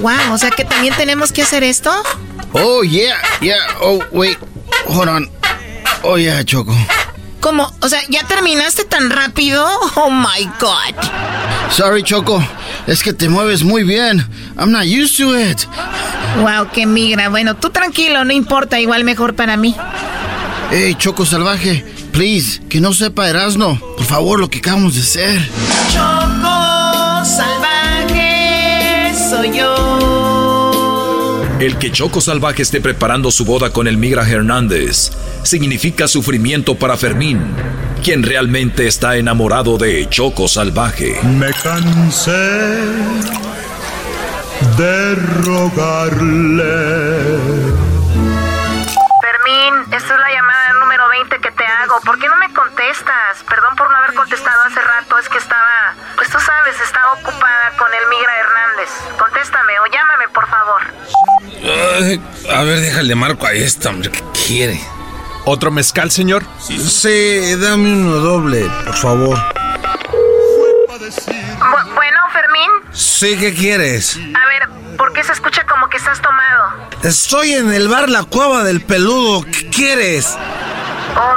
[0.00, 1.92] Wow, o sea que también tenemos que hacer esto.
[2.54, 3.56] Oh, yeah, yeah.
[3.80, 4.38] Oh, wait.
[4.86, 5.30] Hold on.
[6.02, 6.74] Oh, yeah, Choco.
[7.40, 7.72] ¿Cómo?
[7.80, 9.66] O sea, ¿ya terminaste tan rápido?
[9.96, 10.94] Oh my god.
[11.72, 12.42] Sorry, Choco.
[12.86, 14.26] Es que te mueves muy bien.
[14.58, 15.66] I'm not used to it.
[16.36, 17.28] Wow, qué migra.
[17.28, 19.74] Bueno, tú tranquilo, no importa, igual mejor para mí.
[20.70, 23.78] Hey, Choco Salvaje, please, que no sepa Erasno.
[23.96, 25.50] Por favor, lo que acabamos de hacer.
[31.66, 35.12] El que Choco Salvaje esté preparando su boda con el Migra Hernández
[35.44, 37.40] significa sufrimiento para Fermín,
[38.02, 41.14] quien realmente está enamorado de Choco Salvaje.
[41.22, 42.32] Me cansé
[44.76, 45.14] de
[45.44, 46.62] rogarle.
[52.04, 53.42] ¿Por qué no me contestas?
[53.48, 57.72] Perdón por no haber contestado hace rato, es que estaba, pues tú sabes, estaba ocupada
[57.78, 58.90] con el Migra Hernández.
[59.18, 60.82] Contéstame o llámame, por favor.
[62.02, 62.20] Ay,
[62.52, 64.80] a ver, déjale marco a esta, hombre, ¿qué quiere?
[65.44, 66.42] ¿Otro mezcal, señor?
[66.60, 69.38] Sí, dame uno doble, por favor.
[70.98, 74.16] Bu- bueno, Fermín, Sí, ¿qué quieres?
[74.16, 76.72] a ver, ¿por qué se escucha como que estás tomado?
[77.04, 79.44] Estoy en el bar La Cueva del Peludo.
[79.44, 80.36] ¿Qué quieres?
[81.16, 81.34] Oh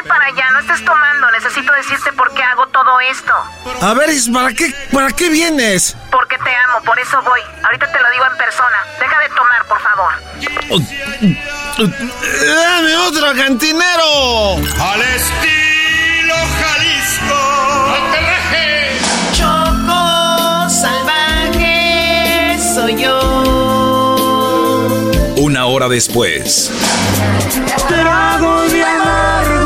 [0.00, 1.30] voy para allá, no estés tomando.
[1.32, 3.32] Necesito decirte por qué hago todo esto.
[3.82, 5.96] A ver, ¿para qué, ¿para qué vienes?
[6.10, 7.40] Porque te amo, por eso voy.
[7.64, 8.84] Ahorita te lo digo en persona.
[8.98, 10.12] Deja de tomar, por favor.
[12.46, 14.56] ¡Dame otro cantinero!
[14.80, 17.40] Al estilo Jalisco.
[19.32, 23.20] Choco salvaje soy yo.
[25.36, 26.70] Una hora después,
[27.88, 29.59] Trago de amargo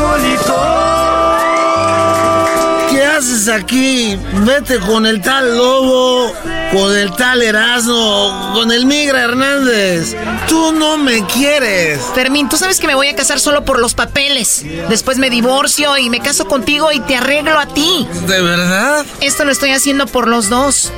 [3.49, 4.17] aquí?
[4.45, 6.33] Vete con el tal Lobo,
[6.75, 10.13] con el tal Erasmo, con el Migra Hernández.
[10.49, 12.01] Tú no me quieres.
[12.13, 14.65] Fermín, tú sabes que me voy a casar solo por los papeles.
[14.89, 18.05] Después me divorcio y me caso contigo y te arreglo a ti.
[18.27, 19.05] ¿De verdad?
[19.21, 20.91] Esto lo estoy haciendo por los dos.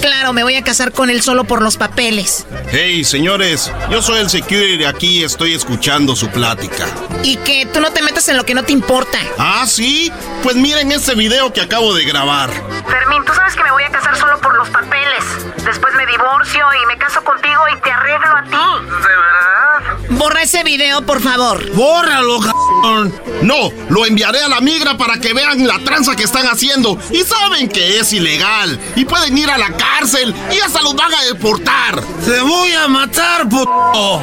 [0.00, 2.46] Claro, me voy a casar con él solo por los papeles.
[2.70, 6.86] Hey, señores, yo soy el security aquí y estoy escuchando su plática.
[7.22, 9.18] Y que tú no te metas en lo que no te importa.
[9.38, 10.12] ¿Ah, sí?
[10.42, 12.50] Pues miren este video que acabo de grabar.
[12.88, 14.27] Fermín, tú sabes que me voy a casar solo
[14.58, 15.24] los papeles.
[15.64, 18.84] Después me divorcio y me caso contigo y te arreglo a ti.
[18.84, 19.98] ¿De verdad?
[20.10, 21.64] Borra ese video, por favor.
[21.74, 23.14] ¡Bórralo, cabrón!
[23.42, 26.98] No, lo enviaré a la migra para que vean la tranza que están haciendo.
[27.10, 28.80] Y saben que es ilegal.
[28.96, 32.02] Y pueden ir a la cárcel y hasta los van a deportar.
[32.24, 34.22] ¡Te voy a matar, puto!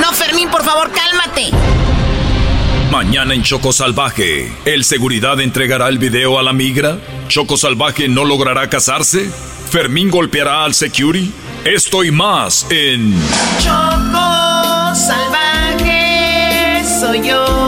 [0.00, 1.50] No, Fermín, por favor, cálmate.
[2.90, 6.98] Mañana en Choco Salvaje, ¿el seguridad entregará el video a la migra?
[7.28, 9.30] ¿Choco Salvaje no logrará casarse?
[9.70, 11.32] ¿Fermín golpeará al security?
[11.64, 13.14] Esto y más en
[13.58, 17.67] Choco salvaje soy yo.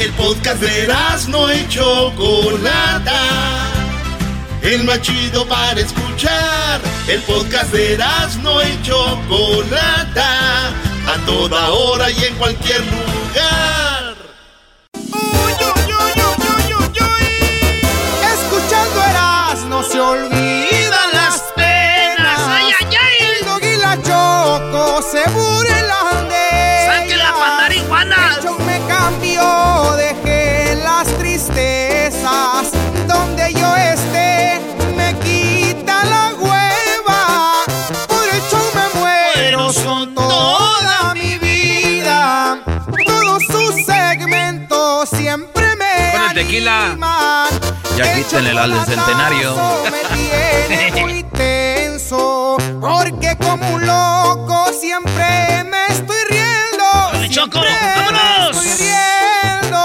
[0.00, 0.88] El podcast de
[1.28, 3.20] no y Chocolata.
[4.62, 6.80] El más chido para escuchar.
[7.06, 7.98] El podcast de
[8.42, 10.68] no y Chocolata.
[11.06, 14.16] A toda hora y en cualquier lugar.
[14.94, 16.90] Uy, uy, uy.
[18.32, 20.59] Escuchando Erasmo se olvidan
[45.16, 46.86] siempre me Con el tequila.
[46.86, 47.48] animan.
[47.96, 49.54] Ya quítenle al del centenario.
[49.90, 57.28] me tiene muy tenso porque como un loco siempre me estoy riendo.
[57.30, 57.60] Choco!
[57.60, 58.56] siempre me ¡Vámonos!
[58.66, 59.80] estoy riendo.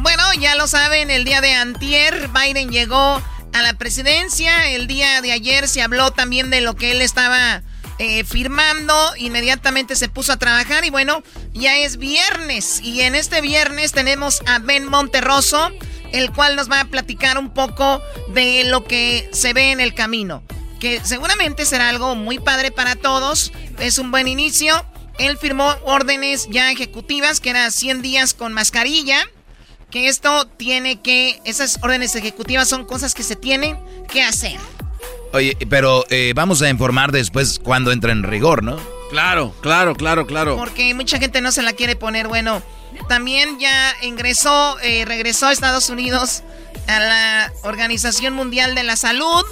[0.00, 3.20] Bueno, ya lo saben, el día de antier Biden llegó
[3.62, 4.70] la presidencia.
[4.70, 7.62] El día de ayer se habló también de lo que él estaba
[7.98, 8.94] eh, firmando.
[9.16, 11.22] Inmediatamente se puso a trabajar y bueno,
[11.52, 12.80] ya es viernes.
[12.82, 15.70] Y en este viernes tenemos a Ben Monterroso,
[16.12, 18.02] el cual nos va a platicar un poco
[18.34, 20.42] de lo que se ve en el camino.
[20.80, 23.52] Que seguramente será algo muy padre para todos.
[23.78, 24.84] Es un buen inicio.
[25.18, 29.28] Él firmó órdenes ya ejecutivas, que era 100 días con mascarilla
[29.92, 33.78] que esto tiene que, esas órdenes ejecutivas son cosas que se tienen
[34.10, 34.58] que hacer.
[35.34, 38.76] Oye, pero eh, vamos a informar después cuando entra en rigor, ¿no?
[39.10, 40.56] Claro, claro, claro, claro.
[40.56, 42.26] Porque mucha gente no se la quiere poner.
[42.26, 42.62] Bueno,
[43.08, 46.42] también ya ingresó, eh, regresó a Estados Unidos
[46.86, 49.44] a la Organización Mundial de la Salud.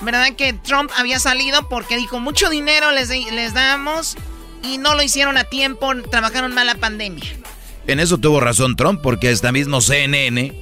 [0.00, 4.16] ¿Verdad que Trump había salido porque dijo mucho dinero les, les damos
[4.62, 7.24] y no lo hicieron a tiempo, trabajaron mal la pandemia?
[7.86, 10.52] En eso tuvo razón Trump, porque hasta mismo CNN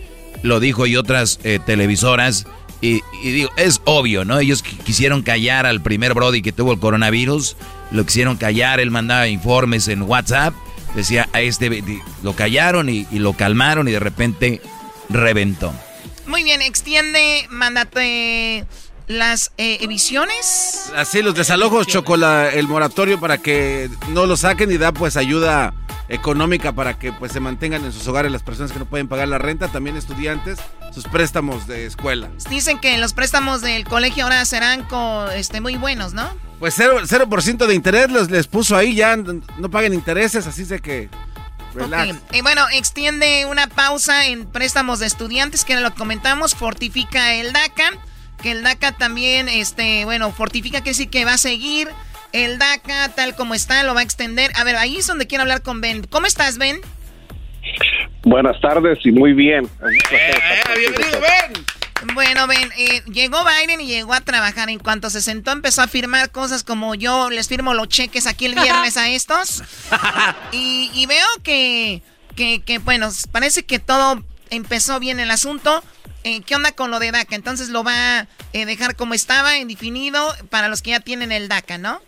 [0.42, 2.46] lo dijo y otras eh, televisoras.
[2.80, 4.40] Y, digo, es obvio, ¿no?
[4.40, 7.56] Ellos qu- quisieron callar al primer Brody que tuvo el coronavirus.
[7.92, 10.52] Lo quisieron callar, él mandaba informes en WhatsApp.
[10.96, 11.82] Decía, a este
[12.24, 14.60] lo callaron y, y lo calmaron y de repente
[15.08, 15.72] reventó.
[16.26, 18.64] Muy bien, extiende, mándate
[19.06, 20.90] las eh, emisiones.
[20.96, 25.74] Así, los desalojos, Chocola, el moratorio para que no lo saquen y da pues ayuda
[26.08, 29.28] económica para que pues se mantengan en sus hogares las personas que no pueden pagar
[29.28, 30.58] la renta, también estudiantes,
[30.92, 32.28] sus préstamos de escuela.
[32.50, 36.28] Dicen que los préstamos del colegio ahora serán co- este, muy buenos, ¿no?
[36.58, 40.80] Pues 0%, 0 de interés les, les puso ahí, ya no paguen intereses, así de
[40.80, 41.08] que...
[41.74, 42.12] Relax.
[42.12, 47.54] Ok, Y bueno, extiende una pausa en préstamos de estudiantes, que lo comentamos, fortifica el
[47.54, 47.92] DACA,
[48.42, 51.88] que el DACA también, este, bueno, fortifica quiere decir que va a seguir
[52.32, 54.50] el DACA tal como está, lo va a extender.
[54.56, 56.04] A ver, ahí es donde quiero hablar con Ben.
[56.04, 56.80] ¿Cómo estás, Ben?
[58.24, 59.68] Buenas tardes y muy bien.
[60.76, 61.64] bienvenido, Ben.
[62.14, 64.70] Bueno, Ben, eh, llegó Biden y llegó a trabajar.
[64.70, 68.46] En cuanto se sentó, empezó a firmar cosas como yo les firmo los cheques aquí
[68.46, 69.62] el viernes a estos.
[70.52, 72.02] Y, y veo que,
[72.36, 75.82] que, que, bueno, parece que todo empezó bien el asunto.
[76.24, 77.34] Eh, ¿Qué onda con lo de DACA?
[77.34, 80.20] Entonces lo va a eh, dejar como estaba, indefinido,
[80.50, 81.98] para los que ya tienen el DACA, ¿no?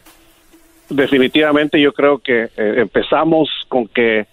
[0.89, 4.27] Definitivamente yo creo que eh, empezamos con que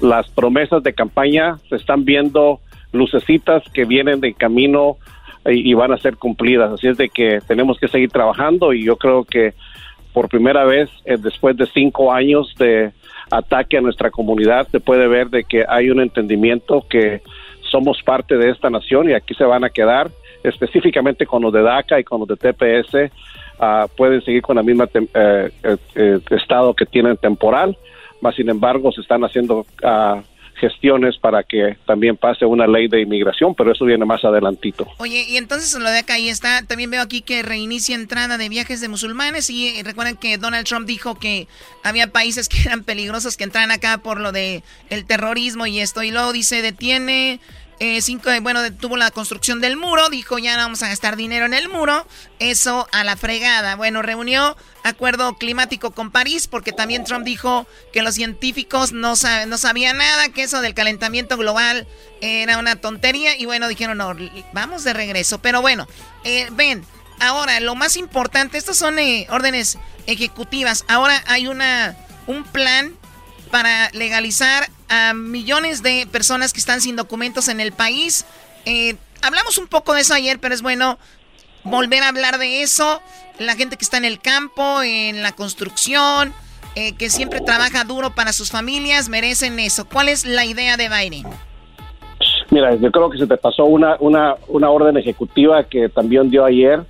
[0.00, 2.60] las promesas de campaña se están viendo
[2.92, 4.96] lucecitas que vienen de camino
[5.44, 6.72] y, y van a ser cumplidas.
[6.72, 9.52] Así es de que tenemos que seguir trabajando y yo creo que
[10.14, 12.92] por primera vez después de cinco años de
[13.30, 17.20] ataque a nuestra comunidad se puede ver de que hay un entendimiento que
[17.76, 20.10] somos parte de esta nación y aquí se van a quedar
[20.42, 23.12] específicamente con los de DACA y con los de TPS
[23.60, 27.76] ah, pueden seguir con la misma tem- eh, eh, eh, estado que tienen temporal,
[28.22, 30.22] más sin embargo se están haciendo ah,
[30.58, 34.86] gestiones para que también pase una ley de inmigración, pero eso viene más adelantito.
[34.96, 36.62] Oye, y entonces lo de acá ahí está.
[36.66, 39.50] También veo aquí que reinicia entrada de viajes de musulmanes.
[39.50, 41.46] Y eh, recuerden que Donald Trump dijo que
[41.84, 46.02] había países que eran peligrosos que entran acá por lo de el terrorismo y esto.
[46.02, 47.38] Y luego dice, detiene
[47.78, 51.44] eh, cinco, bueno, tuvo la construcción del muro, dijo ya no vamos a gastar dinero
[51.44, 52.06] en el muro,
[52.38, 53.76] eso a la fregada.
[53.76, 59.14] Bueno, reunió acuerdo climático con París porque también Trump dijo que los científicos no,
[59.46, 61.86] no sabían nada, que eso del calentamiento global
[62.20, 64.16] era una tontería y bueno, dijeron no,
[64.52, 65.42] vamos de regreso.
[65.42, 65.86] Pero bueno,
[66.24, 66.84] eh, ven,
[67.20, 71.96] ahora lo más importante, estas son eh, órdenes ejecutivas, ahora hay una,
[72.26, 72.94] un plan
[73.50, 78.26] para legalizar a millones de personas que están sin documentos en el país.
[78.64, 80.98] Eh, hablamos un poco de eso ayer, pero es bueno
[81.64, 83.00] volver a hablar de eso.
[83.38, 86.32] La gente que está en el campo, en la construcción,
[86.74, 89.86] eh, que siempre trabaja duro para sus familias, merecen eso.
[89.86, 91.26] ¿Cuál es la idea de Biden?
[92.50, 96.44] Mira, yo creo que se te pasó una, una, una orden ejecutiva que también dio
[96.44, 96.84] ayer,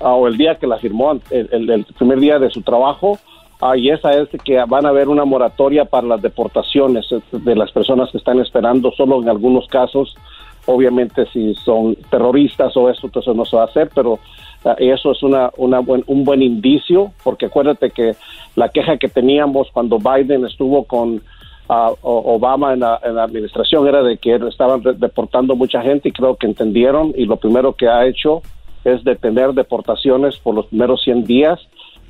[0.00, 3.18] ah, o el día que la firmó, el primer día de su trabajo,
[3.60, 7.70] Ah, y esa es que van a haber una moratoria para las deportaciones de las
[7.72, 10.16] personas que están esperando, solo en algunos casos,
[10.64, 14.18] obviamente si son terroristas o eso, entonces no se va a hacer, pero
[14.64, 18.14] ah, eso es una, una un buen indicio, porque acuérdate que
[18.56, 21.20] la queja que teníamos cuando Biden estuvo con
[21.68, 26.12] ah, Obama en la, en la, administración era de que estaban deportando mucha gente y
[26.12, 28.40] creo que entendieron y lo primero que ha hecho
[28.84, 31.60] es detener deportaciones por los primeros 100 días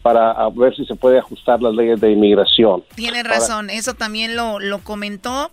[0.03, 2.83] para ver si se puede ajustar las leyes de inmigración.
[2.95, 5.51] Tiene razón, eso también lo, lo comentó.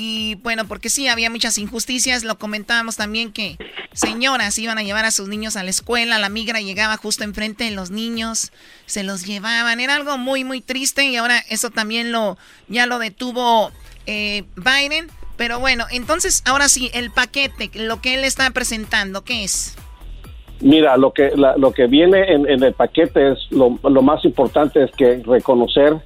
[0.00, 2.22] Y bueno, porque sí, había muchas injusticias.
[2.22, 3.58] Lo comentábamos también que
[3.92, 7.64] señoras iban a llevar a sus niños a la escuela, la migra llegaba justo enfrente
[7.64, 8.52] de los niños,
[8.86, 9.80] se los llevaban.
[9.80, 12.38] Era algo muy, muy triste y ahora eso también lo
[12.68, 13.72] ya lo detuvo
[14.06, 15.10] eh, Biden.
[15.36, 19.74] Pero bueno, entonces ahora sí, el paquete, lo que él está presentando, ¿qué es?
[20.60, 23.70] Mira, lo que, lo que viene en, el paquete es lo,
[24.02, 25.96] más importante es que reconocer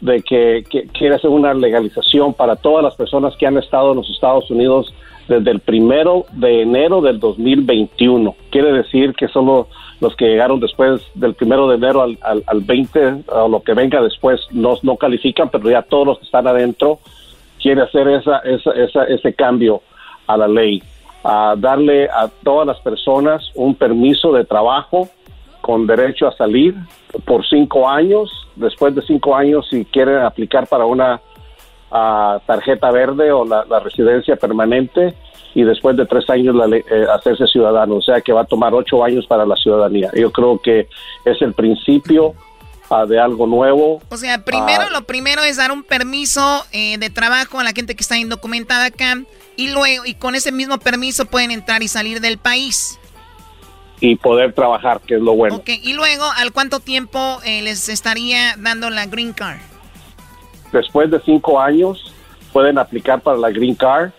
[0.00, 4.10] de que, quiere hacer una legalización para todas las personas que han estado en los
[4.10, 4.92] Estados Unidos
[5.28, 8.34] desde el primero de enero del 2021.
[8.50, 9.68] Quiere decir que solo
[10.00, 14.02] los que llegaron después del primero de enero al, al, 20 o lo que venga
[14.02, 16.98] después no, no califican, pero ya todos los que están adentro
[17.58, 19.80] quiere hacer esa, esa, esa, ese cambio
[20.26, 20.82] a la ley
[21.28, 25.08] a darle a todas las personas un permiso de trabajo
[25.60, 26.76] con derecho a salir
[27.24, 28.30] por cinco años.
[28.54, 31.20] Después de cinco años, si quieren aplicar para una
[32.46, 35.14] tarjeta verde o la, residencia permanente,
[35.54, 37.96] y después de tres años la, eh, hacerse ciudadano.
[37.96, 40.10] O sea que va a tomar ocho años para la ciudadanía.
[40.14, 40.86] Yo creo que
[41.24, 42.34] es el principio
[43.08, 44.00] de algo nuevo.
[44.08, 47.72] O sea, primero ah, lo primero es dar un permiso eh, de trabajo a la
[47.72, 49.18] gente que está indocumentada acá
[49.56, 52.98] y luego, y con ese mismo permiso pueden entrar y salir del país.
[54.00, 55.56] Y poder trabajar, que es lo bueno.
[55.56, 59.58] Ok, y luego, ¿al cuánto tiempo eh, les estaría dando la Green Card?
[60.70, 62.12] Después de cinco años
[62.52, 64.10] pueden aplicar para la Green Card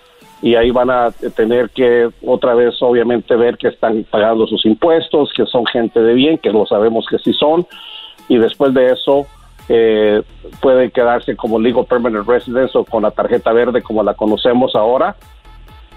[0.41, 5.31] y ahí van a tener que otra vez obviamente ver que están pagando sus impuestos,
[5.35, 7.65] que son gente de bien, que lo sabemos que sí son,
[8.27, 9.27] y después de eso
[9.69, 10.23] eh,
[10.61, 15.15] pueden quedarse como legal permanent residence o con la tarjeta verde como la conocemos ahora.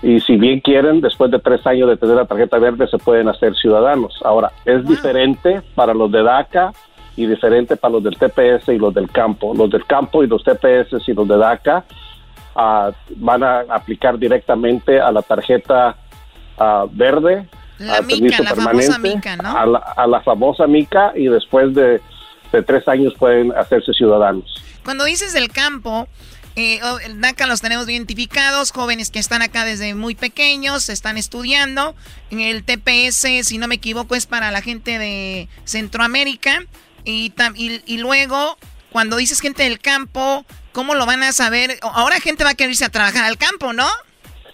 [0.02, 3.28] Y si bien quieren, después de tres años de tener la tarjeta verde, se pueden
[3.28, 4.18] hacer ciudadanos.
[4.24, 6.72] Ahora, es diferente para los de DACA
[7.16, 9.54] y diferente para los del TPS y los del campo.
[9.54, 11.84] Los del campo y los TPS y los de DACA
[12.56, 15.96] ah, van a aplicar directamente a la tarjeta
[16.58, 17.46] ah, verde,
[17.78, 19.56] la mica, la famosa mica, ¿no?
[19.56, 22.00] a, la, a la famosa mica y después de
[22.52, 24.62] de tres años pueden hacerse ciudadanos.
[24.84, 26.08] Cuando dices del campo,
[26.56, 31.16] eh, oh, el DACA los tenemos identificados, jóvenes que están acá desde muy pequeños, están
[31.16, 31.94] estudiando.
[32.30, 36.64] El TPS, si no me equivoco, es para la gente de Centroamérica.
[37.04, 38.58] Y, y, luego,
[38.90, 41.78] cuando dices gente del campo, ¿cómo lo van a saber?
[41.82, 43.86] Ahora gente va a querer irse a trabajar al campo, ¿no?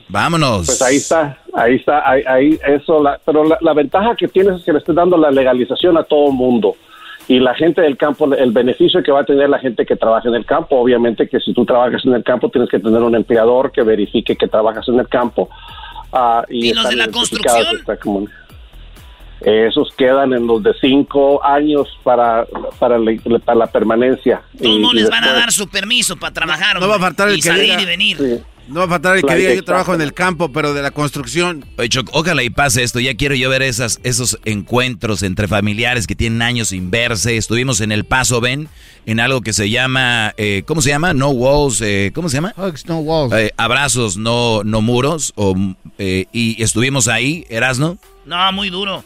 [0.08, 0.66] Vámonos.
[0.66, 3.02] Pues ahí está, ahí está, ahí, eso.
[3.24, 6.28] pero la, la, ventaja que tienes es que le estoy dando la legalización a todo
[6.28, 6.76] el mundo
[7.28, 10.28] y la gente del campo, el beneficio que va a tener la gente que trabaja
[10.28, 13.14] en el campo, obviamente que si tú trabajas en el campo tienes que tener un
[13.14, 15.48] empleador que verifique que trabajas en el campo.
[16.12, 18.30] Uh, y, los de la construcción?
[19.40, 22.46] Esos quedan en los de cinco años para,
[22.78, 24.40] para, la permanencia.
[24.62, 26.80] ¿Cómo les van a dar su permiso para trabajar?
[26.80, 28.44] No va a faltar el que salir y venir.
[28.68, 30.90] No va a faltar el que diga yo trabajo en el campo, pero de la
[30.90, 31.64] construcción.
[31.78, 32.98] Oye, ojalá y pase esto.
[32.98, 37.36] Ya quiero yo ver esas, esos encuentros entre familiares que tienen años sin verse.
[37.36, 38.68] Estuvimos en El Paso, ven,
[39.06, 41.14] en algo que se llama, eh, ¿cómo se llama?
[41.14, 42.54] No walls, eh, ¿cómo se llama?
[42.56, 43.32] Hugs, no walls.
[43.34, 45.32] Eh, abrazos, no, no muros.
[45.36, 45.54] O,
[45.98, 47.98] y estuvimos ahí, ¿Erasno?
[48.24, 49.04] No, muy duro.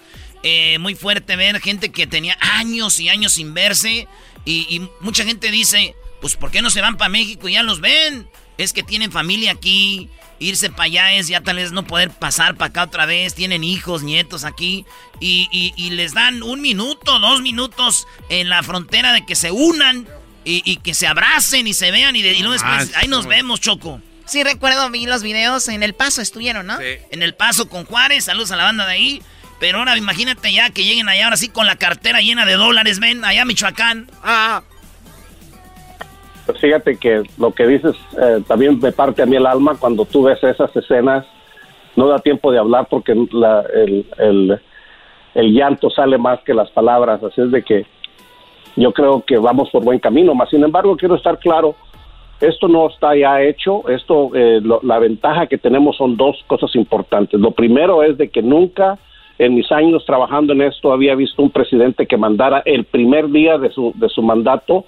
[0.79, 4.09] muy fuerte ver gente que tenía años y años sin verse.
[4.47, 7.63] Y, y mucha gente dice, pues, ¿por qué no se van para México y ya
[7.63, 8.27] los ven?
[8.65, 12.57] Es que tienen familia aquí, irse para allá es ya tal vez no poder pasar
[12.57, 14.85] para acá otra vez, tienen hijos, nietos aquí,
[15.21, 20.09] y, y, les dan un minuto, dos minutos en la frontera de que se unan
[20.45, 24.01] y, que se abracen y se vean y, de, luego después, ahí nos vemos, Choco.
[24.25, 26.79] Sí, recuerdo, vi los videos en El Paso, estuvieron, ¿no?
[26.79, 26.99] Sí.
[27.11, 29.23] En El Paso con Juárez, saludos a la banda de ahí.
[29.59, 32.99] Pero ahora imagínate ya que lleguen allá ahora sí con la cartera llena de dólares,
[32.99, 34.11] ven, allá a Michoacán.
[34.23, 34.63] Ah.
[36.59, 40.23] Fíjate que lo que dices eh, también me parte a mí el alma cuando tú
[40.25, 41.27] ves esas escenas.
[41.97, 44.07] No da tiempo de hablar porque el,
[45.35, 47.23] el, llanto sale más que las palabras.
[47.23, 47.87] Así es de que
[48.77, 50.35] yo creo que vamos por buen camino.
[50.35, 51.75] Más sin embargo, quiero estar claro,
[52.41, 53.89] esto no está ya hecho.
[53.89, 57.39] Esto, eh, la ventaja que tenemos son dos cosas importantes.
[57.39, 58.99] Lo primero es de que nunca
[59.41, 63.57] en mis años trabajando en esto había visto un presidente que mandara el primer día
[63.57, 64.85] de su, de su mandato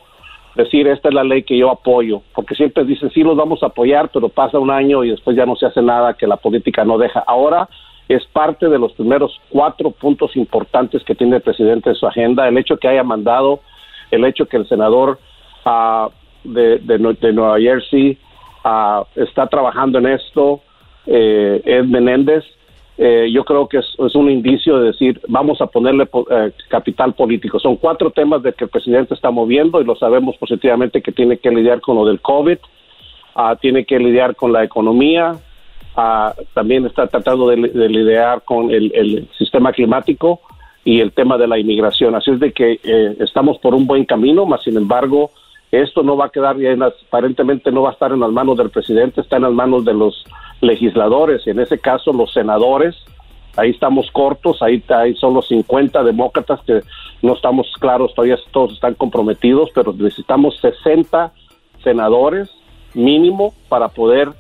[0.54, 3.66] decir esta es la ley que yo apoyo, porque siempre dicen sí los vamos a
[3.66, 6.84] apoyar, pero pasa un año y después ya no se hace nada, que la política
[6.84, 7.20] no deja.
[7.26, 7.68] Ahora
[8.08, 12.48] es parte de los primeros cuatro puntos importantes que tiene el presidente en su agenda,
[12.48, 13.60] el hecho que haya mandado,
[14.10, 15.18] el hecho que el senador
[15.64, 16.10] uh,
[16.44, 18.18] de, de, Nueva Jersey
[18.64, 20.60] uh, está trabajando en esto,
[21.06, 22.44] eh, Ed Menéndez,
[22.98, 27.59] eh, yo creo que es, un indicio de decir, vamos a ponerle eh, capital político.
[27.59, 31.39] Son cuatro temas de que el presidente está moviendo y lo sabemos positivamente que tiene
[31.39, 32.59] que lidiar con lo del COVID,
[33.35, 35.36] ah, tiene que lidiar con la economía,
[35.97, 40.40] ah, también está tratando de, lidiar con el, sistema climático
[40.85, 42.14] y el tema de la inmigración.
[42.14, 45.31] Así es de que eh, estamos por un buen camino, más sin embargo,
[45.70, 48.69] esto no va a quedar bien, aparentemente no va a estar en las manos del
[48.69, 50.27] presidente, está en las manos de los
[50.62, 52.97] legisladores, en ese caso los senadores,
[53.56, 56.80] ahí estamos cortos, ahí, ahí son los 50 demócratas que
[57.20, 61.32] no estamos claros, todavía todos están comprometidos, pero necesitamos 60
[61.82, 62.48] senadores
[62.94, 64.30] mínimo para poder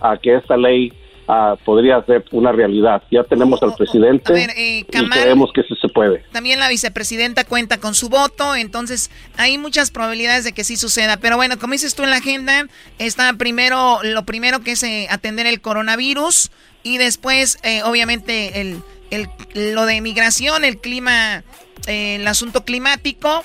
[0.00, 0.92] a que esta ley
[1.32, 3.04] Ah, podría ser una realidad.
[3.08, 6.24] Ya tenemos al presidente eh, y creemos que sí se puede.
[6.32, 11.18] También la vicepresidenta cuenta con su voto, entonces hay muchas probabilidades de que sí suceda.
[11.18, 12.66] Pero bueno, como dices tú en la agenda,
[12.98, 16.50] está primero, lo primero que es eh, atender el coronavirus
[16.82, 18.82] y después, eh, obviamente, el,
[19.12, 21.44] el, lo de migración, el clima,
[21.86, 23.44] el asunto climático.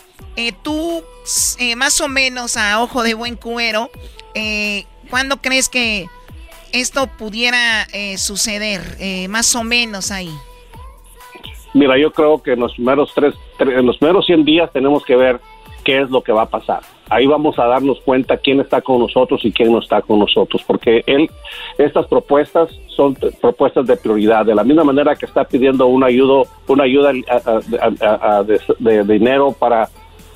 [0.63, 1.03] tú,
[1.77, 3.91] más o menos a ojo de buen cuero,
[5.11, 6.07] ¿cuándo crees que
[6.75, 10.31] esto pudiera eh, suceder, eh, más o menos ahí?
[11.73, 15.15] Mira, yo creo que en los primeros tres, en los primeros 100 días tenemos que
[15.15, 15.39] ver
[15.83, 16.81] qué es lo que va a pasar.
[17.09, 20.63] Ahí vamos a darnos cuenta quién está con nosotros y quién no está con nosotros,
[20.65, 21.29] porque él,
[21.77, 24.45] estas propuestas son propuestas de prioridad.
[24.45, 27.13] De la misma manera que está pidiendo una ayuda, una ayuda
[28.79, 29.87] de, dinero para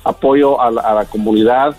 [0.04, 1.76] apoyo a la, comunidad,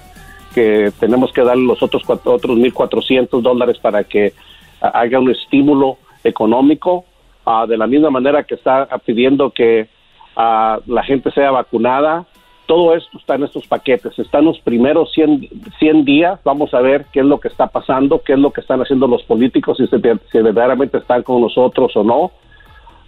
[0.53, 4.33] que tenemos que darle los otros otros 1.400 dólares para que
[4.81, 7.05] haga un estímulo económico,
[7.45, 9.87] ah, de la misma manera que está pidiendo que
[10.35, 12.25] ah, la gente sea vacunada.
[12.65, 14.17] Todo esto está en estos paquetes.
[14.17, 15.49] Están los primeros 100,
[15.79, 16.39] 100 días.
[16.43, 19.07] Vamos a ver qué es lo que está pasando, qué es lo que están haciendo
[19.07, 22.31] los políticos, si, si verdaderamente están con nosotros o no.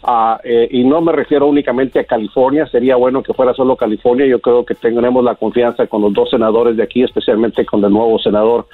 [0.05, 4.25] Ah, eh, y no me refiero únicamente a California, sería bueno que fuera solo California.
[4.25, 7.91] Yo creo que tendremos la confianza con los dos senadores de aquí, especialmente con el
[7.91, 8.67] nuevo senador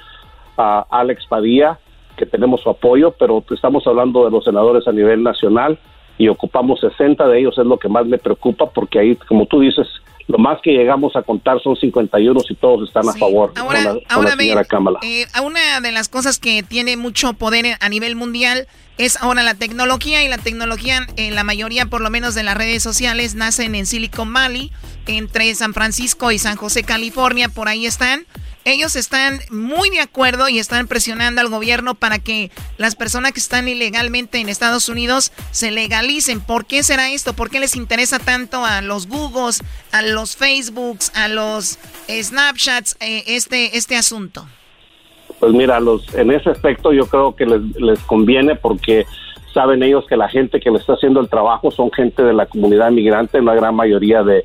[0.56, 1.78] Alex Padilla,
[2.20, 5.78] que tenemos su apoyo, pero estamos hablando de los senadores a nivel nacional
[6.18, 9.60] y ocupamos 60 de ellos, es lo que más me preocupa, porque ahí, como tú
[9.60, 9.86] dices,
[10.28, 14.26] lo más que llegamos a contar son 51 si todos están a favor ahora, con
[14.54, 14.98] la, Kamala.
[15.02, 18.66] Eh, una de las cosas que tiene mucho poder a nivel mundial
[18.98, 22.54] es ahora la tecnología y la tecnología, en la mayoría por lo menos de las
[22.54, 24.70] redes sociales, nacen en Silicon Valley,
[25.06, 28.26] entre San Francisco y San José, California, por ahí están
[28.64, 33.40] ellos están muy de acuerdo y están presionando al gobierno para que las personas que
[33.40, 36.40] están ilegalmente en Estados Unidos se legalicen.
[36.40, 37.32] ¿Por qué será esto?
[37.32, 39.62] ¿Por qué les interesa tanto a los Googles,
[39.92, 41.78] a los Facebooks, a los
[42.08, 44.46] Snapchats eh, este, este asunto?
[45.38, 49.06] Pues mira, los, en ese aspecto yo creo que les, les conviene porque
[49.54, 52.46] saben ellos que la gente que le está haciendo el trabajo son gente de la
[52.46, 54.44] comunidad migrante, la gran mayoría de,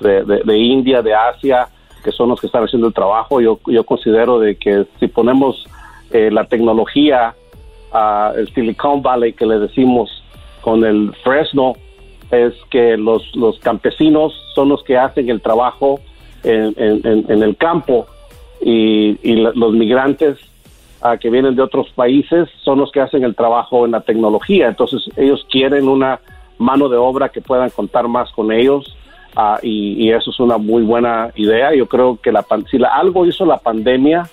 [0.00, 1.68] de India, de Asia,
[2.04, 3.40] que son los que están haciendo el trabajo.
[3.40, 5.66] Yo, yo considero de que si ponemos
[6.10, 7.34] eh, la tecnología,
[7.92, 10.22] a el Silicon Valley que le decimos
[10.60, 11.74] con el Fresno,
[12.30, 16.00] es que los, los campesinos son los que hacen el trabajo
[16.42, 18.06] en, en, el campo
[18.60, 20.38] y, y los migrantes
[21.02, 24.68] uh, que vienen de otros países son los que hacen el trabajo en la tecnología.
[24.68, 26.20] Entonces ellos quieren una
[26.58, 28.96] mano de obra que puedan contar más con ellos
[29.36, 31.74] Ah, y, eso es una muy buena idea.
[31.74, 34.28] Yo creo que la, si algo hizo la pandemia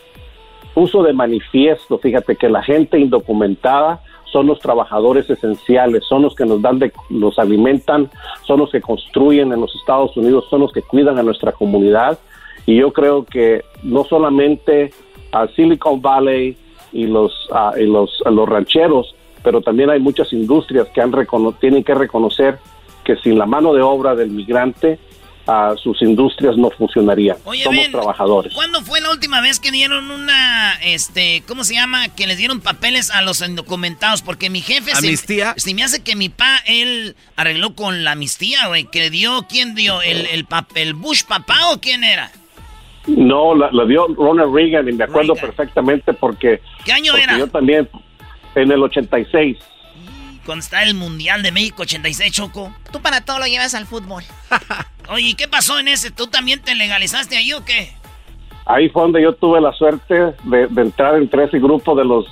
[0.74, 4.02] puso de manifiesto, fíjate, que la gente indocumentada
[4.32, 8.10] son los trabajadores esenciales, son los que nos dan, de, nos alimentan,
[8.44, 12.18] son los que construyen en los Estados Unidos, son los que cuidan a nuestra comunidad.
[12.66, 14.94] Y yo creo que no solamente
[15.32, 16.56] a Silicon Valley
[16.94, 21.12] y los, y los, los rancheros, pero también hay muchas industrias que han
[21.60, 22.60] tienen que reconocer
[23.04, 25.00] que sin la mano de obra del migrante
[25.82, 27.38] sus industrias no funcionarían.
[27.44, 28.54] Somos trabajadores.
[28.54, 32.10] ¿Cuándo fue la última vez que dieron una, este, ¿cómo se llama?
[32.10, 34.22] Que les dieron papeles a los indocumentados?
[34.22, 34.92] Porque mi jefe...
[34.94, 35.54] ¿Amnistía?
[35.58, 38.86] Se, me hace que mi pa, él arregló con la amnistía, güey.
[38.86, 40.02] Que dio, ¿quién dio?
[40.02, 40.46] ¿El, el,
[40.76, 42.32] el Bush papá o quién era?
[43.08, 46.62] No, la, dio Ronald Reagan y me acuerdo perfectamente porque...
[46.86, 47.38] ¿Qué año era?
[47.38, 47.90] Yo también,
[48.56, 49.58] en el 86
[50.46, 52.74] cuando está el Mundial de México 86, Choco.
[52.92, 54.24] Tú para todo lo llevas al fútbol.
[55.10, 56.12] Oye, ¿qué pasó en ese?
[56.12, 57.90] ¿Tú también te legalizaste ahí o qué?
[58.66, 62.26] Ahí fue donde yo tuve la suerte de, entrar entre ese grupo de los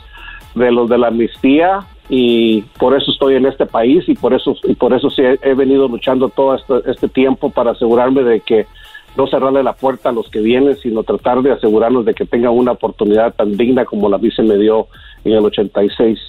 [0.55, 4.55] de los de la amnistía y por eso estoy en este país y por eso
[4.63, 8.65] y por eso sí he, venido luchando todo este, este, tiempo para asegurarme de que
[9.15, 12.51] no cerrarle la puerta a los que vienen, sino tratar de asegurarnos de que tengan
[12.51, 14.87] una oportunidad tan digna como la vice me dio
[15.23, 16.19] en el 86.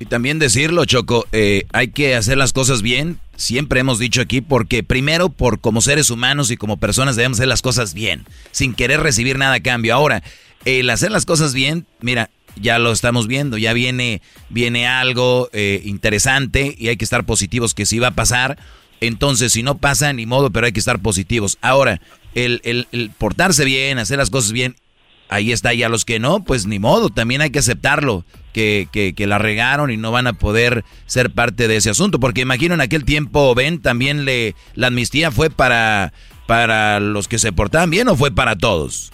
[0.00, 3.20] Y también decirlo, Choco, eh, hay que hacer las cosas bien.
[3.36, 7.48] Siempre hemos dicho aquí, porque primero, por como seres humanos y como personas debemos hacer
[7.48, 9.94] las cosas bien, sin querer recibir nada a cambio.
[9.94, 10.22] Ahora,
[10.64, 15.82] el hacer las cosas bien, mira, ya lo estamos viendo, ya viene, viene algo eh,
[15.84, 18.56] interesante y hay que estar positivos que sí va a pasar.
[19.02, 21.58] Entonces, si no pasa, ni modo, pero hay que estar positivos.
[21.60, 22.00] Ahora,
[22.34, 24.76] el, el, el portarse bien, hacer las cosas bien
[25.30, 25.72] ahí está.
[25.72, 29.38] Y a los que no, pues ni modo, también hay que aceptarlo, que, que, la
[29.38, 32.20] regaron y no van a poder ser parte de ese asunto.
[32.20, 36.12] Porque imagino en aquel tiempo, Ben, también le, la amnistía fue para,
[36.46, 39.12] para los que se portaban bien o fue para todos.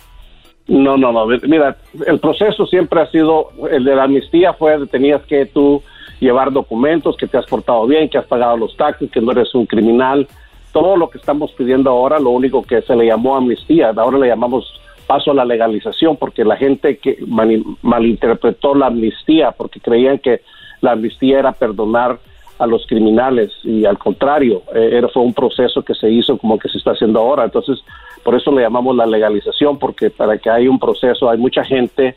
[0.67, 1.27] No, no, no.
[1.27, 1.77] Mira,
[2.07, 5.83] el proceso siempre ha sido, el de la amnistía fue, tenías que tú
[6.19, 9.55] llevar documentos, que te has portado bien, que has pagado los taxes, que no eres
[9.55, 10.27] un criminal.
[10.73, 14.29] Todo lo que estamos pidiendo ahora, lo único que se le llamó amnistía, ahora le
[14.29, 17.19] llamamos paso a la legalización, porque la gente que
[17.83, 20.41] malinterpretó la amnistía, porque creían que
[20.81, 22.19] la amnistía era perdonar
[22.59, 26.59] a los criminales y al contrario, eh, era, fue un proceso que se hizo como
[26.59, 27.45] que se está haciendo ahora.
[27.45, 27.83] Entonces,
[28.23, 32.17] por eso le llamamos la legalización, porque para que haya un proceso hay mucha gente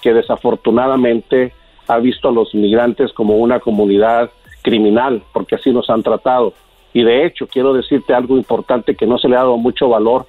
[0.00, 1.52] que desafortunadamente
[1.88, 4.30] ha visto a los migrantes como una comunidad
[4.62, 6.54] criminal, porque así nos han tratado.
[6.92, 10.26] Y de hecho, quiero decirte algo importante que no se le ha dado mucho valor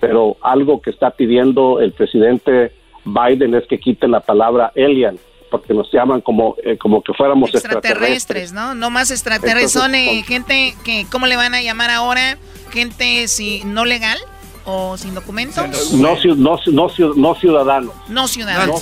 [0.00, 2.72] pero algo que está pidiendo el presidente
[3.04, 5.18] Biden es que quiten la palabra alien
[5.50, 8.74] porque nos llaman como eh, como que fuéramos extraterrestres, ¿no?
[8.74, 12.38] No más extraterrestres, son eh, gente que ¿cómo le van a llamar ahora?
[12.70, 14.18] Gente si no legal
[14.64, 15.92] o sin documentos?
[15.92, 16.86] No no no,
[17.16, 17.94] no ciudadanos.
[18.08, 18.80] No ciudadanos.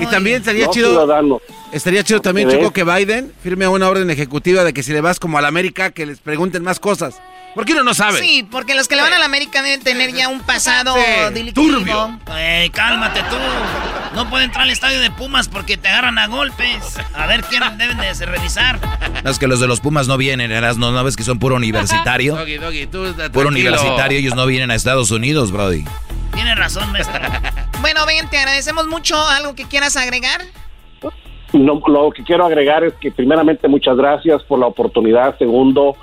[0.00, 1.40] Y también estaría chido
[1.72, 5.20] Estaría chido también, Choco, que Biden firme una orden ejecutiva de que si le vas
[5.20, 7.20] como a la América, que les pregunten más cosas.
[7.54, 8.20] Porque uno no sabe.
[8.20, 10.94] Sí, porque los que le van a la América deben tener ya un pasado
[11.54, 12.18] Turbio.
[12.72, 13.36] cálmate tú.
[14.14, 16.96] No puede entrar al estadio de Pumas porque te agarran a golpes.
[17.14, 18.78] A ver quién deben de revisar.
[19.24, 20.92] No, es que los de los Pumas no vienen, ¿no?
[20.92, 22.36] ¿No ves que son puro universitario?
[22.38, 25.84] Doggy, doggy, tú Puro universitario, ellos no vienen a Estados Unidos, Brody.
[26.38, 27.20] Tienes razón, maestro.
[27.80, 29.16] bueno, Ben, te agradecemos mucho.
[29.16, 30.42] ¿Algo que quieras agregar?
[31.52, 35.36] No, lo que quiero agregar es que primeramente muchas gracias por la oportunidad.
[35.36, 35.96] Segundo,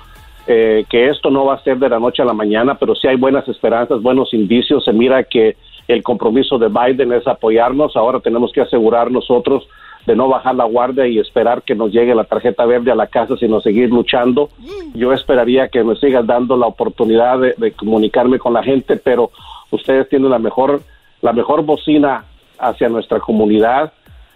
[0.46, 3.08] eh, que esto no va a ser de la noche a la mañana, pero sí
[3.08, 4.84] hay buenas esperanzas, buenos indicios.
[4.84, 5.56] Se mira que
[5.88, 7.96] el compromiso de Biden es apoyarnos.
[7.96, 9.66] Ahora tenemos que asegurar nosotros
[10.04, 13.06] de no bajar la guardia y esperar que nos llegue la tarjeta verde a la
[13.06, 14.50] casa, sino seguir luchando.
[14.92, 19.30] Yo esperaría que me sigan dando la oportunidad de, de comunicarme con la gente, pero
[19.70, 20.82] ustedes tienen la mejor,
[21.22, 22.24] la mejor bocina
[22.58, 23.92] hacia nuestra comunidad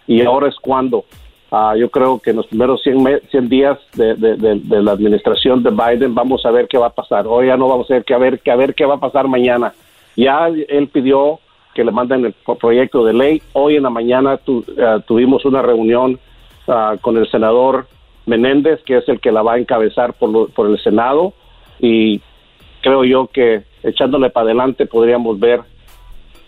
[0.07, 1.05] y ahora es cuando.
[1.53, 4.15] Ah, yo creo que en los primeros 100, 100 días de,
[4.81, 7.27] la administración de Biden vamos a ver qué va a pasar.
[7.27, 8.99] Hoy ya no vamos a ver qué, a ver, qué, a ver qué va a
[8.99, 9.73] pasar mañana.
[10.15, 11.39] Ya él pidió
[11.73, 13.41] que le manden el proyecto de ley.
[13.51, 14.39] Hoy en la mañana
[14.81, 16.19] ah, tuvimos una reunión
[16.69, 17.87] ah, con el senador
[18.25, 21.33] Menéndez, que es el que la va a encabezar por, por el Senado.
[21.79, 22.21] Y
[22.81, 25.61] creo yo que echándole para adelante podríamos ver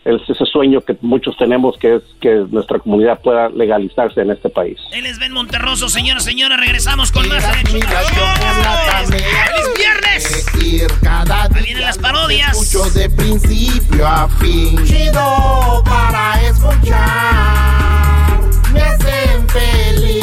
[0.05, 4.77] ese sueño que muchos tenemos que es que nuestra comunidad pueda legalizarse en este país.
[4.91, 7.85] Él es Ben Monterroso, señoras, señoras, regresamos con más ¡Feliz
[9.77, 10.45] viernes!
[11.29, 12.51] Ahí vienen las parodias.
[12.51, 14.83] Escucho de principio a fin.
[14.85, 18.39] Chido para escuchar.
[18.73, 20.22] Me hacen feliz.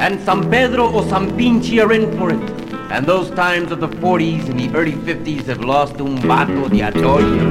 [0.00, 2.40] And San Pedro o San Pinchi are in for it.
[2.90, 6.82] And those times of the 40s and the early 50s have lost un vato de
[6.82, 7.42] atoya.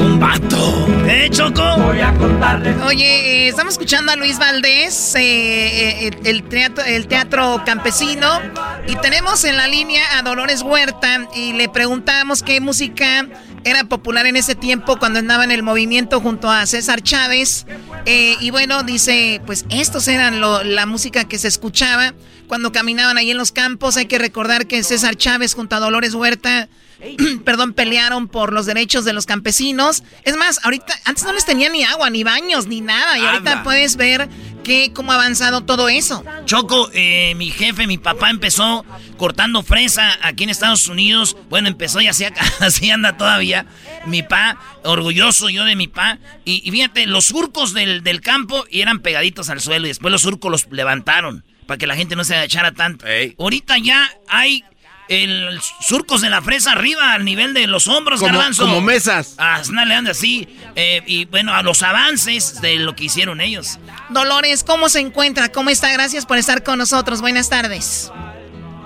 [0.00, 0.86] Un vato.
[1.06, 1.62] ¿Eh, Choco?
[1.76, 2.80] Voy a contarles.
[2.86, 8.40] Oye, eh, estamos escuchando a Luis Valdés, eh, eh, el, teatro, el teatro campesino,
[8.88, 13.26] y tenemos en la línea a Dolores Huerta y le preguntamos qué música
[13.64, 17.66] era popular en ese tiempo cuando andaba en el movimiento junto a César Chávez.
[18.06, 22.14] y bueno, dice, pues estos eran la música que se escuchaba
[22.48, 23.96] cuando caminaban ahí en los campos.
[23.96, 26.68] Hay que recordar que César Chávez junto a Dolores Huerta,
[27.44, 30.02] perdón, pelearon por los derechos de los campesinos.
[30.24, 33.18] Es más, ahorita, antes no les tenía ni agua, ni baños, ni nada.
[33.18, 34.28] Y ahorita puedes ver
[34.62, 36.24] que, cómo ha avanzado todo eso.
[36.44, 38.84] Choco, eh, mi jefe, mi papá empezó
[39.16, 41.36] cortando fresa aquí en Estados Unidos.
[41.48, 42.24] Bueno, empezó y así,
[42.60, 43.66] así anda todavía.
[44.06, 46.18] Mi pa, orgulloso yo de mi pa.
[46.44, 50.22] Y, fíjate, los surcos del, del campo y eran pegaditos al suelo y después los
[50.22, 53.06] surcos los levantaron para que la gente no se agachara tanto.
[53.38, 54.64] Ahorita ya hay
[55.12, 59.36] el surcos de la fresa arriba al nivel de los hombros, como, Como mesas.
[59.38, 60.48] Ah, le anda así.
[60.74, 63.78] Eh, y bueno, a los avances de lo que hicieron ellos.
[64.10, 65.50] Dolores, ¿cómo se encuentra?
[65.50, 65.92] ¿Cómo está?
[65.92, 67.20] Gracias por estar con nosotros.
[67.20, 68.12] Buenas tardes.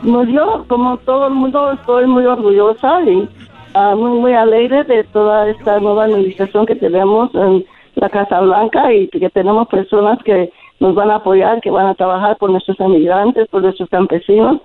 [0.03, 3.29] Pues yo, como todo el mundo, estoy muy orgullosa y
[3.75, 8.93] ah, muy, muy alegre de toda esta nueva administración que tenemos en la Casa Blanca
[8.93, 12.79] y que tenemos personas que nos van a apoyar, que van a trabajar por nuestros
[12.81, 14.61] emigrantes, por nuestros campesinos.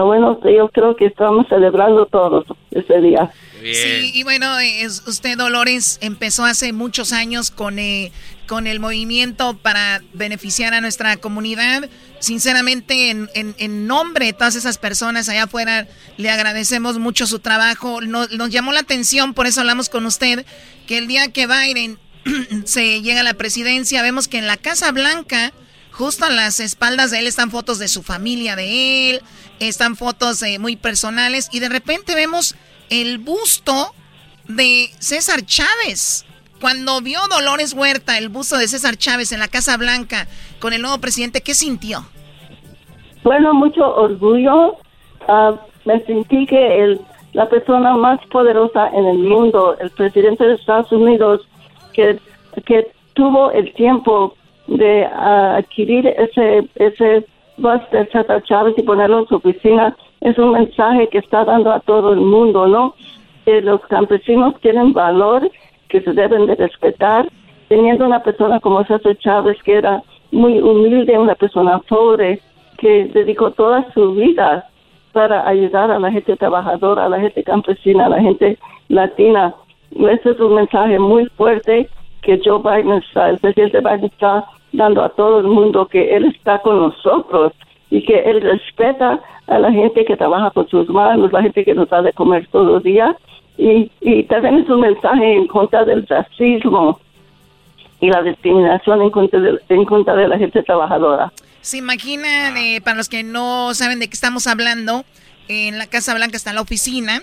[0.00, 3.30] Bueno, yo creo que estamos celebrando todos ese día.
[3.62, 8.10] Sí, y bueno, es, usted, Dolores, empezó hace muchos años con, eh,
[8.48, 11.88] con el movimiento para beneficiar a nuestra comunidad.
[12.18, 15.86] Sinceramente, en, en, nombre de todas esas personas allá afuera,
[16.16, 18.00] le agradecemos mucho su trabajo.
[18.00, 20.44] Nos, nos llamó la atención, por eso hablamos con usted,
[20.86, 21.98] que el día que Biden
[22.64, 25.52] se llega a la presidencia, vemos que en la Casa Blanca,
[25.92, 29.22] justo a las espaldas de él están fotos de su familia, de él,
[29.60, 32.56] están fotos eh, muy personales y de repente vemos
[32.90, 33.94] el busto
[34.48, 36.26] de César Chávez.
[36.60, 40.26] Cuando vio Dolores Huerta el busto de César Chávez en la Casa Blanca
[40.60, 42.04] con el nuevo presidente, ¿qué sintió?
[43.24, 44.76] Bueno, mucho orgullo.
[45.28, 45.54] Ah,
[45.84, 47.00] me sentí que el,
[47.32, 51.46] la persona más poderosa en el mundo, el presidente de Estados Unidos,
[51.92, 52.18] que
[53.14, 54.34] tuvo el tiempo
[54.66, 57.26] de ah, adquirir ese, ese
[57.56, 58.08] bus de
[58.44, 62.20] Chávez y ponerlo en su oficina, es un mensaje que está dando a todo el
[62.20, 62.94] mundo, ¿no?
[63.44, 65.50] Que los campesinos tienen valor,
[65.88, 67.28] que se deben de respetar,
[67.68, 72.40] teniendo una persona como César Chávez, que era muy humilde, una persona pobre,
[72.78, 74.68] que dedicó toda su vida
[75.12, 78.58] para ayudar a la gente trabajadora, a la gente campesina, a la gente
[78.88, 79.54] latina.
[79.90, 81.88] Ese es un mensaje muy fuerte
[82.22, 86.24] que Joe Biden está, el presidente Biden está dando a todo el mundo que él
[86.26, 87.52] está con nosotros
[87.90, 91.74] y que él respeta a la gente que trabaja con sus manos, la gente que
[91.74, 93.14] nos da de comer todos los días.
[93.58, 96.98] Y, y también es un mensaje en contra del racismo
[98.00, 101.32] y la discriminación en contra de, en contra de la gente trabajadora.
[101.60, 105.04] Se imaginan, eh, para los que no saben de qué estamos hablando,
[105.48, 107.22] en la Casa Blanca está la oficina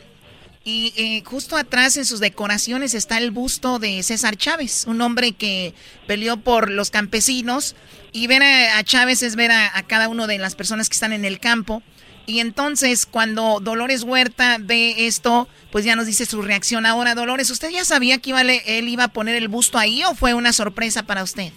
[0.70, 5.32] y eh, justo atrás en sus decoraciones está el busto de César Chávez, un hombre
[5.32, 5.74] que
[6.06, 7.76] peleó por los campesinos.
[8.12, 11.26] Y ver a, Chávez es ver a, cada una de las personas que están en
[11.26, 11.82] el campo.
[12.28, 16.86] Y entonces cuando Dolores Huerta ve esto, pues ya nos dice su reacción.
[16.86, 20.14] Ahora, Dolores, ¿usted ya sabía que iba, él iba a poner el busto ahí o
[20.14, 21.52] fue una sorpresa para usted?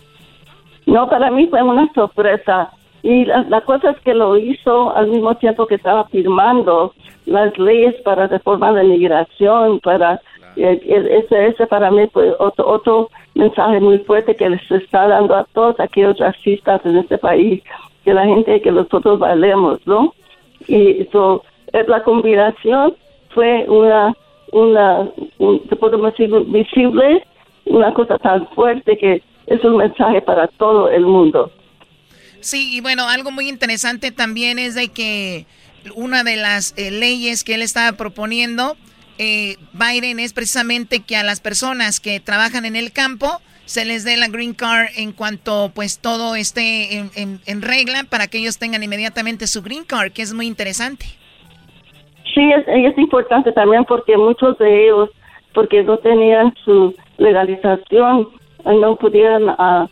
[0.86, 2.70] No, para mí fue una sorpresa.
[3.02, 6.94] Y la, cosa es que lo hizo al mismo tiempo que estaba firmando
[7.26, 10.20] las leyes para reformar la inmigración, para
[10.56, 15.34] eh, ese, ese para mí fue otro, otro mensaje muy fuerte que les está dando
[15.34, 17.62] a todos aquellos racistas en este país,
[18.04, 20.14] que la gente, que nosotros valemos, ¿no?
[20.68, 21.42] Y eso,
[21.72, 22.94] la combinación
[23.30, 24.14] fue una,
[24.52, 25.08] una,
[25.68, 27.24] se podemos decir, visible,
[27.66, 31.50] una cosa tan fuerte que es un mensaje para todo el mundo.
[32.42, 35.46] Sí, y bueno, algo muy interesante también es de que
[35.94, 38.76] una de las eh, leyes que él estaba proponiendo,
[39.18, 44.04] eh, Biden, es precisamente que a las personas que trabajan en el campo se les
[44.04, 48.82] dé la green card en cuanto pues todo esté en, regla para que ellos tengan
[48.82, 51.06] inmediatamente su green card, que es muy interesante.
[52.34, 55.10] Sí, es, importante también porque muchos de ellos,
[55.54, 58.28] porque no tenían su legalización,
[58.64, 59.88] no pudieran, uh,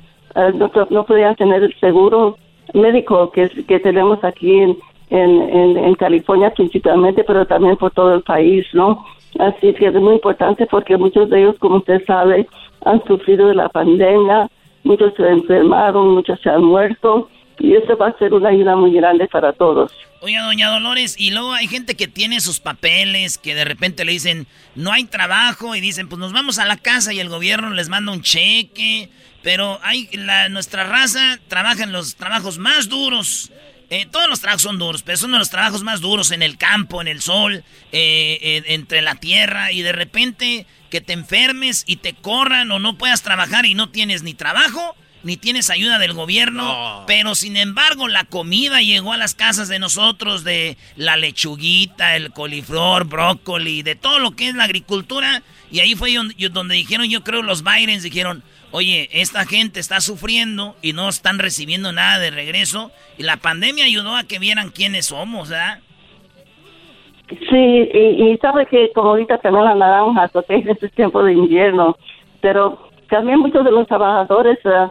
[0.55, 2.39] no, no, podían tener el seguro
[2.74, 4.76] médico que, que tenemos aquí en,
[5.10, 9.05] en, en, California principalmente, pero también por todo el país, ¿no?
[9.38, 12.47] Así que es muy importante porque muchos de ellos, como usted sabe,
[12.84, 14.48] han sufrido de la pandemia,
[14.84, 17.28] muchos se enfermaron, muchos se han muerto
[17.60, 19.92] y eso va a ser una ayuda muy grande para todos.
[20.22, 24.12] Oiga, doña Dolores, y luego hay gente que tiene sus papeles, que de repente le
[24.12, 27.70] dicen, no hay trabajo, y dicen, pues nos vamos a la casa y el gobierno
[27.70, 29.10] les manda un cheque,
[29.42, 33.52] pero hay la, nuestra raza trabaja en los trabajos más duros.
[33.90, 36.56] Eh, todos los trabajos son duros, pero son de los trabajos más duros en el
[36.58, 41.96] campo, en el sol, eh, entre la tierra, y de repente que te enfermes y
[41.96, 46.14] te corran o no puedas trabajar y no tienes ni trabajo, ni tienes ayuda del
[46.14, 52.16] gobierno, pero sin embargo la comida llegó a las casas de nosotros, de la lechuguita,
[52.16, 56.14] el coliflor, brócoli, de todo lo que es la agricultura, y ahí fue
[56.51, 61.38] donde, dijeron, yo creo los Bidens dijeron, oye, esta gente está sufriendo y no están
[61.38, 65.80] recibiendo nada de regreso, y la pandemia ayudó a que vieran quiénes somos, ¿verdad?
[67.28, 71.97] Sí, y, sabe que como ahorita también la naranja, porque es este tiempo de invierno,
[72.40, 74.90] pero también muchos de los trabajadores uh,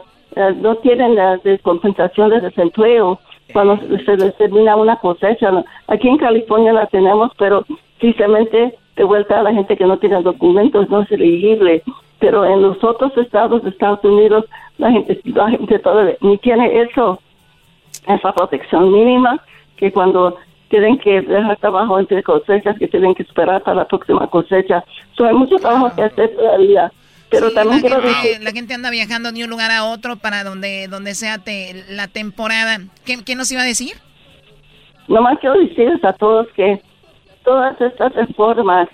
[0.61, 3.19] no tienen la descompensación de desempleo
[3.53, 5.51] cuando se les termina una cosecha.
[5.87, 7.65] Aquí en California la tenemos, pero
[7.99, 11.83] simplemente de vuelta a la gente que no tiene documentos no es elegible.
[12.19, 14.45] Pero en los otros estados de Estados Unidos
[14.77, 17.19] la gente, la gente todavía ni tiene eso,
[18.07, 19.41] esa protección mínima
[19.77, 20.37] que cuando
[20.69, 24.83] tienen que dejar trabajo entre cosechas, que tienen que esperar para la próxima cosecha.
[25.13, 26.91] So, hay mucho trabajo que hacer todavía.
[27.29, 28.43] Pero también la quiero gente, decir...
[28.43, 31.41] La gente anda viajando de un lugar a otro para donde, donde sea
[31.89, 32.79] la temporada.
[33.05, 33.93] ¿Qué, ¿Qué, nos iba a decir?
[35.07, 36.81] Nomás quiero decirles a todos que
[37.43, 38.89] todas estas reformas,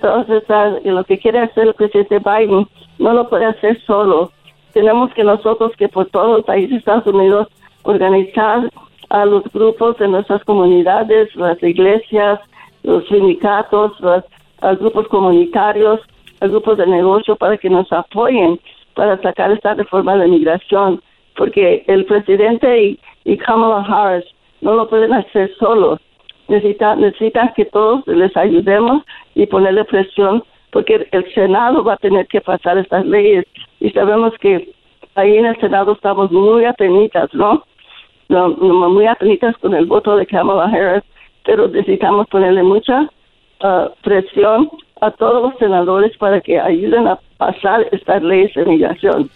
[0.00, 2.66] todas estas, lo que quiere hacer el presidente Biden,
[2.98, 4.32] no lo puede hacer solo.
[4.72, 7.48] Tenemos que nosotros, que por todo el país de Estados Unidos,
[7.82, 8.70] organizar
[9.10, 12.40] a los grupos de nuestras comunidades, las iglesias,
[12.82, 14.24] los sindicatos, los,
[14.62, 16.00] los grupos comunitarios,
[16.50, 18.58] grupos de negocio para que nos apoyen
[18.94, 21.02] para sacar esta reforma de migración,
[21.36, 24.24] porque el presidente y, Kamala Harris
[24.60, 26.00] no lo pueden hacer solos.
[26.48, 29.02] Necesitan, necesitan que todos les ayudemos
[29.34, 33.44] y ponerle presión, porque el Senado va a tener que pasar estas leyes
[33.80, 34.70] y sabemos que
[35.14, 37.64] ahí en el Senado estamos muy atenitas, ¿no?
[38.28, 41.04] muy atenitas con el voto de Kamala Harris,
[41.44, 43.02] pero necesitamos ponerle mucha
[43.62, 44.70] uh, presión
[45.04, 49.30] a todos los senadores para que ayuden a pasar estas leyes de migración.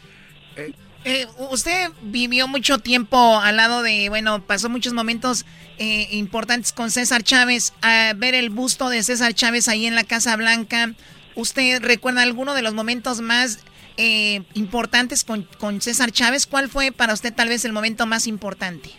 [1.04, 5.46] Eh, usted vivió mucho tiempo al lado de, bueno, pasó muchos momentos
[5.78, 7.72] eh, importantes con César Chávez.
[7.82, 10.92] A ver el busto de César Chávez ahí en la Casa Blanca.
[11.36, 13.64] ¿Usted recuerda alguno de los momentos más
[13.96, 16.46] eh, importantes con, con César Chávez?
[16.46, 18.90] ¿Cuál fue para usted tal vez el momento más importante?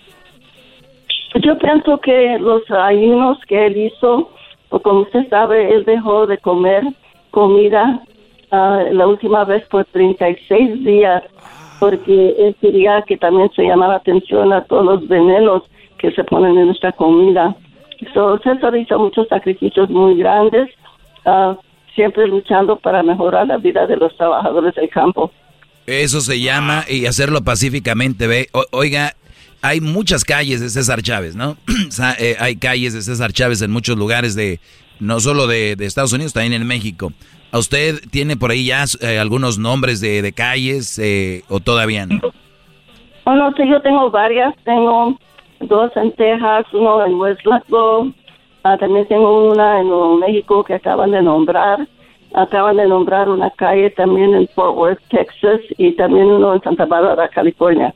[1.44, 4.32] Yo pienso que los ayunos que él hizo
[4.70, 6.84] o como usted sabe, él dejó de comer
[7.32, 8.02] comida
[8.52, 11.24] ah, la última vez por 36 días
[11.80, 15.64] porque él quería que también se llamara atención a todos los venenos
[15.98, 17.56] que se ponen en nuestra comida.
[18.14, 20.70] So, César hizo muchos sacrificios muy grandes,
[21.26, 21.58] ah,
[21.96, 25.32] siempre luchando para mejorar la vida de los trabajadores del campo.
[25.86, 28.48] Eso se llama y hacerlo pacíficamente, ve.
[28.72, 29.14] oiga,
[29.62, 31.58] hay muchas calles de César Chávez, ¿no?
[32.20, 34.60] Eh, hay calles de César Chávez en muchos lugares de,
[35.00, 37.12] no solo de, Estados Unidos, también en México.
[37.52, 42.20] ¿A usted tiene por ahí ya eh, algunos nombres de, calles eh, o todavía no?
[43.26, 44.56] Bueno, sí, yo tengo varias.
[44.64, 45.18] Tengo
[45.62, 48.12] dos en Texas, uno en West Lago.
[48.64, 51.88] Ah, también tengo una en Nuevo México que acaban de nombrar.
[52.34, 56.86] Acaban de nombrar una calle también en Fort Worth, Texas, y también uno en Santa
[56.86, 57.94] Bárbara, California.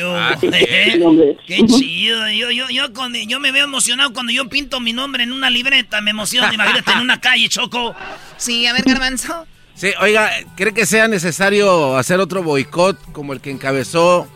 [0.00, 2.28] Ah, qué chido.
[2.30, 5.50] Yo, yo, yo, con, yo me veo emocionado cuando yo pinto mi nombre en una
[5.50, 6.00] libreta.
[6.00, 7.94] Me emociono, imagínate, en una calle, Choco.
[8.36, 9.46] Sí, a ver, Garbanzo.
[9.74, 14.26] Sí, oiga, ¿cree que sea necesario hacer otro boicot como el que encabezó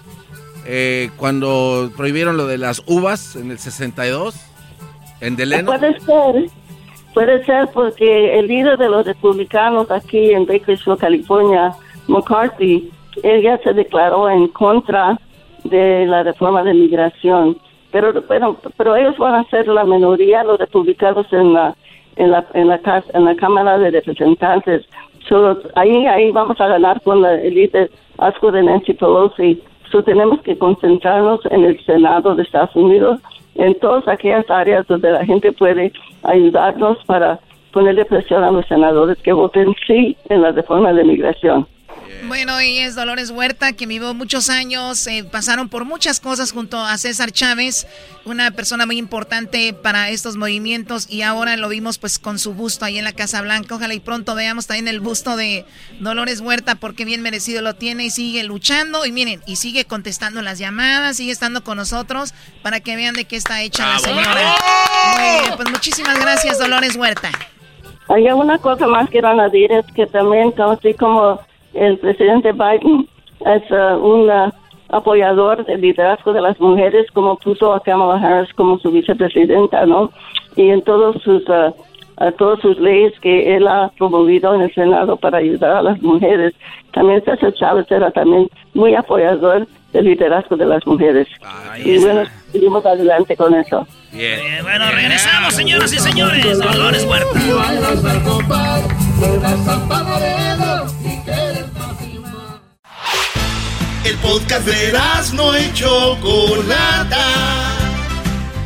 [0.64, 4.34] eh, cuando prohibieron lo de las uvas en el 62
[5.20, 5.66] en Deleno?
[5.66, 6.50] Puede ser,
[7.12, 11.74] puede ser porque el líder de los republicanos aquí en Bakersfield, California,
[12.08, 12.90] McCarthy,
[13.22, 15.18] él ya se declaró en contra
[15.68, 17.58] de la reforma de migración.
[17.92, 21.74] Pero, bueno, pero ellos van a ser la minoría, los republicanos en la
[22.16, 22.80] en la en la,
[23.14, 24.86] en la Cámara de Representantes.
[25.74, 29.62] ahí ahí vamos a ganar con la élite asco de Nancy Pelosi.
[29.90, 33.20] So, tenemos que concentrarnos en el Senado de Estados Unidos
[33.54, 35.92] en todas aquellas áreas donde la gente puede
[36.24, 37.38] ayudarnos para
[37.72, 41.66] ponerle presión a los senadores que voten sí en la reforma de migración.
[42.28, 46.78] Bueno, y es Dolores Huerta, que vivió muchos años, eh, pasaron por muchas cosas junto
[46.78, 47.86] a César Chávez,
[48.24, 52.84] una persona muy importante para estos movimientos y ahora lo vimos pues con su busto
[52.84, 53.76] ahí en la Casa Blanca.
[53.76, 55.64] Ojalá y pronto veamos también el busto de
[56.00, 60.42] Dolores Huerta porque bien merecido lo tiene y sigue luchando y miren, y sigue contestando
[60.42, 64.54] las llamadas, sigue estando con nosotros para que vean de qué está hecha la señora.
[65.12, 67.30] Muy bien, pues muchísimas gracias Dolores Huerta.
[68.08, 71.40] Hay una cosa más que van a decir, es que también, así como
[71.76, 73.08] el presidente Biden
[73.40, 74.50] es uh, un uh,
[74.88, 80.10] apoyador del liderazgo de las mujeres, como puso a Kamala Harris como su vicepresidenta, ¿no?
[80.56, 81.74] Y en todos sus, uh,
[82.38, 86.54] todas sus leyes que él ha promovido en el Senado para ayudar a las mujeres.
[86.92, 91.28] También César Chávez era también muy apoyador del liderazgo de las mujeres.
[91.84, 92.22] y bueno,
[92.52, 93.86] seguimos adelante con eso.
[94.12, 94.62] Bien.
[94.62, 96.58] bueno, regresamos, señoras y señores.
[96.58, 97.38] Dolores Huerta.
[104.04, 104.92] El podcast de
[105.32, 107.24] no y Chocolata.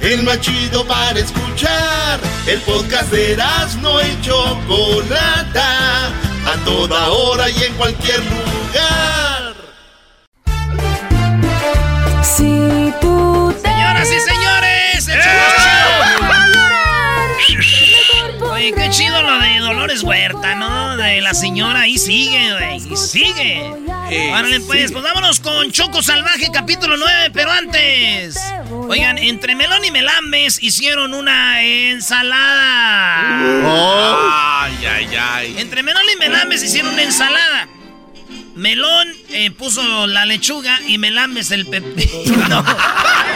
[0.00, 2.18] El más chido para escuchar.
[2.46, 3.36] El podcast de
[3.80, 6.08] no y Chocolata.
[6.08, 9.54] A toda hora y en cualquier lugar.
[12.22, 14.39] Si tú Señoras y señores,
[18.76, 20.96] Qué chido lo de Dolores Huerta, ¿no?
[20.96, 23.72] De la señora, ahí sigue, güey, y sigue.
[24.32, 28.40] Árale, pues, pues vámonos con Choco Salvaje, capítulo 9, pero antes.
[28.88, 33.40] Oigan, entre Melón y Melambes hicieron una ensalada.
[33.64, 34.30] Oh.
[34.32, 35.54] Ay, ay, ay.
[35.58, 37.68] Entre Melón y Melambes hicieron una ensalada.
[38.54, 42.64] Melón eh, puso la lechuga y Melambes el pepino.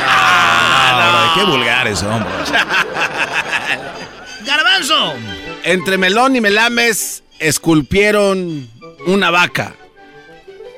[0.06, 2.31] Ah, qué vulgares, hombre.
[4.45, 5.15] Garbanzo.
[5.65, 8.69] Entre Melón y Melames esculpieron
[9.07, 9.75] una vaca.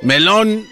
[0.03, 0.67] Melón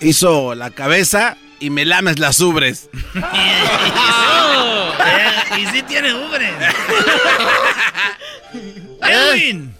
[0.00, 2.90] hizo la cabeza y Melames las ubres.
[5.58, 6.52] y sí tiene ubres.
[9.02, 9.74] Edwin.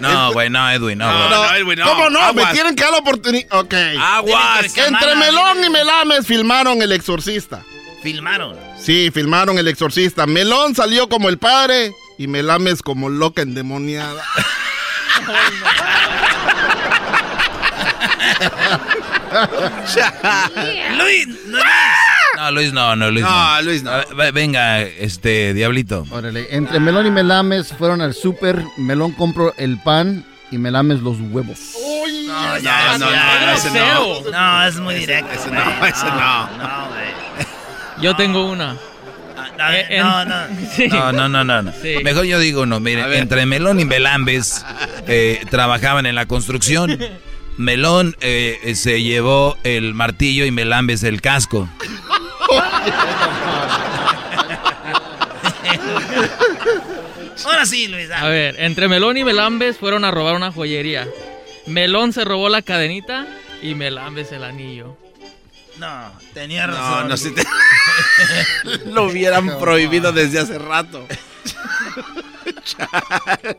[0.00, 1.10] No, güey, no, Edwin, no.
[1.10, 1.86] No, no, Edwin, no.
[1.86, 2.34] ¿Cómo no?
[2.34, 3.46] Me tienen que dar la oportunidad.
[3.52, 3.74] Ok.
[3.98, 4.76] Aguas.
[4.76, 7.62] Entre Melón y Melames filmaron El Exorcista.
[8.02, 8.65] ¿Filmaron?
[8.86, 10.28] Sí, filmaron El Exorcista.
[10.28, 14.22] Melón salió como el padre y Melames como loca endemoniada.
[20.96, 21.58] Luis, no,
[22.36, 23.62] no, Luis no, no, Luis no.
[23.62, 23.90] Luis no.
[24.32, 26.06] Venga, este, Diablito.
[26.12, 31.16] Órale, entre Melón y Melames fueron al súper, Melón compró el pan y Melames los
[31.20, 31.58] huevos.
[31.74, 34.20] Uy, no, no, no, no, ese no.
[34.30, 35.32] No, es muy directo.
[35.32, 36.46] Ese no, ese no.
[36.56, 37.25] No, güey.
[38.00, 38.76] Yo tengo una.
[39.72, 40.48] Eh, no, no.
[40.88, 41.62] No, no, no, no.
[41.62, 41.72] no.
[42.02, 42.80] Mejor yo digo no.
[42.80, 44.64] Miren, entre Melón y Melambes
[45.06, 46.98] eh, trabajaban en la construcción.
[47.56, 51.68] Melón eh, se llevó el martillo y Melambes el casco.
[57.44, 58.10] Ahora sí, Luis.
[58.10, 61.06] A ver, entre Melón y Melambes fueron a robar una joyería.
[61.66, 63.26] Melón se robó la cadenita
[63.62, 64.96] y Melambes el anillo.
[65.78, 67.02] No, tenía razón.
[67.02, 67.44] No, no, si te...
[68.86, 71.06] Lo hubieran prohibido desde hace rato.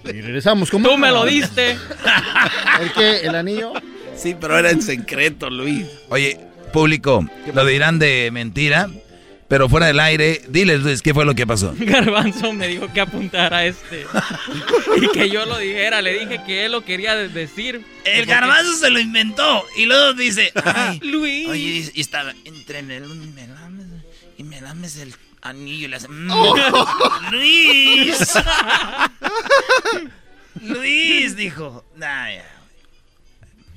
[0.06, 0.72] y regresamos.
[0.72, 0.90] ¿Cómo?
[0.90, 1.72] Tú me lo diste.
[2.82, 3.20] ¿El qué?
[3.22, 3.74] ¿El anillo?
[4.16, 5.86] Sí, pero era en secreto, Luis.
[6.10, 6.40] Oye,
[6.74, 8.90] público, lo dirán de mentira,
[9.48, 11.74] pero fuera del aire, diles, Luis, ¿qué fue lo que pasó?
[11.80, 14.06] Garbanzo me dijo que apuntara a este.
[15.02, 16.02] y que yo lo dijera.
[16.02, 17.84] Le dije que él lo quería decir.
[18.04, 19.66] El garbanzo se lo inventó.
[19.78, 21.48] Y luego dice, ay, Luis.
[21.48, 23.86] Oye, y estaba entre Melón y Melames.
[24.38, 26.08] Y Melames el anillo y le hace.
[26.10, 26.30] mm,
[27.32, 28.18] ¡Luis!
[30.62, 31.86] Luis dijo.
[31.96, 32.46] Nah, ya.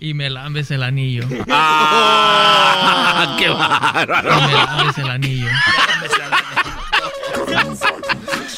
[0.03, 1.29] Y me lambes el anillo.
[1.51, 3.37] ¡Ah!
[3.39, 4.33] ¡Qué bárbaro!
[4.33, 5.49] Y me lambes el anillo.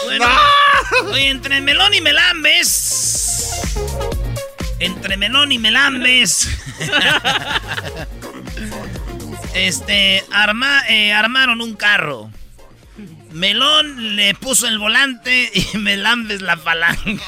[0.05, 0.27] Bueno,
[1.11, 3.73] oye, entre Melón y Melambes.
[4.79, 6.49] Entre Melón y Melambes.
[9.55, 12.31] este, arma, eh, armaron un carro.
[13.33, 17.23] Melón le puso el volante y Melambes la palanca.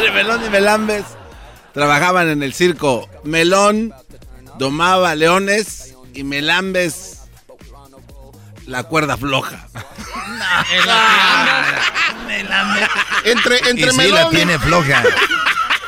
[0.00, 1.04] Entre Melón y Melambes
[1.74, 3.06] trabajaban en el circo.
[3.22, 3.92] Melón
[4.58, 7.18] domaba leones y Melambes
[8.66, 9.68] la cuerda floja.
[12.26, 12.88] Melambes.
[13.24, 15.02] Entre, Y entre sí Melón la y- tiene floja.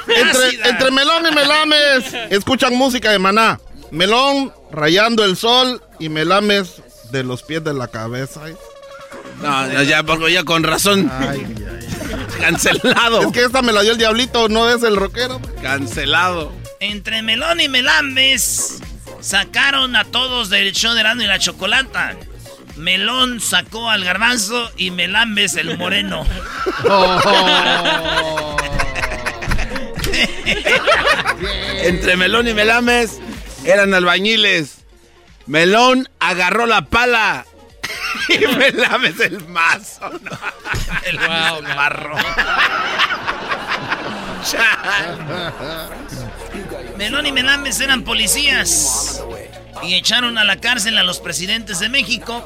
[0.09, 3.61] Entre, entre Melón y Melames escuchan música de Maná.
[3.93, 6.83] Melón rayando el sol y me lames
[7.13, 8.43] de los pies de la cabeza.
[9.41, 11.11] No, ya, ya, ya con razón.
[12.43, 13.23] Cancelado.
[13.23, 15.41] Es que esta me la dio el diablito, no es el rockero.
[15.63, 16.53] Cancelado.
[16.81, 18.81] Entre Melón y Melambes
[19.21, 22.17] sacaron a todos del show de Erasmo y la Chocolata.
[22.77, 26.27] Melón sacó al garbanzo y Melambes el moreno.
[31.85, 33.21] Entre Melón y Melames
[33.65, 34.79] eran albañiles.
[35.47, 37.47] Melón agarró la pala
[38.29, 40.11] y Melames el mazo.
[41.05, 41.19] El
[41.77, 42.17] marro.
[46.97, 49.23] Melón y Melames eran policías
[49.83, 52.45] y echaron a la cárcel a los presidentes de México.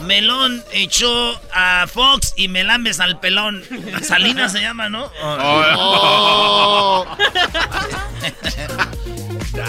[0.00, 3.64] Melón echó a Fox y Melambes al pelón.
[4.02, 5.10] Salinas se llama, ¿no?
[5.22, 7.06] Oh.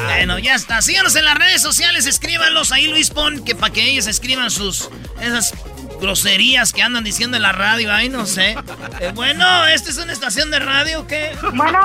[0.05, 0.81] Bueno, ya está.
[0.81, 2.71] Síganos en las redes sociales, escríbanlos.
[2.71, 4.89] Ahí Luis pon que para que ellos escriban sus
[5.21, 5.53] esas
[5.99, 8.55] groserías que andan diciendo en la radio, ay, no sé.
[8.99, 11.29] Eh, bueno, ¿esta es una estación de radio o qué?
[11.53, 11.79] Bueno,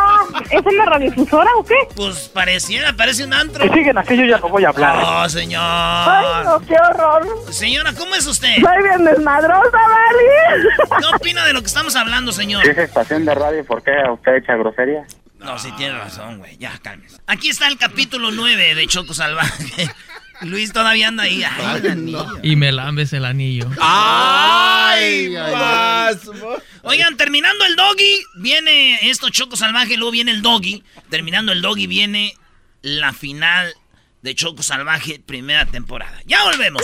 [0.48, 1.74] ¿es una radiofusora o qué?
[1.94, 3.62] Pues pareciera, parece un antro.
[3.62, 4.96] Que siguen aquello ya no voy a hablar.
[5.04, 5.62] Oh, señor.
[5.62, 7.26] Ay, no, qué horror.
[7.50, 8.54] Señora, ¿cómo es usted?
[8.62, 11.00] Soy bien desmadrosa, Vali.
[11.00, 12.62] ¿Qué opina de lo que estamos hablando, señor?
[12.62, 15.04] Si es estación de radio, ¿por qué usted echa grosería?
[15.44, 16.56] No, sí tiene razón, güey.
[16.58, 17.18] Ya, cálmese.
[17.26, 19.90] Aquí está el capítulo 9 de Choco Salvaje.
[20.42, 21.42] Luis todavía anda ahí.
[21.44, 22.26] Ay, el anillo.
[22.42, 23.68] Y me lambes el anillo.
[23.80, 25.36] ¡Ay!
[25.36, 26.16] ay
[26.82, 30.82] Oigan, terminando el doggy, viene esto Choco Salvaje, luego viene el doggy.
[31.10, 32.34] Terminando el doggy, viene
[32.82, 33.72] la final
[34.22, 36.20] de Choco Salvaje, primera temporada.
[36.26, 36.82] ¡Ya volvemos!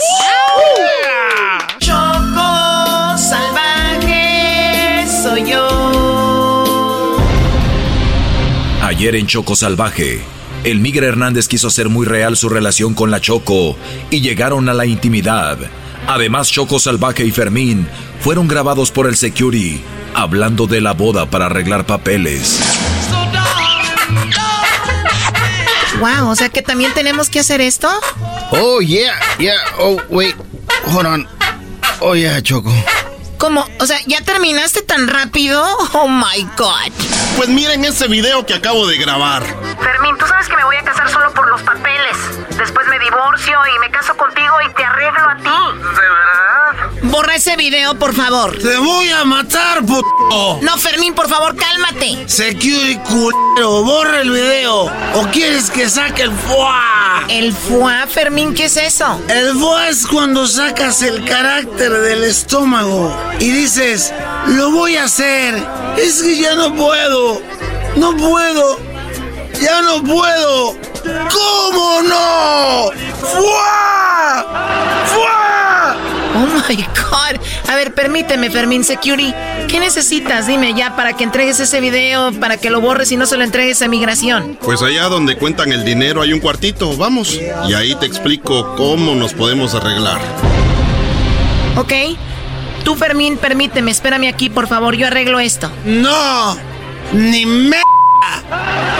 [1.80, 6.27] Choco Salvaje, soy yo.
[8.89, 10.23] Ayer en Choco Salvaje.
[10.65, 13.77] El Migre Hernández quiso hacer muy real su relación con la Choco
[14.10, 15.59] y llegaron a la intimidad.
[16.06, 17.86] Además, Choco Salvaje y Fermín
[18.20, 19.82] fueron grabados por el Security
[20.15, 22.60] hablando de la boda para arreglar papeles.
[26.01, 27.90] Wow, o sea que también tenemos que hacer esto.
[28.52, 29.59] Oh, yeah, yeah.
[29.78, 30.35] Oh, wait.
[30.86, 31.28] Hold on.
[32.01, 32.73] Oh, yeah, Choco.
[33.39, 33.65] ¿Cómo?
[33.78, 35.65] O sea, ¿ya terminaste tan rápido?
[35.93, 36.93] Oh my god.
[37.36, 39.43] Pues miren ese video que acabo de grabar.
[39.81, 42.16] Fermín, tú sabes que me voy a casar solo por los papeles.
[42.56, 45.78] Después me divorcio y me caso contigo y te arreglo a ti.
[45.78, 46.90] ¿De verdad?
[47.02, 48.56] Borra ese video, por favor.
[48.59, 50.59] Te voy a matar, puto.
[50.62, 52.28] No, Fermín, por favor, cálmate.
[52.28, 54.93] Security culero, borra el video.
[55.15, 57.24] ¿O quieres que saque el fuá?
[57.28, 58.55] ¿El fuá, Fermín?
[58.55, 59.20] ¿Qué es eso?
[59.28, 64.12] El fuá es cuando sacas el carácter del estómago y dices,
[64.48, 65.55] lo voy a hacer.
[65.96, 67.40] Es que ya no puedo.
[67.96, 68.78] No puedo.
[69.60, 70.76] Ya no puedo.
[71.05, 72.90] ¿Cómo no?
[73.20, 74.46] ¡Fua!
[75.06, 75.96] ¡Fua!
[76.34, 77.40] Oh my God.
[77.68, 79.34] A ver, permíteme, Fermín Security.
[79.68, 80.46] ¿Qué necesitas?
[80.46, 83.44] Dime ya para que entregues ese video, para que lo borres y no se lo
[83.44, 84.59] entregues a migración.
[84.62, 86.96] Pues allá donde cuentan el dinero hay un cuartito.
[86.96, 87.38] Vamos.
[87.68, 90.20] Y ahí te explico cómo nos podemos arreglar.
[91.76, 91.92] Ok.
[92.89, 95.70] Tú, Fermín, permíteme, espérame aquí, por favor, yo arreglo esto.
[95.85, 96.56] No,
[97.12, 97.82] ni me...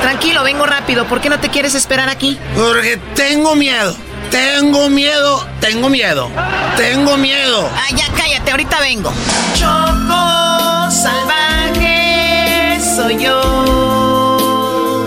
[0.03, 1.07] Tranquilo, vengo rápido.
[1.07, 2.39] ¿Por qué no te quieres esperar aquí?
[2.55, 3.97] Porque tengo miedo.
[4.31, 6.29] Tengo miedo, tengo miedo,
[6.77, 7.67] tengo miedo.
[7.75, 9.11] Ah, ya cállate, ahorita vengo.
[9.55, 15.07] Choco salvaje soy yo.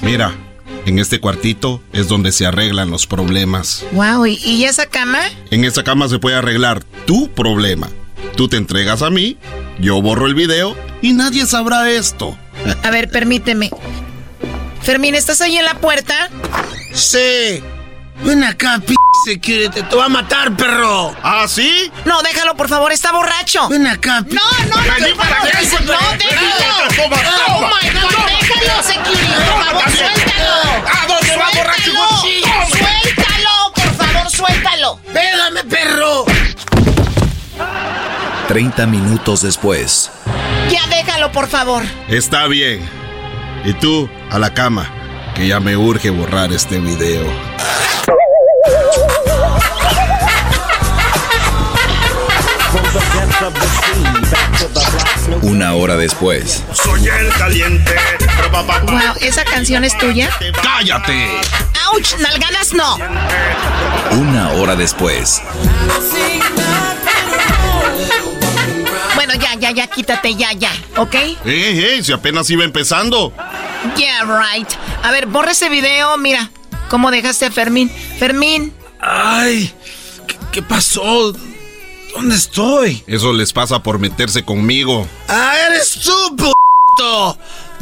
[0.00, 0.34] Mira,
[0.86, 3.84] en este cuartito es donde se arreglan los problemas.
[3.92, 5.20] Wow, ¿y, esa cama?
[5.50, 7.88] En esa cama se puede arreglar tu problema.
[8.36, 9.36] Tú te entregas a mí,
[9.78, 12.36] yo borro el video y nadie sabrá esto.
[12.82, 13.70] A ver, permíteme.
[14.82, 16.28] Fermín, ¿estás ahí en la puerta?
[16.92, 17.62] Sí.
[18.22, 18.94] Ven acá, p
[19.24, 21.14] security, te va a matar, perro.
[21.22, 21.90] ¿Ah, sí?
[22.04, 23.68] No, déjalo, por favor, está borracho.
[23.68, 25.44] Ven acá, p No, no, no, no, no,
[26.18, 26.74] déjalo.
[27.48, 30.54] Oh my God, déjalo, security, suéltalo.
[30.86, 31.92] ¿A dónde va borracho?
[32.68, 35.00] Suéltalo, por favor, suéltalo.
[35.12, 36.24] Pégame, perro.
[38.48, 40.10] 30 minutos después.
[40.70, 41.82] Ya déjalo, por favor.
[42.08, 42.86] Está bien.
[43.64, 44.90] Y tú, a la cama,
[45.34, 47.24] que ya me urge borrar este video.
[55.42, 56.62] Una hora después.
[56.72, 57.94] Soy el caliente.
[58.86, 60.30] Wow, ¿esa canción es tuya?
[60.62, 61.40] ¡Cállate!
[61.86, 62.18] ¡Auch!
[62.18, 62.96] ¡Nalgadas no!
[64.12, 65.40] Una hora después.
[69.14, 71.14] Bueno, ya, ya, ya, quítate, ya, ya, ¿ok?
[71.14, 72.00] ¡Eh, eh!
[72.02, 73.32] Si apenas iba empezando.
[73.96, 74.68] Yeah, right.
[75.02, 76.50] A ver, borra ese video, mira.
[76.90, 77.88] ¿Cómo dejaste a Fermín?
[78.18, 78.74] Fermín.
[79.00, 79.72] Ay,
[80.50, 81.32] ¿qué, pasó?
[82.12, 83.04] ¿Dónde estoy?
[83.06, 85.06] Eso les pasa por meterse conmigo.
[85.28, 86.44] ¡Ah, eres tú, p***!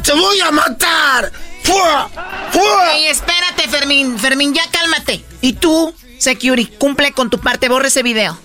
[0.03, 1.31] ¡Te voy a matar!
[1.63, 2.07] ¡Fua!
[2.51, 2.95] ¡Fua!
[2.95, 4.17] Ey, espérate, Fermín.
[4.19, 5.25] Fermín, ya cálmate.
[5.41, 8.37] ¿Y tú, Security, cumple con tu parte, borra ese video?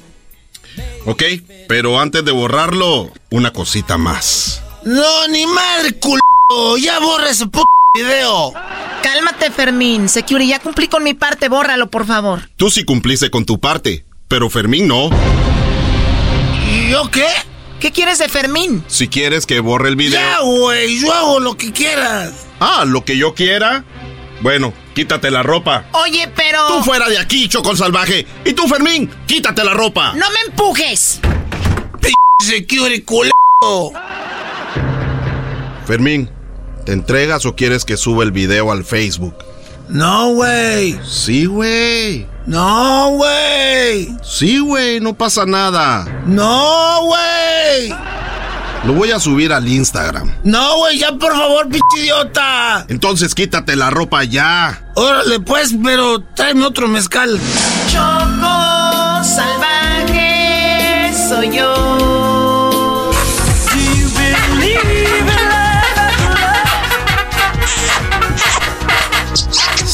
[1.04, 1.22] Ok,
[1.68, 4.62] pero antes de borrarlo, una cosita más.
[4.82, 6.22] No, ni madre, culo.
[6.78, 7.62] Ya borra ese p
[7.94, 8.52] video.
[9.02, 10.08] Cálmate, Fermín.
[10.08, 12.50] Security, ya cumplí con mi parte, bórralo, por favor.
[12.56, 15.10] Tú sí cumpliste con tu parte, pero Fermín no.
[16.68, 17.26] ¿Y yo qué?
[17.78, 18.82] ¿Qué quieres de Fermín?
[18.88, 20.18] Si quieres que borre el video.
[20.18, 22.46] Ya, güey, yo hago lo que quieras.
[22.58, 23.84] Ah, lo que yo quiera.
[24.40, 25.84] Bueno, quítate la ropa.
[25.92, 26.66] Oye, pero.
[26.66, 28.26] Tú fuera de aquí, Choco Salvaje.
[28.44, 30.14] Y tú, Fermín, quítate la ropa.
[30.14, 31.20] ¡No me empujes!
[32.00, 32.10] P
[32.42, 33.30] security culo.
[35.86, 36.30] Fermín,
[36.84, 39.34] ¿te entregas o quieres que suba el video al Facebook?
[39.88, 40.98] No, güey.
[41.04, 42.26] Sí, güey.
[42.46, 44.16] No, güey.
[44.22, 46.04] Sí, güey, no pasa nada.
[46.26, 47.94] No, güey.
[48.86, 50.30] Lo voy a subir al Instagram.
[50.44, 52.84] No, güey, ya por favor, pinche idiota.
[52.88, 54.84] Entonces quítate la ropa ya.
[54.94, 57.40] Órale, pues, pero tráeme otro mezcal.
[57.90, 58.43] Choco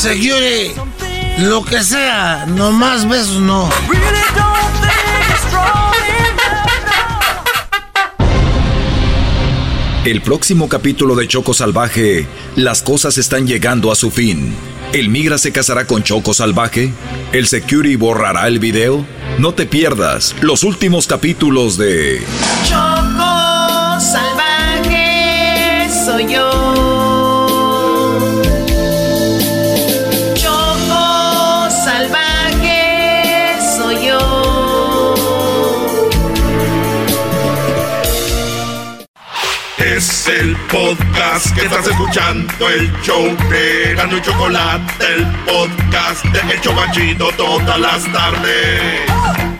[0.01, 0.73] Security,
[1.41, 3.69] lo que sea, nomás besos no.
[10.07, 14.55] El próximo capítulo de Choco Salvaje, las cosas están llegando a su fin.
[14.95, 16.95] ¿El migra se casará con Choco Salvaje?
[17.33, 19.05] ¿El security borrará el video?
[19.39, 22.23] No te pierdas los últimos capítulos de
[40.71, 47.31] podcast que estás escuchando, el show de Gano y Chocolate, el podcast de El Chobachito
[47.37, 49.60] todas las tardes.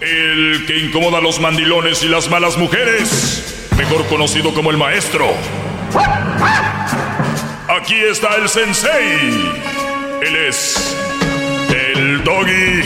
[0.00, 5.26] El que incomoda a los mandilones y las malas mujeres, mejor conocido como el maestro.
[7.68, 9.52] Aquí está el sensei.
[10.22, 10.96] Él es
[11.68, 12.82] el doggy.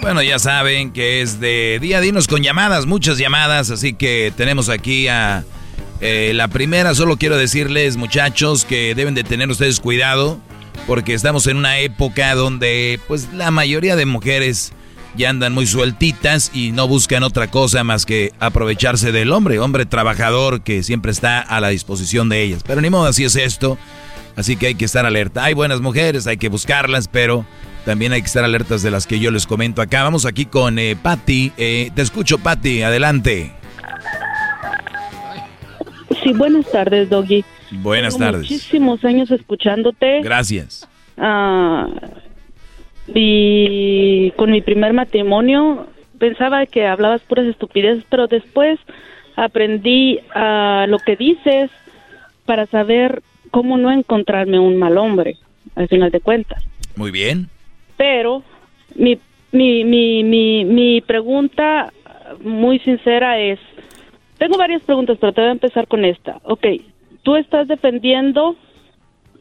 [0.00, 4.32] Bueno, ya saben que es de día a dinos con llamadas, muchas llamadas, así que
[4.36, 5.44] tenemos aquí a
[6.02, 6.94] eh, la primera.
[6.94, 10.38] Solo quiero decirles, muchachos, que deben de tener ustedes cuidado,
[10.86, 14.72] porque estamos en una época donde, pues, la mayoría de mujeres
[15.16, 19.86] ya andan muy sueltitas y no buscan otra cosa más que aprovecharse del hombre, hombre
[19.86, 22.62] trabajador que siempre está a la disposición de ellas.
[22.66, 23.78] Pero ni modo, así es esto.
[24.34, 25.44] Así que hay que estar alerta.
[25.44, 27.46] Hay buenas mujeres, hay que buscarlas, pero
[27.84, 30.02] también hay que estar alertas de las que yo les comento acá.
[30.02, 31.52] Vamos aquí con eh, Patty.
[31.56, 32.82] Eh, te escucho, Patty.
[32.82, 33.61] Adelante.
[36.22, 37.44] Sí, buenas tardes, Doggy.
[37.70, 38.50] Buenas Tengo tardes.
[38.50, 40.20] Muchísimos años escuchándote.
[40.22, 40.88] Gracias.
[41.16, 41.88] Ah,
[43.08, 45.86] y con mi primer matrimonio
[46.18, 48.78] pensaba que hablabas puras estupideces, pero después
[49.36, 51.70] aprendí a lo que dices
[52.46, 55.36] para saber cómo no encontrarme un mal hombre,
[55.74, 56.64] al final de cuentas.
[56.96, 57.48] Muy bien.
[57.96, 58.42] Pero
[58.94, 59.18] mi,
[59.50, 61.92] mi, mi, mi, mi pregunta
[62.40, 63.58] muy sincera es,
[64.42, 66.40] tengo varias preguntas, pero te voy a empezar con esta.
[66.42, 66.66] Ok,
[67.22, 68.56] tú estás defendiendo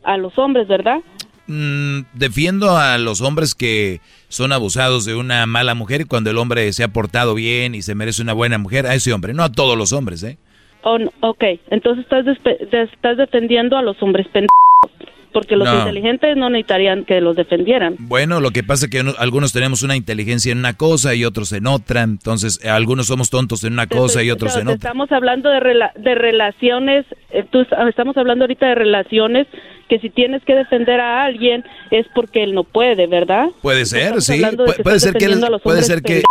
[0.03, 0.99] a los hombres, ¿verdad?
[1.47, 6.37] Mm, defiendo a los hombres que son abusados de una mala mujer y cuando el
[6.37, 9.41] hombre se ha portado bien y se merece una buena mujer, a ese hombre, no
[9.41, 10.37] a todos los hombres, ¿eh?
[10.83, 12.25] Oh, no, ok, entonces estás,
[12.71, 15.00] estás defendiendo a los hombres pendejos,
[15.33, 15.79] porque los No.
[15.79, 17.95] inteligentes no necesitarían que los defendieran.
[17.99, 21.25] Bueno, lo que pasa es que uno- algunos tenemos una inteligencia en una cosa y
[21.25, 24.67] otros en otra, entonces eh, algunos somos tontos en una cosa y otros No, en
[24.67, 24.75] otra.
[24.89, 29.47] Estamos hablando de, rela- de relaciones, eh, tú- estamos hablando ahorita de relaciones
[29.89, 33.47] que si tienes que defender a alguien es porque él no puede, ¿verdad?
[33.61, 36.23] Puede ser, Estamos sí, pu- puede ser que él- puede ser que.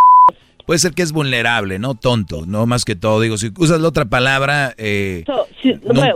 [0.71, 1.97] Puede ser que es vulnerable, ¿no?
[1.97, 3.21] Tonto, no más que todo.
[3.21, 4.73] Digo, si usas la otra palabra...
[4.79, 5.25] Eh,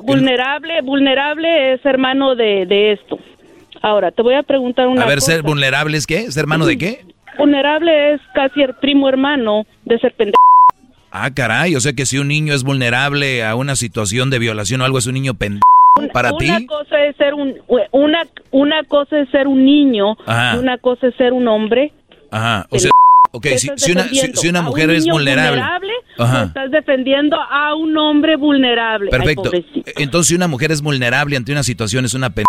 [0.05, 3.18] vulnerable, vulnerable es hermano de, de, esto.
[3.82, 6.18] Ahora, te voy a preguntar una A ver, ¿ser vulnerable es qué?
[6.18, 7.05] ¿Es hermano de qué?
[7.36, 10.36] Vulnerable es casi el primo hermano de ser pendejo.
[11.10, 14.82] Ah, caray, o sea que si un niño es vulnerable a una situación de violación
[14.82, 15.64] o algo, es un niño pendejo
[16.12, 16.48] para ti.
[16.48, 17.56] Una cosa es ser un
[17.90, 18.22] una
[18.52, 21.93] una cosa es ser un niño y una cosa es ser un hombre.
[22.31, 22.93] Ajá, o sea,
[23.36, 25.93] okay, si, si, una, si, una mujer es vulnerable, vulnerable
[26.47, 29.11] estás defendiendo a un hombre vulnerable.
[29.11, 29.51] Perfecto.
[29.97, 32.48] Entonces, si una mujer es vulnerable ante una situación es una pendeja.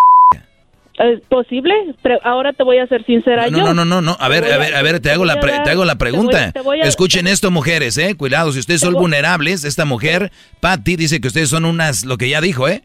[0.98, 1.74] ¿Es posible?
[2.02, 3.64] Pero ahora te voy a ser sincera no, yo.
[3.64, 4.16] No, no, no, no.
[4.18, 6.52] A ver, a, ver, a ver, te, hago la, te hago la pregunta.
[6.82, 8.14] Escuchen esto, mujeres, ¿eh?
[8.16, 12.30] Cuidado, si ustedes son vulnerables, esta mujer, Patty, dice que ustedes son unas, lo que
[12.30, 12.82] ya dijo, ¿eh?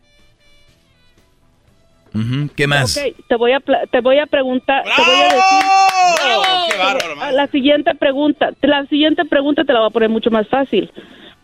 [2.56, 2.98] ¿Qué más?
[2.98, 6.72] Ok, te voy a, te voy a preguntar, te voy a decir...
[6.72, 10.48] qué bárbaro, la siguiente pregunta, la siguiente pregunta te la voy a poner mucho más
[10.48, 10.92] fácil.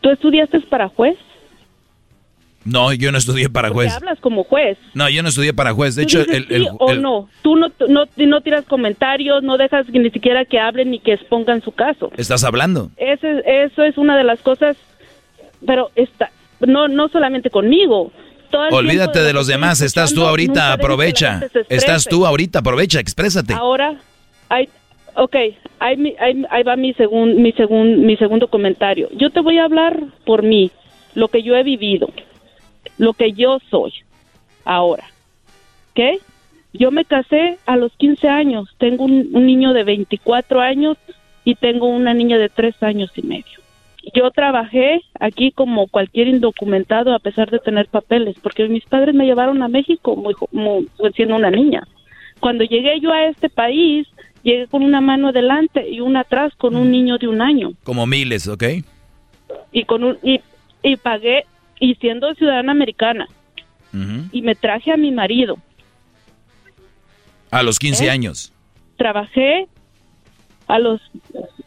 [0.02, 1.18] ¿Tú estudiaste para juez?
[2.68, 3.94] No, yo no estudié para juez.
[3.94, 4.78] hablas como juez.
[4.94, 5.96] No, yo no estudié para juez.
[5.96, 7.30] De hecho, el, sí o no.
[7.42, 11.62] Tú no, no, no, tiras comentarios, no dejas ni siquiera que hablen ni que expongan
[11.62, 12.12] su caso.
[12.18, 12.92] ¿Estás hablando?
[12.98, 14.76] Ese, eso es una de las cosas,
[15.66, 16.30] pero está,
[16.60, 18.12] no, no solamente conmigo.
[18.72, 19.82] Olvídate de, los demás.
[19.82, 21.42] Estás tú ahorita, aprovecha.
[21.70, 23.54] Estás tú ahorita, aprovecha, exprésate.
[23.54, 23.96] Ahora,
[24.50, 24.70] hay,
[25.16, 25.36] ok,
[25.80, 26.16] ahí,
[26.50, 29.10] ahí va mi, segun, mi, segun, mi segundo comentario.
[29.14, 30.72] Yo te voy a hablar por mí,
[31.16, 32.10] lo que yo he vivido
[32.98, 33.94] lo que yo soy
[34.66, 35.06] ahora.
[35.92, 36.22] ¿Ok?
[36.74, 40.98] Yo me casé a los 15 años, tengo un, niño de 24 años
[41.44, 43.60] y tengo una niña de 3 años y medio.
[44.14, 49.26] Yo trabajé aquí como cualquier indocumentado a pesar de tener papeles, porque mis padres me
[49.26, 50.34] llevaron a México muy,
[51.16, 51.88] siendo una niña.
[52.40, 54.08] Cuando llegué yo a este país,
[54.44, 57.72] llegué con una mano adelante y una atrás con un niño de un año.
[57.84, 58.64] Como miles, ¿ok?
[59.72, 60.42] Y, con un, y,
[60.84, 61.46] y pagué
[61.80, 63.28] y siendo ciudadana americana.
[64.32, 65.58] Y me traje a mi marido.
[67.50, 68.10] A los 15 ¿Eh?
[68.12, 68.54] años.
[68.96, 69.68] Trabajé
[70.68, 71.02] a los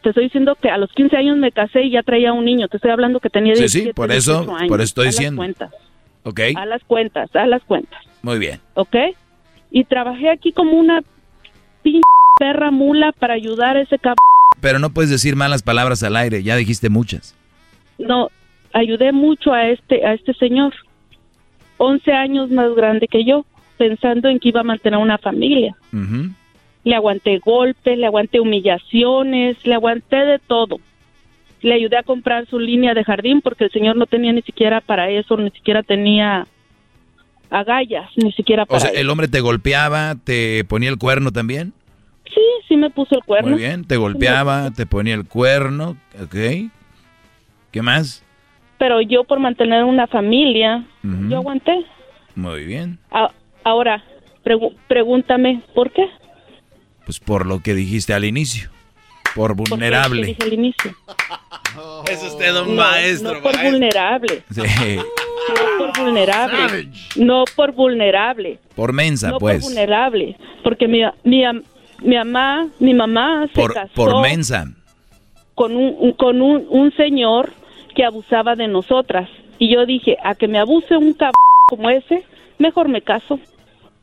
[0.01, 2.67] te estoy diciendo que a los 15 años me casé y ya traía un niño.
[2.67, 5.41] Te estoy hablando que tenía 17 Sí, sí, por eso, por eso estoy diciendo.
[5.41, 5.81] A las cuentas.
[6.23, 6.39] Ok.
[6.55, 7.99] A las cuentas, a las cuentas.
[8.21, 8.59] Muy bien.
[8.73, 8.95] Ok.
[9.71, 11.01] Y trabajé aquí como una
[11.81, 12.01] pinche
[12.37, 14.17] perra mula para ayudar a ese cabrón.
[14.59, 17.35] Pero no puedes decir malas palabras al aire, ya dijiste muchas.
[17.97, 18.29] No,
[18.73, 20.73] ayudé mucho a este, a este señor,
[21.77, 23.45] 11 años más grande que yo,
[23.77, 25.75] pensando en que iba a mantener una familia.
[26.83, 30.79] Le aguanté golpes, le aguanté humillaciones, le aguanté de todo.
[31.61, 34.81] Le ayudé a comprar su línea de jardín porque el señor no tenía ni siquiera
[34.81, 36.47] para eso, ni siquiera tenía
[37.49, 41.73] agallas, ni siquiera para O sea, ¿el hombre te golpeaba, te ponía el cuerno también?
[42.33, 43.51] Sí, sí me puso el cuerno.
[43.51, 46.71] Muy bien, te golpeaba, te ponía el cuerno, ok.
[47.71, 48.23] ¿Qué más?
[48.81, 51.85] pero yo por mantener una familia, yo aguanté.
[52.33, 52.97] Muy bien.
[53.63, 54.03] ahora,
[54.87, 56.07] pregúntame, ¿por qué?
[57.11, 58.69] Pues por lo que dijiste al inicio,
[59.35, 60.21] por vulnerable.
[60.21, 60.95] ¿Por dije al inicio?
[62.09, 63.33] es usted un maestro.
[63.33, 64.43] No por vulnerable.
[64.49, 64.95] Sí.
[64.95, 66.89] No por vulnerable.
[67.17, 68.59] No por vulnerable.
[68.77, 69.55] Por mensa, pues.
[69.55, 70.37] No por vulnerable.
[70.63, 71.43] Porque mi, mi,
[72.01, 73.93] mi mamá, mi mamá se por, casó.
[73.93, 74.71] Por mensa.
[75.53, 77.51] Con un, con un, un señor
[77.93, 79.27] que abusaba de nosotras.
[79.59, 81.33] Y yo dije, a que me abuse un cabrón
[81.67, 82.23] como ese,
[82.57, 83.37] mejor me caso.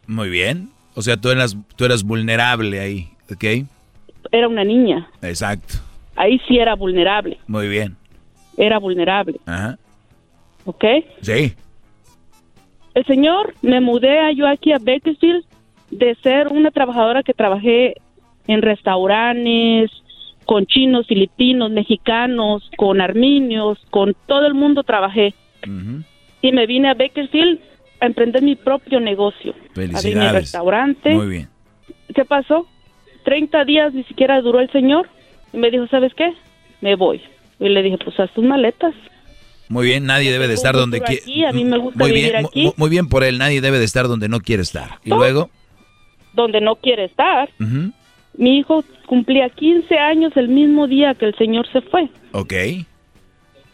[0.06, 0.72] Muy bien.
[0.98, 3.64] O sea, tú eras, tú eras vulnerable ahí, ¿ok?
[4.32, 5.08] Era una niña.
[5.22, 5.74] Exacto.
[6.16, 7.38] Ahí sí era vulnerable.
[7.46, 7.96] Muy bien.
[8.56, 9.38] Era vulnerable.
[9.46, 9.78] Ajá.
[10.64, 10.84] ¿Ok?
[11.20, 11.54] Sí.
[12.94, 15.44] El señor, me mudé a, yo aquí a Bakersfield
[15.92, 17.94] de ser una trabajadora que trabajé
[18.48, 19.92] en restaurantes,
[20.46, 25.32] con chinos, filipinos, mexicanos, con armenios, con todo el mundo trabajé.
[26.42, 27.60] Y me vine a Bakersfield
[28.00, 29.54] a emprender mi propio negocio.
[29.74, 30.32] Felicidades.
[30.32, 31.10] mi restaurante.
[31.10, 31.48] Muy bien.
[32.14, 32.66] ¿Qué pasó?
[33.24, 35.08] 30 días ni siquiera duró el señor.
[35.52, 36.32] Y me dijo, ¿sabes qué?
[36.80, 37.20] Me voy.
[37.60, 38.94] Y le dije, pues haz tus maletas.
[39.68, 41.46] Muy bien, nadie debe de estar donde quiere.
[41.46, 42.72] A mí me gusta muy bien, aquí.
[42.76, 44.98] Muy bien por él, nadie debe de estar donde no quiere estar.
[45.04, 45.50] Y luego...
[46.32, 47.50] Donde no quiere estar.
[48.34, 52.08] Mi hijo cumplía 15 años el mismo día que el señor se fue.
[52.32, 52.54] Ok.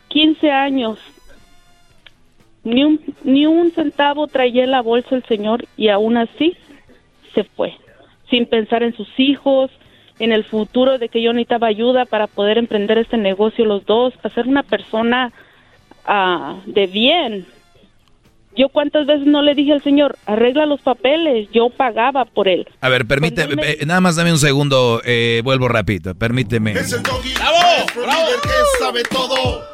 [0.09, 0.99] 15 años.
[2.65, 6.57] Ni un, ni un centavo traía en la bolsa el señor y aún así
[7.35, 7.75] se fue.
[8.31, 9.71] Sin pensar en sus hijos,
[10.19, 14.15] en el futuro de que yo necesitaba ayuda para poder emprender este negocio los dos,
[14.17, 15.33] para ser una persona
[16.07, 17.47] ah, de bien.
[18.57, 22.69] Yo cuántas veces no le dije al señor, arregla los papeles, yo pagaba por él.
[22.81, 26.73] A ver, permíteme, eh, nada más dame un segundo, eh, vuelvo rapidito, permíteme.
[26.73, 27.57] Es el doggy, ¡Bravo!
[27.97, 29.74] líder que sabe todo.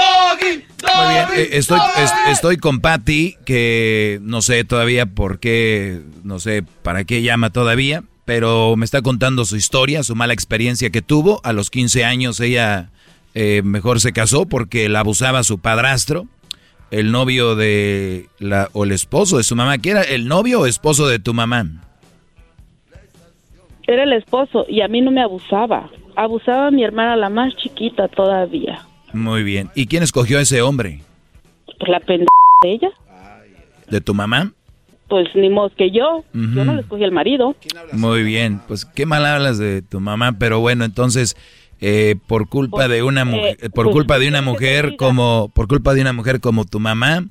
[0.00, 0.64] ¡Doggy!
[0.78, 1.04] ¡Doggy!
[1.04, 1.80] Muy bien, eh, estoy,
[2.28, 8.02] estoy con Patty, que no sé todavía por qué, no sé para qué llama todavía,
[8.24, 11.40] pero me está contando su historia, su mala experiencia que tuvo.
[11.44, 12.90] A los 15 años ella
[13.34, 16.26] eh, mejor se casó porque la abusaba su padrastro,
[16.90, 19.78] el novio de la, o el esposo de su mamá.
[19.78, 21.66] ¿Qué era el novio o esposo de tu mamá?
[23.86, 25.90] Era el esposo y a mí no me abusaba.
[26.16, 28.86] Abusaba a mi hermana, la más chiquita todavía.
[29.12, 29.70] Muy bien.
[29.74, 31.00] ¿Y quién escogió a ese hombre?
[31.78, 32.28] Pues la pendeja
[32.62, 32.90] de ella.
[33.88, 34.52] ¿De tu mamá?
[35.08, 36.24] Pues ni modo que yo.
[36.32, 37.56] Yo no le escogí al marido.
[37.92, 38.60] Muy bien.
[38.68, 41.36] Pues qué mal hablas de tu mamá, pero bueno, entonces
[41.80, 45.94] eh, por culpa de una mujer, por pues, culpa de una mujer como, por culpa
[45.94, 47.24] de una mujer como tu mamá,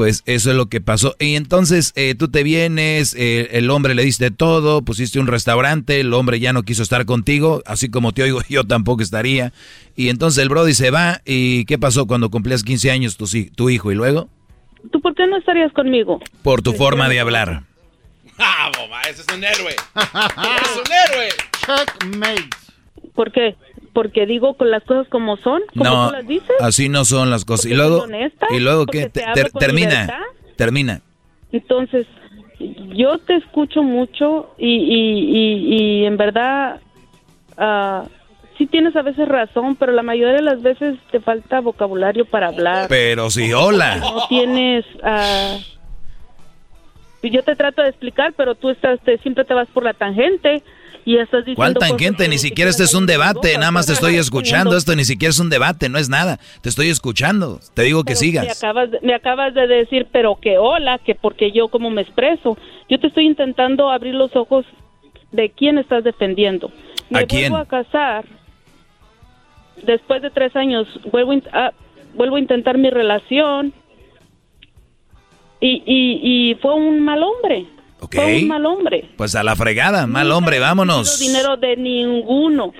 [0.00, 1.14] pues eso es lo que pasó.
[1.18, 6.00] Y entonces eh, tú te vienes, eh, el hombre le diste todo, pusiste un restaurante,
[6.00, 9.52] el hombre ya no quiso estar contigo, así como te oigo, yo tampoco estaría.
[9.96, 13.68] Y entonces el Brody se va, ¿y qué pasó cuando cumplías 15 años tu, tu
[13.68, 13.92] hijo?
[13.92, 14.30] ¿Y luego?
[14.90, 16.18] ¿Tú por qué no estarías conmigo?
[16.42, 17.64] Por tu forma de hablar.
[18.38, 19.02] ¡Ah, boba!
[19.02, 19.76] ¡Ese es un héroe!
[19.96, 21.28] ¡Es un héroe!
[21.66, 22.48] Checkmate.
[23.14, 23.54] ¿Por qué?
[23.92, 26.56] Porque digo con las cosas como son, como No, tú las dices.
[26.60, 27.66] así no son las cosas.
[27.66, 29.08] Y luego, honesta, y luego ¿qué?
[29.08, 30.22] te ter- termina, libertad.
[30.56, 31.00] termina.
[31.52, 32.06] Entonces,
[32.94, 36.80] yo te escucho mucho y, y, y, y en verdad
[37.56, 38.04] ah,
[38.56, 42.48] sí tienes a veces razón, pero la mayoría de las veces te falta vocabulario para
[42.48, 42.86] hablar.
[42.88, 43.96] Pero sí, hola.
[43.96, 44.84] No tienes...
[45.02, 45.56] ah,
[47.22, 50.62] yo te trato de explicar, pero tú estás te, siempre te vas por la tangente
[51.04, 51.62] y estás diciendo...
[52.28, 54.76] Ni siquiera este es un debate, nada más te estoy escuchando.
[54.76, 56.38] Esto ni siquiera es un debate, no es nada.
[56.62, 57.60] Te estoy escuchando.
[57.74, 58.62] Te digo que Pero Me sigas.
[58.62, 62.56] acabas, de, me acabas de decir, pero que hola, que porque yo como me expreso.
[62.88, 64.66] Yo te estoy intentando abrir los ojos
[65.32, 66.70] de quién estás defendiendo.
[67.08, 67.50] Me ¿A quién?
[67.52, 68.24] vuelvo a casar.
[69.82, 71.72] Después de tres años, vuelvo, a in- a-
[72.14, 73.72] vuelvo a intentar mi relación.
[75.60, 77.66] Y, y, y fue un mal hombre.
[78.00, 78.14] Ok.
[78.14, 79.10] Fue un mal hombre.
[79.16, 81.10] Pues a la fregada, mal Nunca hombre, vámonos.
[81.20, 82.72] recibido dinero de ninguno.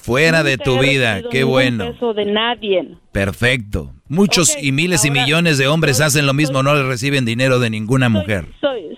[0.00, 1.92] Fuera de tu vida, qué bueno.
[1.92, 2.88] peso de nadie.
[3.10, 3.90] Perfecto.
[4.08, 7.70] Muchos y miles y millones de hombres hacen lo mismo, no le reciben dinero de
[7.70, 8.44] ninguna mujer.
[8.60, 8.96] soy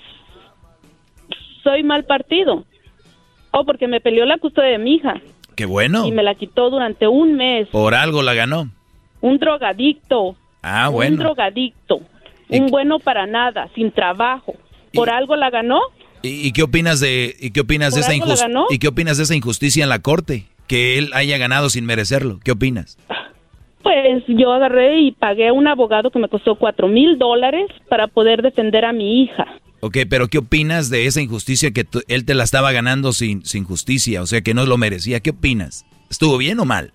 [1.62, 2.64] soy mal partido.
[3.52, 5.14] Oh, porque me peleó la custodia de mi hija
[5.54, 6.06] Qué bueno.
[6.06, 7.68] y me la quitó durante un mes.
[7.68, 8.68] Por algo la ganó.
[9.20, 10.36] Un drogadicto.
[10.62, 11.16] Ah, Un bueno.
[11.18, 12.00] drogadicto.
[12.48, 14.54] Un bueno para nada, sin trabajo.
[14.94, 15.80] ¿Por algo la ganó?
[16.22, 18.66] ¿Y, y qué opinas de y qué opinas de ¿Por esa algo la injus- ganó?
[18.70, 20.46] y qué opinas de esa injusticia en la corte?
[20.68, 22.38] Que él haya ganado sin merecerlo.
[22.44, 22.96] ¿Qué opinas?
[23.82, 28.06] Pues yo agarré y pagué a un abogado que me costó cuatro mil dólares para
[28.06, 29.44] poder defender a mi hija.
[29.80, 33.64] Ok, pero ¿qué opinas de esa injusticia que él te la estaba ganando sin, sin
[33.64, 34.22] justicia?
[34.22, 35.18] O sea, que no lo merecía.
[35.18, 35.84] ¿Qué opinas?
[36.08, 36.92] ¿Estuvo bien o mal?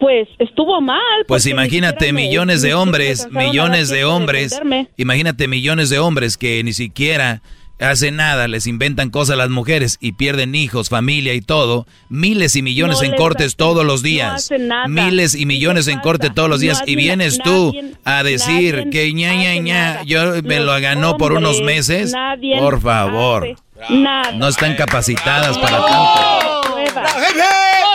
[0.00, 0.98] Pues estuvo mal.
[1.28, 4.58] Pues imagínate millones de hombres, millones de hombres,
[4.96, 7.42] imagínate millones de hombres que ni siquiera
[7.78, 12.54] hacen nada, les inventan cosas a las mujeres y pierden hijos, familia y todo, miles
[12.56, 14.86] y millones No en cortes todos los no días, hacen nada.
[14.86, 19.10] miles y millones en corte todos los No días y vienes tú a decir que
[19.14, 22.12] ña ña ña, yo me lo ganó por unos meses,
[22.58, 23.48] por favor,
[23.88, 24.32] nada.
[24.32, 26.60] no están capacitadas para tanto.
[26.72, 27.14] Pruebas.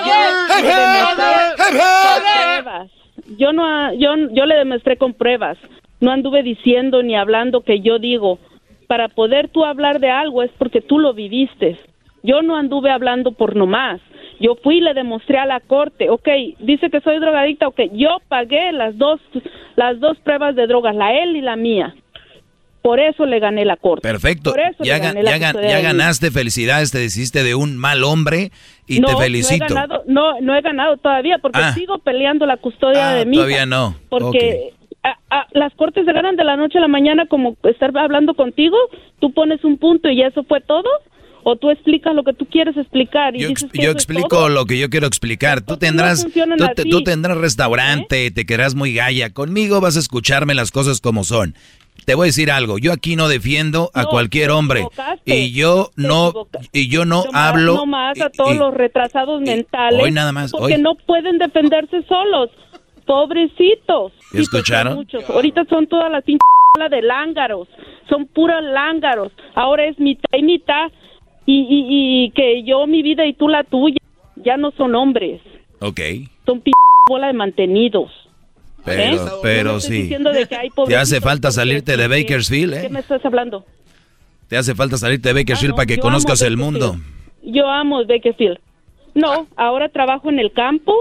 [0.06, 2.92] Yo le demostré con pruebas.
[3.38, 5.58] Yo no, yo, yo le demostré con pruebas.
[6.00, 8.40] No anduve diciendo ni hablando que yo digo.
[8.88, 11.80] Para poder tú hablar de algo es porque tú lo viviste.
[12.24, 14.02] Yo no anduve hablando por nomás.
[14.40, 16.28] Yo fui y le demostré a la corte, ok,
[16.60, 19.22] dice que soy drogadicta, ok, yo pagué las dos,
[19.76, 21.96] las dos pruebas de drogas, la él y la mía.
[22.86, 24.08] Por eso le gané la corte.
[24.08, 28.52] Perfecto, Por eso ya, le gané la ganaste, felicidades, te deshiciste de un mal hombre
[28.86, 29.66] y no, te felicito.
[29.66, 31.74] No he, ganado, no, no he ganado todavía porque Ah.
[31.74, 33.66] sigo peleando la custodia de mi Todavía hija.
[33.66, 33.96] no.
[34.10, 37.90] Porque a- a- las cortes se ganan de la noche a la mañana como estar
[37.98, 38.78] hablando contigo,
[39.20, 40.88] tú pones un punto y ya eso fue todo.
[41.48, 43.36] o tú explicas lo que tú quieres explicar.
[43.36, 44.50] Y yo, dices que yo explico todo.
[44.50, 45.62] lo que yo quiero explicar.
[45.62, 46.32] Tú tendrás, tú,
[46.76, 49.32] te- tú tendrás restaurante, te quedarás muy galla.
[49.32, 51.54] Conmigo vas a escucharme las cosas como son.
[52.06, 52.78] Te voy a decir algo.
[52.78, 54.88] Yo aquí no defiendo a No, cualquier hombre
[55.26, 56.32] y yo no
[56.72, 57.76] y yo no hablo.
[57.76, 60.02] nomás a todos y- los retrasados mentales.
[60.04, 60.82] hoy nada más, Porque hoy.
[60.82, 62.52] no pueden defenderse solos.
[63.06, 64.14] Pobrecitos.
[64.34, 64.96] ¿Ya escucharon?
[64.96, 65.30] Muchos.
[65.30, 66.42] Ahorita son todas las pinches
[66.92, 67.68] de lángaros.
[68.10, 69.32] Son puros lángaros.
[69.56, 70.92] Ahora es mitad y mitad.
[71.46, 73.98] Y, y, y que yo mi vida y tú la tuya.
[74.38, 75.40] Ya no son hombres.
[75.80, 76.00] Ok,
[76.46, 76.74] Son pinches
[77.08, 78.12] bola de mantenidos.
[78.86, 79.30] Pero, ¿Eh?
[79.42, 80.04] pero No sí.
[80.08, 82.90] de que hay Te hace falta salirte de Bakersfield, ¿Qué ¿eh?
[82.90, 83.66] me estás hablando?
[84.48, 86.98] Te hace falta salirte de Bakersfield Ah, no, para que conozcas el mundo.
[87.44, 88.60] Yo amo Bakersfield.
[89.16, 90.94] No, ahora trabajo en el campo.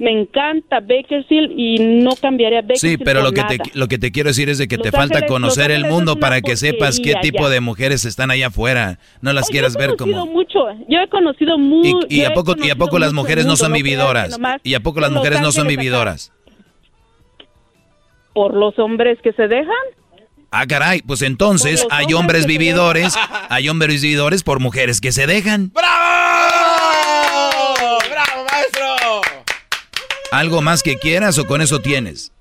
[0.00, 3.56] Me encanta Bakersfield y no cambiaría Bakersfield Sí, pero por lo que, nada.
[3.56, 5.76] te, lo que te quiero decir es de que Los te falta Ángeles- conocer Los
[5.80, 9.00] el mundo para que sepas qué porquería tipo de mujeres están allá afuera.
[9.22, 10.32] No las Oye, quieras yo he ver conocido como...
[10.32, 10.60] mucho.
[10.88, 11.96] Yo he conocido muy.
[12.08, 14.38] Y, y a poco, y a poco las mujeres no son vividoras.
[14.62, 16.32] Y a poco las mujeres no son vividoras.
[18.38, 19.74] Por los hombres que se dejan.
[20.52, 23.16] Ah, caray, pues entonces hay hombres que vividores,
[23.48, 25.72] hay hombres vividores por mujeres que se dejan.
[25.72, 25.88] ¡Bravo!
[28.08, 29.20] ¡Bravo, maestro!
[30.30, 32.32] ¿Algo más que quieras o con eso tienes?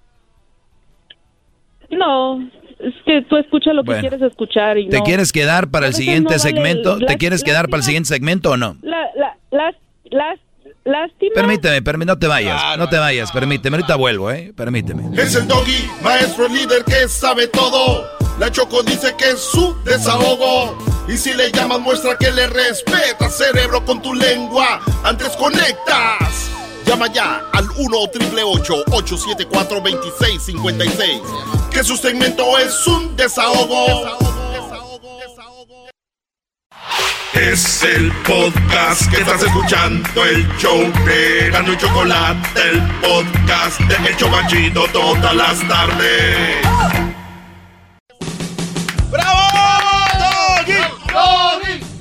[1.90, 2.42] No,
[2.78, 4.02] es que tú escuchas lo que Bueno.
[4.02, 5.04] quieres escuchar y ¿Te no.
[5.04, 7.00] quieres quedar para el siguiente no vale segmento?
[7.00, 8.78] ¿Te quieres quedar para el siguiente segmento o no?
[8.84, 9.76] La, la, las,
[10.12, 10.40] las,
[10.88, 11.32] lástima.
[11.36, 14.54] Permíteme, permíteme, no te vayas, no te vayas, permíteme, ahorita vuelvo, ¿eh?
[14.56, 15.22] Permíteme.
[15.22, 18.08] Es el doggy, maestro líder que sabe todo.
[18.40, 20.78] La Choco dice que es su desahogo.
[21.08, 24.82] Y si le llamas, muestra que le respeta, cerebro, con tu lengua.
[25.04, 26.52] Antes conectas.
[26.86, 31.22] Llama ya al 1 triple 874 2656.
[31.72, 34.18] Que su segmento es un desahogo.
[37.34, 44.10] Es el podcast que estás escuchando, el show de Gano y Chocolate, el podcast de
[44.10, 46.58] El Chobachito todas las tardes.
[49.12, 50.74] ¡Doggy!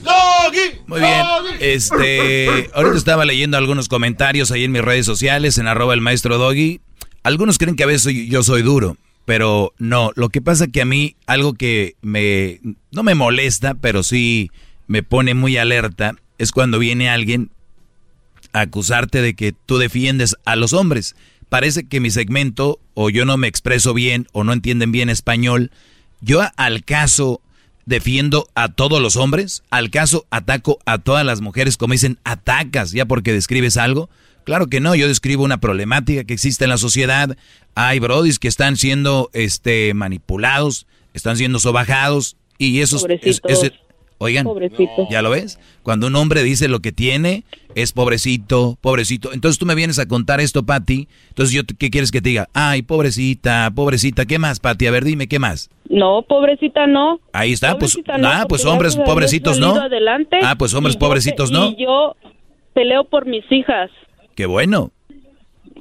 [0.02, 0.80] ¡Doggy!
[0.86, 1.22] Muy bien,
[1.60, 6.38] este, ahorita estaba leyendo algunos comentarios ahí en mis redes sociales, en arroba el maestro
[6.38, 6.80] Doggy.
[7.24, 8.96] Algunos creen que a veces soy- yo soy duro,
[9.26, 12.60] pero no, lo que pasa que a mí algo que me,
[12.92, 14.50] no me molesta, pero sí
[14.86, 17.50] me pone muy alerta, es cuando viene alguien
[18.52, 21.16] a acusarte de que tú defiendes a los hombres.
[21.48, 25.70] Parece que mi segmento, o yo no me expreso bien, o no entienden bien español.
[26.20, 27.40] Yo al caso
[27.84, 32.90] defiendo a todos los hombres, al caso ataco a todas las mujeres, como dicen, atacas
[32.90, 34.10] ya porque describes algo.
[34.44, 37.36] Claro que no, yo describo una problemática que existe en la sociedad.
[37.74, 43.06] Hay brodis que están siendo este, manipulados, están siendo sobajados, y esos...
[43.23, 43.73] es-.
[44.18, 45.06] Oigan, Pobrecito.
[45.10, 45.58] ¿Ya lo ves?
[45.82, 49.32] Cuando un hombre dice lo que tiene, es pobrecito, pobrecito.
[49.32, 51.08] Entonces tú me vienes a contar esto, Pati.
[51.28, 52.48] Entonces yo, ¿qué quieres que te diga?
[52.54, 54.24] Ay, pobrecita, pobrecita.
[54.26, 54.86] ¿Qué más, Pati?
[54.86, 55.70] A ver, dime, ¿qué más?
[55.88, 57.20] No, pobrecita, no.
[57.32, 59.74] Ahí está, pues, Pobrecita, no, ah, pues hombres pobrecitos, ¿no?
[59.76, 61.66] adelante Ah, pues hombres yo pobrecitos, pe- ¿no?
[61.70, 62.16] Y yo
[62.74, 63.90] peleo por mis hijas,
[64.34, 64.90] Qué bueno.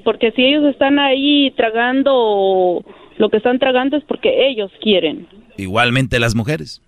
[0.03, 2.83] porque si ellos están ahí tragando
[3.17, 5.27] lo que están tragando es porque ellos quieren.
[5.57, 6.81] Igualmente las mujeres.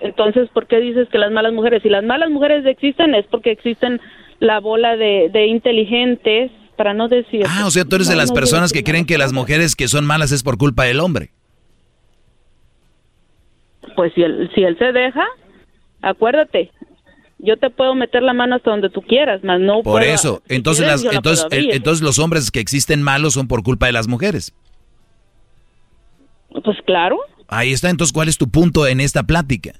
[0.00, 1.82] Entonces, ¿por qué dices que las malas mujeres?
[1.82, 4.00] Si las malas mujeres existen es porque existen
[4.38, 7.44] la bola de, de inteligentes, para no decir...
[7.46, 9.86] Ah, o sea, tú eres de las no personas que creen que las mujeres que
[9.86, 11.30] son malas es por culpa del hombre.
[13.96, 15.24] Pues si él, si él se deja,
[16.00, 16.70] acuérdate,
[17.38, 20.42] yo te puedo meter la mano hasta donde tú quieras, más no Por puedo- eso.
[20.48, 23.86] si Entonces, quieres, las, la entonces, entonces los hombres que existen malos son por culpa
[23.86, 24.54] de las mujeres.
[26.64, 27.18] Pues claro,
[27.50, 27.90] Ahí está.
[27.90, 29.72] Entonces, ¿cuál es tu punto en esta plática?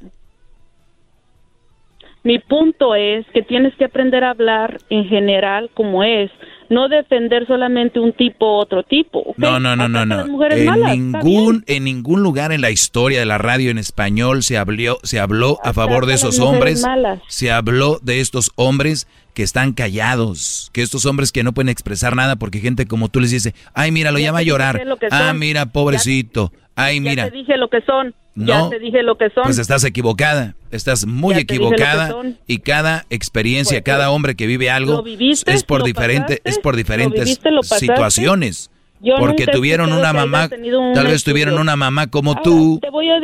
[2.23, 6.31] mi punto es que tienes que aprender a hablar en general como es,
[6.69, 9.35] no defender solamente un tipo u otro tipo.
[9.37, 10.21] No, no, no, no, no.
[10.51, 14.59] En malas, ningún, en ningún lugar en la historia de la radio en español se
[14.59, 16.83] habló, se habló a favor de esos hombres.
[16.83, 17.21] malas.
[17.29, 22.15] Se habló de estos hombres que están callados, que estos hombres que no pueden expresar
[22.15, 24.81] nada porque gente como tú les dice, ay, mira, lo llama a llorar.
[25.11, 26.53] Ah, mira, pobrecito.
[26.85, 27.25] Ay, Ya mira.
[27.31, 29.45] te dije lo que son, ya No, te dije lo que son.
[29.45, 32.15] Pues estás equivocada, estás muy Ya equivocada
[32.47, 35.53] y cada experiencia, Pues, cada hombre que vive algo ¿lo viviste?
[35.53, 36.49] es por ¿Lo diferente, pasaste?
[36.51, 37.51] es por ¿Lo diferentes viviste?
[37.79, 38.71] Situaciones.
[39.03, 42.81] Yo Porque tuvieron una mamá, un tal vez tuvieron una mamá como Ahora, tú,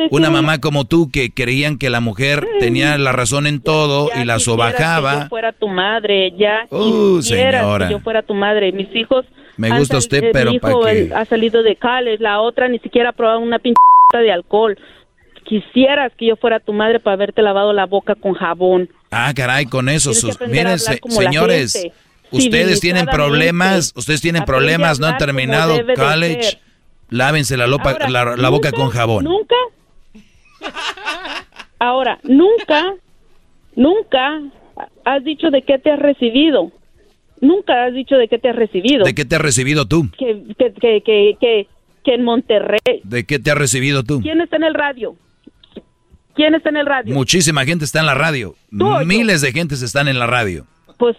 [0.09, 4.23] una mamá como tú que creían que la mujer tenía la razón en todo Ya
[4.23, 5.21] y la quisieras Que sobajaba.
[5.23, 7.87] yo fuera tu madre, ya Uh, señora.
[7.89, 8.71] que yo fuera tu madre.
[8.71, 9.25] Mis hijos.
[9.57, 11.11] Me gusta sal- usted, pero mi ¿pa' hijo qué?
[11.15, 13.77] ha salido de Cales, la otra ni siquiera ha probado una pinche
[14.13, 14.77] de alcohol.
[15.45, 18.89] quisieras que yo fuera tu madre para haberte lavado la boca con jabón.
[19.11, 20.13] Ah, caray, con eso.
[20.13, 21.87] Sus, miren, se- señores,
[22.31, 26.59] ustedes tienen problemas, ustedes tienen problemas, no han terminado college.
[27.09, 29.23] Lávense la, lopa- Ahora, la, la boca con jabón.
[29.23, 29.55] Nunca.
[31.79, 32.93] Ahora, nunca,
[33.75, 34.41] nunca
[35.05, 36.71] has dicho de qué te has recibido.
[37.41, 39.03] Nunca has dicho de qué te has recibido.
[39.05, 40.09] ¿De qué te has recibido tú?
[40.17, 41.67] Que, que, que, que, que,
[42.03, 43.01] que en Monterrey.
[43.03, 44.21] ¿De qué te has recibido tú?
[44.21, 45.15] ¿Quién está en el radio?
[46.33, 47.13] ¿Quién está en el radio?
[47.15, 48.55] Muchísima gente está en la radio.
[48.71, 50.65] Miles de gentes están en la radio.
[50.97, 51.15] Pues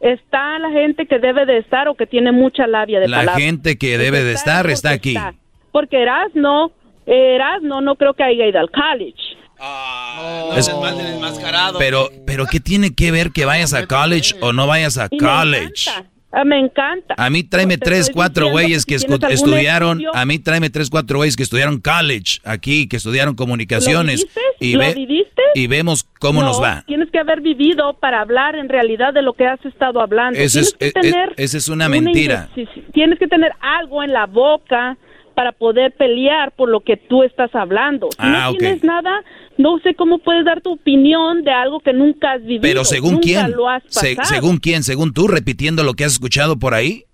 [0.00, 3.40] está la gente que debe de estar o que tiene mucha labia de La palabra.
[3.40, 5.16] gente que debe de estar está aquí.
[5.16, 5.34] está.
[5.72, 6.70] Porque Erasno,
[7.06, 9.16] Erasno no creo que haya ido al college.
[10.56, 10.70] Es-
[11.78, 15.90] pero, pero ¿qué tiene que ver que vayas a college o no vayas a college?
[16.36, 17.14] Ah, me encanta.
[17.16, 20.90] A mí tráeme Te tres, cuatro güeyes que si estudiaron, estudio- a mí tráeme tres,
[20.90, 24.40] cuatro güeyes que estudiaron college aquí, que estudiaron comunicaciones viviste?
[24.58, 25.42] y, ¿Lo ve- viviste?
[25.54, 26.82] y vemos cómo No, nos va.
[26.88, 30.36] Tienes que haber vivido para hablar en realidad de lo que has estado hablando.
[30.36, 32.48] Ese tienes es- e- e- esa es una mentira.
[32.56, 34.96] sí, Tienes que tener algo en la boca
[35.34, 38.08] para poder pelear por lo que tú estás hablando.
[38.12, 39.22] Si Ah, no tienes nada,
[39.58, 42.62] no sé cómo puedes dar tu opinión de algo que nunca has vivido.
[42.62, 46.12] Pero según nunca quién, Lo has Se- según quién, según tú, repitiendo lo que has
[46.12, 47.04] escuchado por ahí.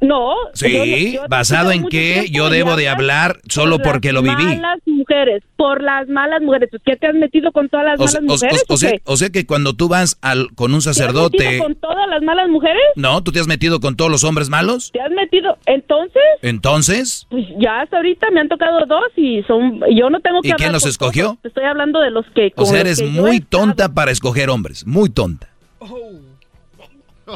[0.00, 0.34] No.
[0.54, 4.22] Sí, yo no- yo basado en tiempo yo debo de hablar solo por porque lo
[4.22, 4.56] las viví.
[4.56, 6.70] malas mujeres, por las malas mujeres.
[6.86, 8.64] ¿Qué te has metido con todas las O, malas o- mujeres?
[8.68, 9.02] o- o sea, qué?
[9.04, 12.08] o sea que cuando tú vas al, con un ¿Te has sacerdote, metido con todas
[12.08, 12.80] las malas mujeres?
[12.96, 13.22] ¿no?
[13.22, 14.90] ¿Tú te has metido con todos los hombres malos?
[14.92, 15.58] ¿Te has metido?
[15.66, 19.80] Entonces, Entonces, pues ya hasta ahorita me han tocado dos y son.
[19.94, 21.24] Yo no tengo que ¿Y hablar quién los con escogió?
[21.24, 21.38] todos.
[21.44, 22.52] Estoy hablando de los que.
[22.56, 25.48] o sea, eres muy tonta para escoger hombres, muy tonta.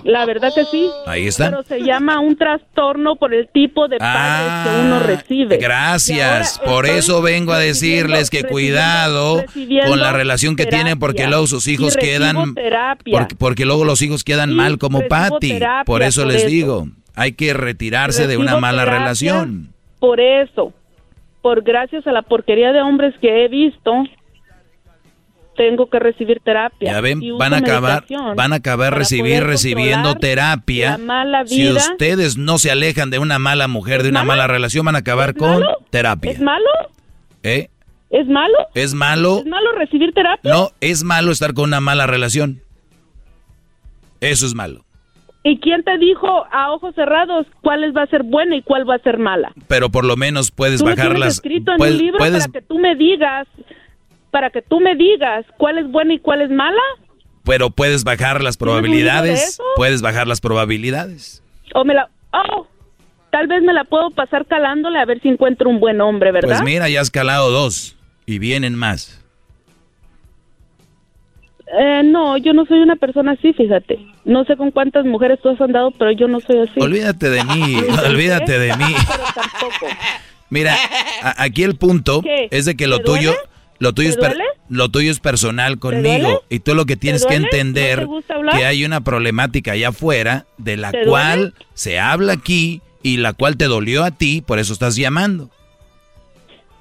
[0.03, 0.91] La verdad que sí.
[1.07, 1.51] Ahí está.
[1.51, 5.55] Pero se llama un trastorno por el tipo de padres que uno recibe.
[5.57, 10.57] Ah, Gracias, Y ahora por eso vengo a decirles que cuidado recibiendo con la relación
[10.57, 12.55] que tienen porque luego sus hijos Y quedan
[13.11, 15.59] porque, porque luego los hijos quedan Sí, mal como Patty.
[15.87, 16.51] Por eso por les eso.
[16.51, 19.73] digo, hay que retirarse de una mala relación.
[20.01, 20.73] Por eso,
[21.43, 23.93] por gracias a la porquería de hombres que he visto,
[25.57, 26.93] tengo que recibir terapia.
[26.93, 28.05] Ya ven, van a acabar,
[28.37, 30.93] van a acabar recibir recibiendo terapia.
[30.93, 34.29] la mala Si ustedes no se alejan de una mala mujer, de una malo?
[34.43, 35.79] mala relación, van a acabar ¿Es con malo?
[35.91, 36.31] terapia.
[36.33, 36.67] ¿Es malo?
[37.43, 37.69] ¿Eh?
[38.11, 38.55] ¿Es malo?
[38.75, 39.39] ¿Es malo?
[39.41, 40.53] ¿Es malo recibir terapia?
[40.53, 42.61] No, es malo estar con una mala relación.
[44.21, 44.85] Eso es malo.
[45.47, 48.95] ¿Y quién te dijo a ojos cerrados cuál va a ser buena y cuál va
[48.95, 49.53] a ser mala?
[49.69, 51.35] Pero por lo menos puedes Tú bajar las.
[51.35, 53.47] escrito en puedes- un libro puedes- para que tú me digas,
[54.35, 56.83] para que tú me digas cuál es buena y cuál es mala.
[57.45, 59.61] pero puedes bajar las probabilidades.
[59.77, 61.41] Puedes bajar las probabilidades.
[61.73, 62.67] O me la, oh,
[63.31, 66.49] tal vez me la puedo pasar calándole a ver si encuentro un buen hombre, ¿verdad?
[66.49, 67.95] Pues mira, ya has calado dos
[68.27, 69.23] y vienen más.
[71.79, 74.05] Eh, no, yo no soy una persona así, fíjate.
[74.25, 76.81] No sé con cuántas mujeres tú has andado, pero yo no soy así.
[76.81, 77.77] Olvídate de mí,
[78.09, 78.95] olvídate de mí.
[79.09, 79.87] Pero tampoco.
[80.51, 80.75] Mira,
[81.37, 82.49] aquí el punto ¿Qué?
[82.51, 83.54] es de que lo ¿Te tuyo, duele?
[83.79, 84.45] Lo tuyo ¿Te es duele?
[84.69, 87.39] lo tuyo es personal conmigo y tú lo que tienes que?
[87.39, 88.57] ¿No entender hablar?
[88.57, 91.55] que hay una problemática allá afuera de la ¿Te cual duele?
[91.75, 95.51] se habla aquí y la cual te dolió a ti, por eso estás llamando.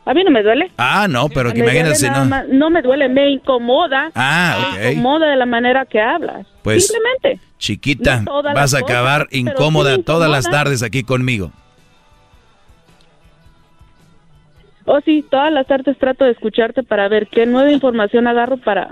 [0.06, 0.70] A mí no me duele.
[0.78, 2.26] Ah, no, pero que Me imagínate no.
[2.26, 4.12] más- no me duele, me incomoda.
[4.16, 4.92] Ah, Me ok.
[4.94, 6.46] incomoda de la manera que hablas.
[6.62, 7.40] Pues, Simplemente.
[7.58, 11.52] Chiquita, No vas a cosas, acabar sí incómoda me todas las tardes aquí conmigo.
[14.86, 18.90] Oh, sí, todas las tardes trato de escucharte para ver qué nueva información agarro para...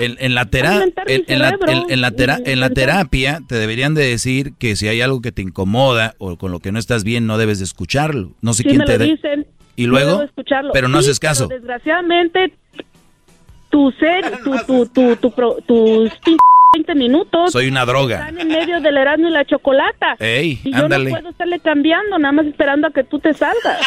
[0.00, 1.56] En, en la tera- en, en la,
[1.88, 5.30] en- la tera- en la terapia te deberían de decir que si hay algo que
[5.30, 8.30] te incomoda o con lo que no estás bien no debes de escucharlo.
[8.42, 9.46] No sé Sí quién me te lo dicen.
[9.76, 10.22] ¿Y luego?
[10.22, 10.72] escucharlo.
[10.72, 11.46] Pero no Sí, haces caso.
[11.46, 12.52] desgraciadamente,
[13.70, 14.24] tu ser,
[14.66, 15.36] tu, tu, tu,
[15.66, 16.36] tu, pin-
[16.74, 18.16] 20 minutos Soy una droga.
[18.28, 20.16] están en medio del Erasmo y la chocolata.
[20.18, 21.04] Ey, y yo ándale.
[21.10, 23.80] no puedo estarle cambiando, nada más esperando a que tú te salgas.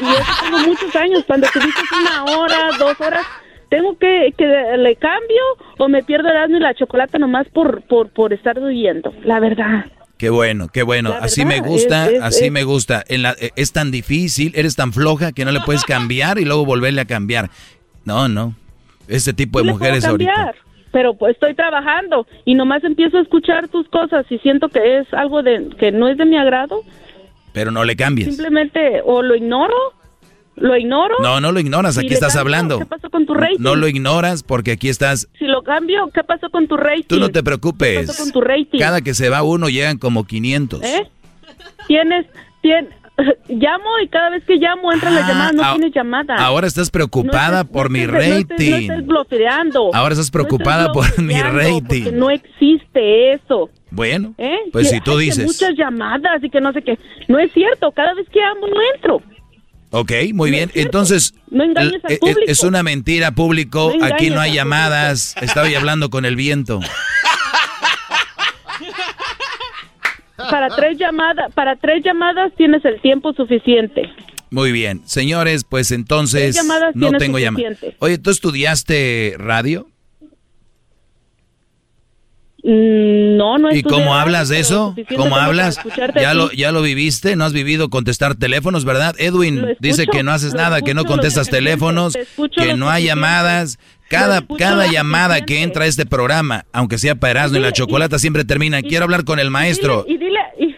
[0.00, 1.22] y eso tengo muchos años.
[1.24, 3.24] Cuando te dices una hora, dos horas,
[3.68, 5.42] tengo que, que le cambio
[5.78, 9.14] o me pierdo Erasmo y la chocolata nomás por, por, por estar huyendo.
[9.22, 9.84] La verdad.
[10.18, 11.14] Qué bueno, qué bueno.
[11.20, 13.04] Así me gusta, es- es- así es- me gusta.
[13.06, 16.44] En la- eh, es tan difícil, eres tan floja que no le puedes cambiar y
[16.44, 17.50] luego volverle a cambiar.
[18.04, 18.54] No, no.
[19.06, 20.54] Este tipo de mujeres ahorita.
[20.92, 25.12] Pero pues estoy trabajando y nomás empiezo a escuchar tus cosas y siento que es
[25.12, 26.80] algo de que no es de mi agrado.
[27.52, 28.28] Pero no le cambies.
[28.28, 29.74] Simplemente o lo ignoro,
[30.56, 31.16] lo ignoro.
[31.22, 32.40] No, no lo ignoras, aquí estás cambio.
[32.40, 32.78] hablando.
[32.78, 33.56] ¿Qué pasó con tu rating?
[33.58, 35.28] No lo ignoras porque aquí estás.
[35.38, 37.04] Si lo cambio, ¿qué pasó con tu rating?
[37.08, 38.06] Tú no te ¿Qué preocupes.
[38.06, 38.78] pasó con tu rating?
[38.78, 40.82] Cada que se va uno llegan como 500.
[40.82, 41.08] ¿Eh?
[41.88, 42.26] Tienes,
[42.62, 42.88] tien-
[43.48, 46.34] llamo y cada vez que llamo entran las Ah, llamadas, no ah, tienes llamada.
[46.36, 48.10] Ahora estás preocupada No estés- por no mi estés-
[48.48, 48.70] rating.
[48.70, 49.90] No estés bloqueando.
[49.94, 52.04] Ahora estás preocupada No por mi rating.
[52.14, 53.70] No existe eso.
[53.90, 54.56] Bueno, ¿eh?
[54.72, 55.46] pues Que- si tú dices.
[55.46, 56.98] muchas llamadas y que no sé qué.
[57.28, 59.22] No es cierto, cada vez que llamo no entro.
[59.90, 60.70] Ok, muy bien.
[60.74, 62.40] Entonces, No engañes al eh, eh, público.
[62.46, 63.92] es una mentira, público.
[64.02, 65.34] Aquí no hay llamadas.
[65.40, 66.80] Estaba hablando con el viento.
[70.36, 74.02] Para tres llamadas, para tres llamadas tienes el tiempo suficiente.
[74.50, 75.02] Muy bien.
[75.06, 77.68] Señores, pues entonces llamadas no tengo llamada.
[77.68, 77.96] suficiente.
[78.00, 79.88] Oye, ¿tú estudiaste radio?
[82.62, 84.94] Mm, No, no ¿Y cómo radio, hablas de eso?
[85.16, 85.78] ¿Cómo hablas?
[86.16, 86.50] ¿Ya lo.
[86.52, 87.36] ¿Ya lo viviste?
[87.36, 89.14] ¿No has vivido contestar teléfonos, verdad?
[89.18, 93.78] Edwin dice que no haces nada, que no contestas teléfonos, te que no hay llamadas.
[94.08, 98.18] Cada, cada llamada que entra a este programa, aunque sea para Erasmo y la Chocolata,
[98.18, 98.80] siempre termina.
[98.82, 100.04] Quiero hablar con el maestro.
[100.06, 100.76] Y dile, y,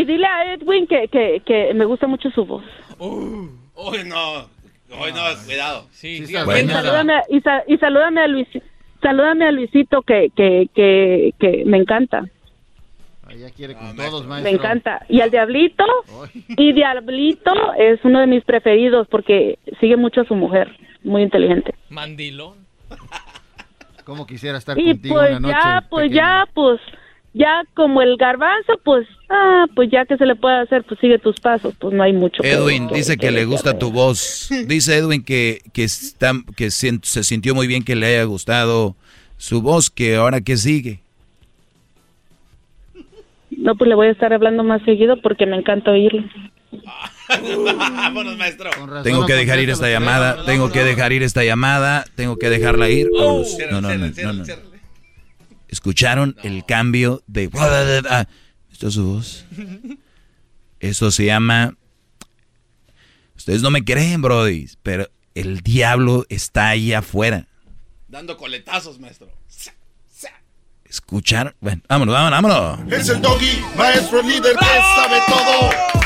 [0.00, 2.64] y dile a Edwin que, que, que me gusta mucho su voz.
[2.98, 3.48] Uy,
[4.06, 4.52] no.
[4.90, 5.86] Uy, no, cuidado.
[5.92, 8.46] Sí, Y salúdame, a- y, sa- y salúdame a Luis,
[9.02, 12.24] salúdame a Luisito que, que, que, que me encanta,
[13.28, 14.52] Ella quiere con todos, me maestro.
[14.52, 15.04] encanta.
[15.08, 15.84] Y al Diablito,
[16.48, 20.70] y Diablito es uno de mis preferidos porque sigue mucho a su mujer,
[21.04, 21.74] muy inteligente.
[21.90, 22.54] Mandilón.
[24.04, 25.54] ¿Cómo quisiera estar Y contigo pues una noche?
[25.54, 26.80] ya, pues ya, pues
[27.32, 31.18] ya como el garbanzo, pues, ah, pues ya que se le puede hacer, pues sigue
[31.18, 32.42] tus pasos, pues no hay mucho.
[32.44, 34.48] Edwin que- dice que le gusta tu voz.
[34.66, 38.94] Dice Edwin que, que, está, que sien- se sintió muy bien que le haya gustado
[39.38, 41.00] su voz, que ahora que sigue.
[43.50, 46.24] No, pues le voy a estar hablando más seguido porque me encanta oírlo.
[47.78, 48.70] Vámonos, maestro.
[49.02, 52.88] Tengo que dejar ir esta llamada, tengo que dejar ir esta llamada, tengo que dejarla
[52.88, 53.08] ir.
[53.12, 53.56] Vámonos.
[53.70, 54.44] No, no, no, no, no.
[55.68, 57.50] ¿Escucharon el cambio de...
[57.54, 58.26] Ah,
[58.70, 59.44] ¿Esto es su voz?
[60.80, 61.76] Eso se llama...
[63.36, 67.48] Ustedes no me creen, Brody, pero el diablo está ahí afuera.
[68.08, 69.28] Dando coletazos, maestro.
[70.94, 71.56] ¿Escucharon?
[71.60, 72.92] Bueno, vámonos, vámonos, vámonos.
[72.92, 76.03] Es el doggy, maestro líder que sabe todo.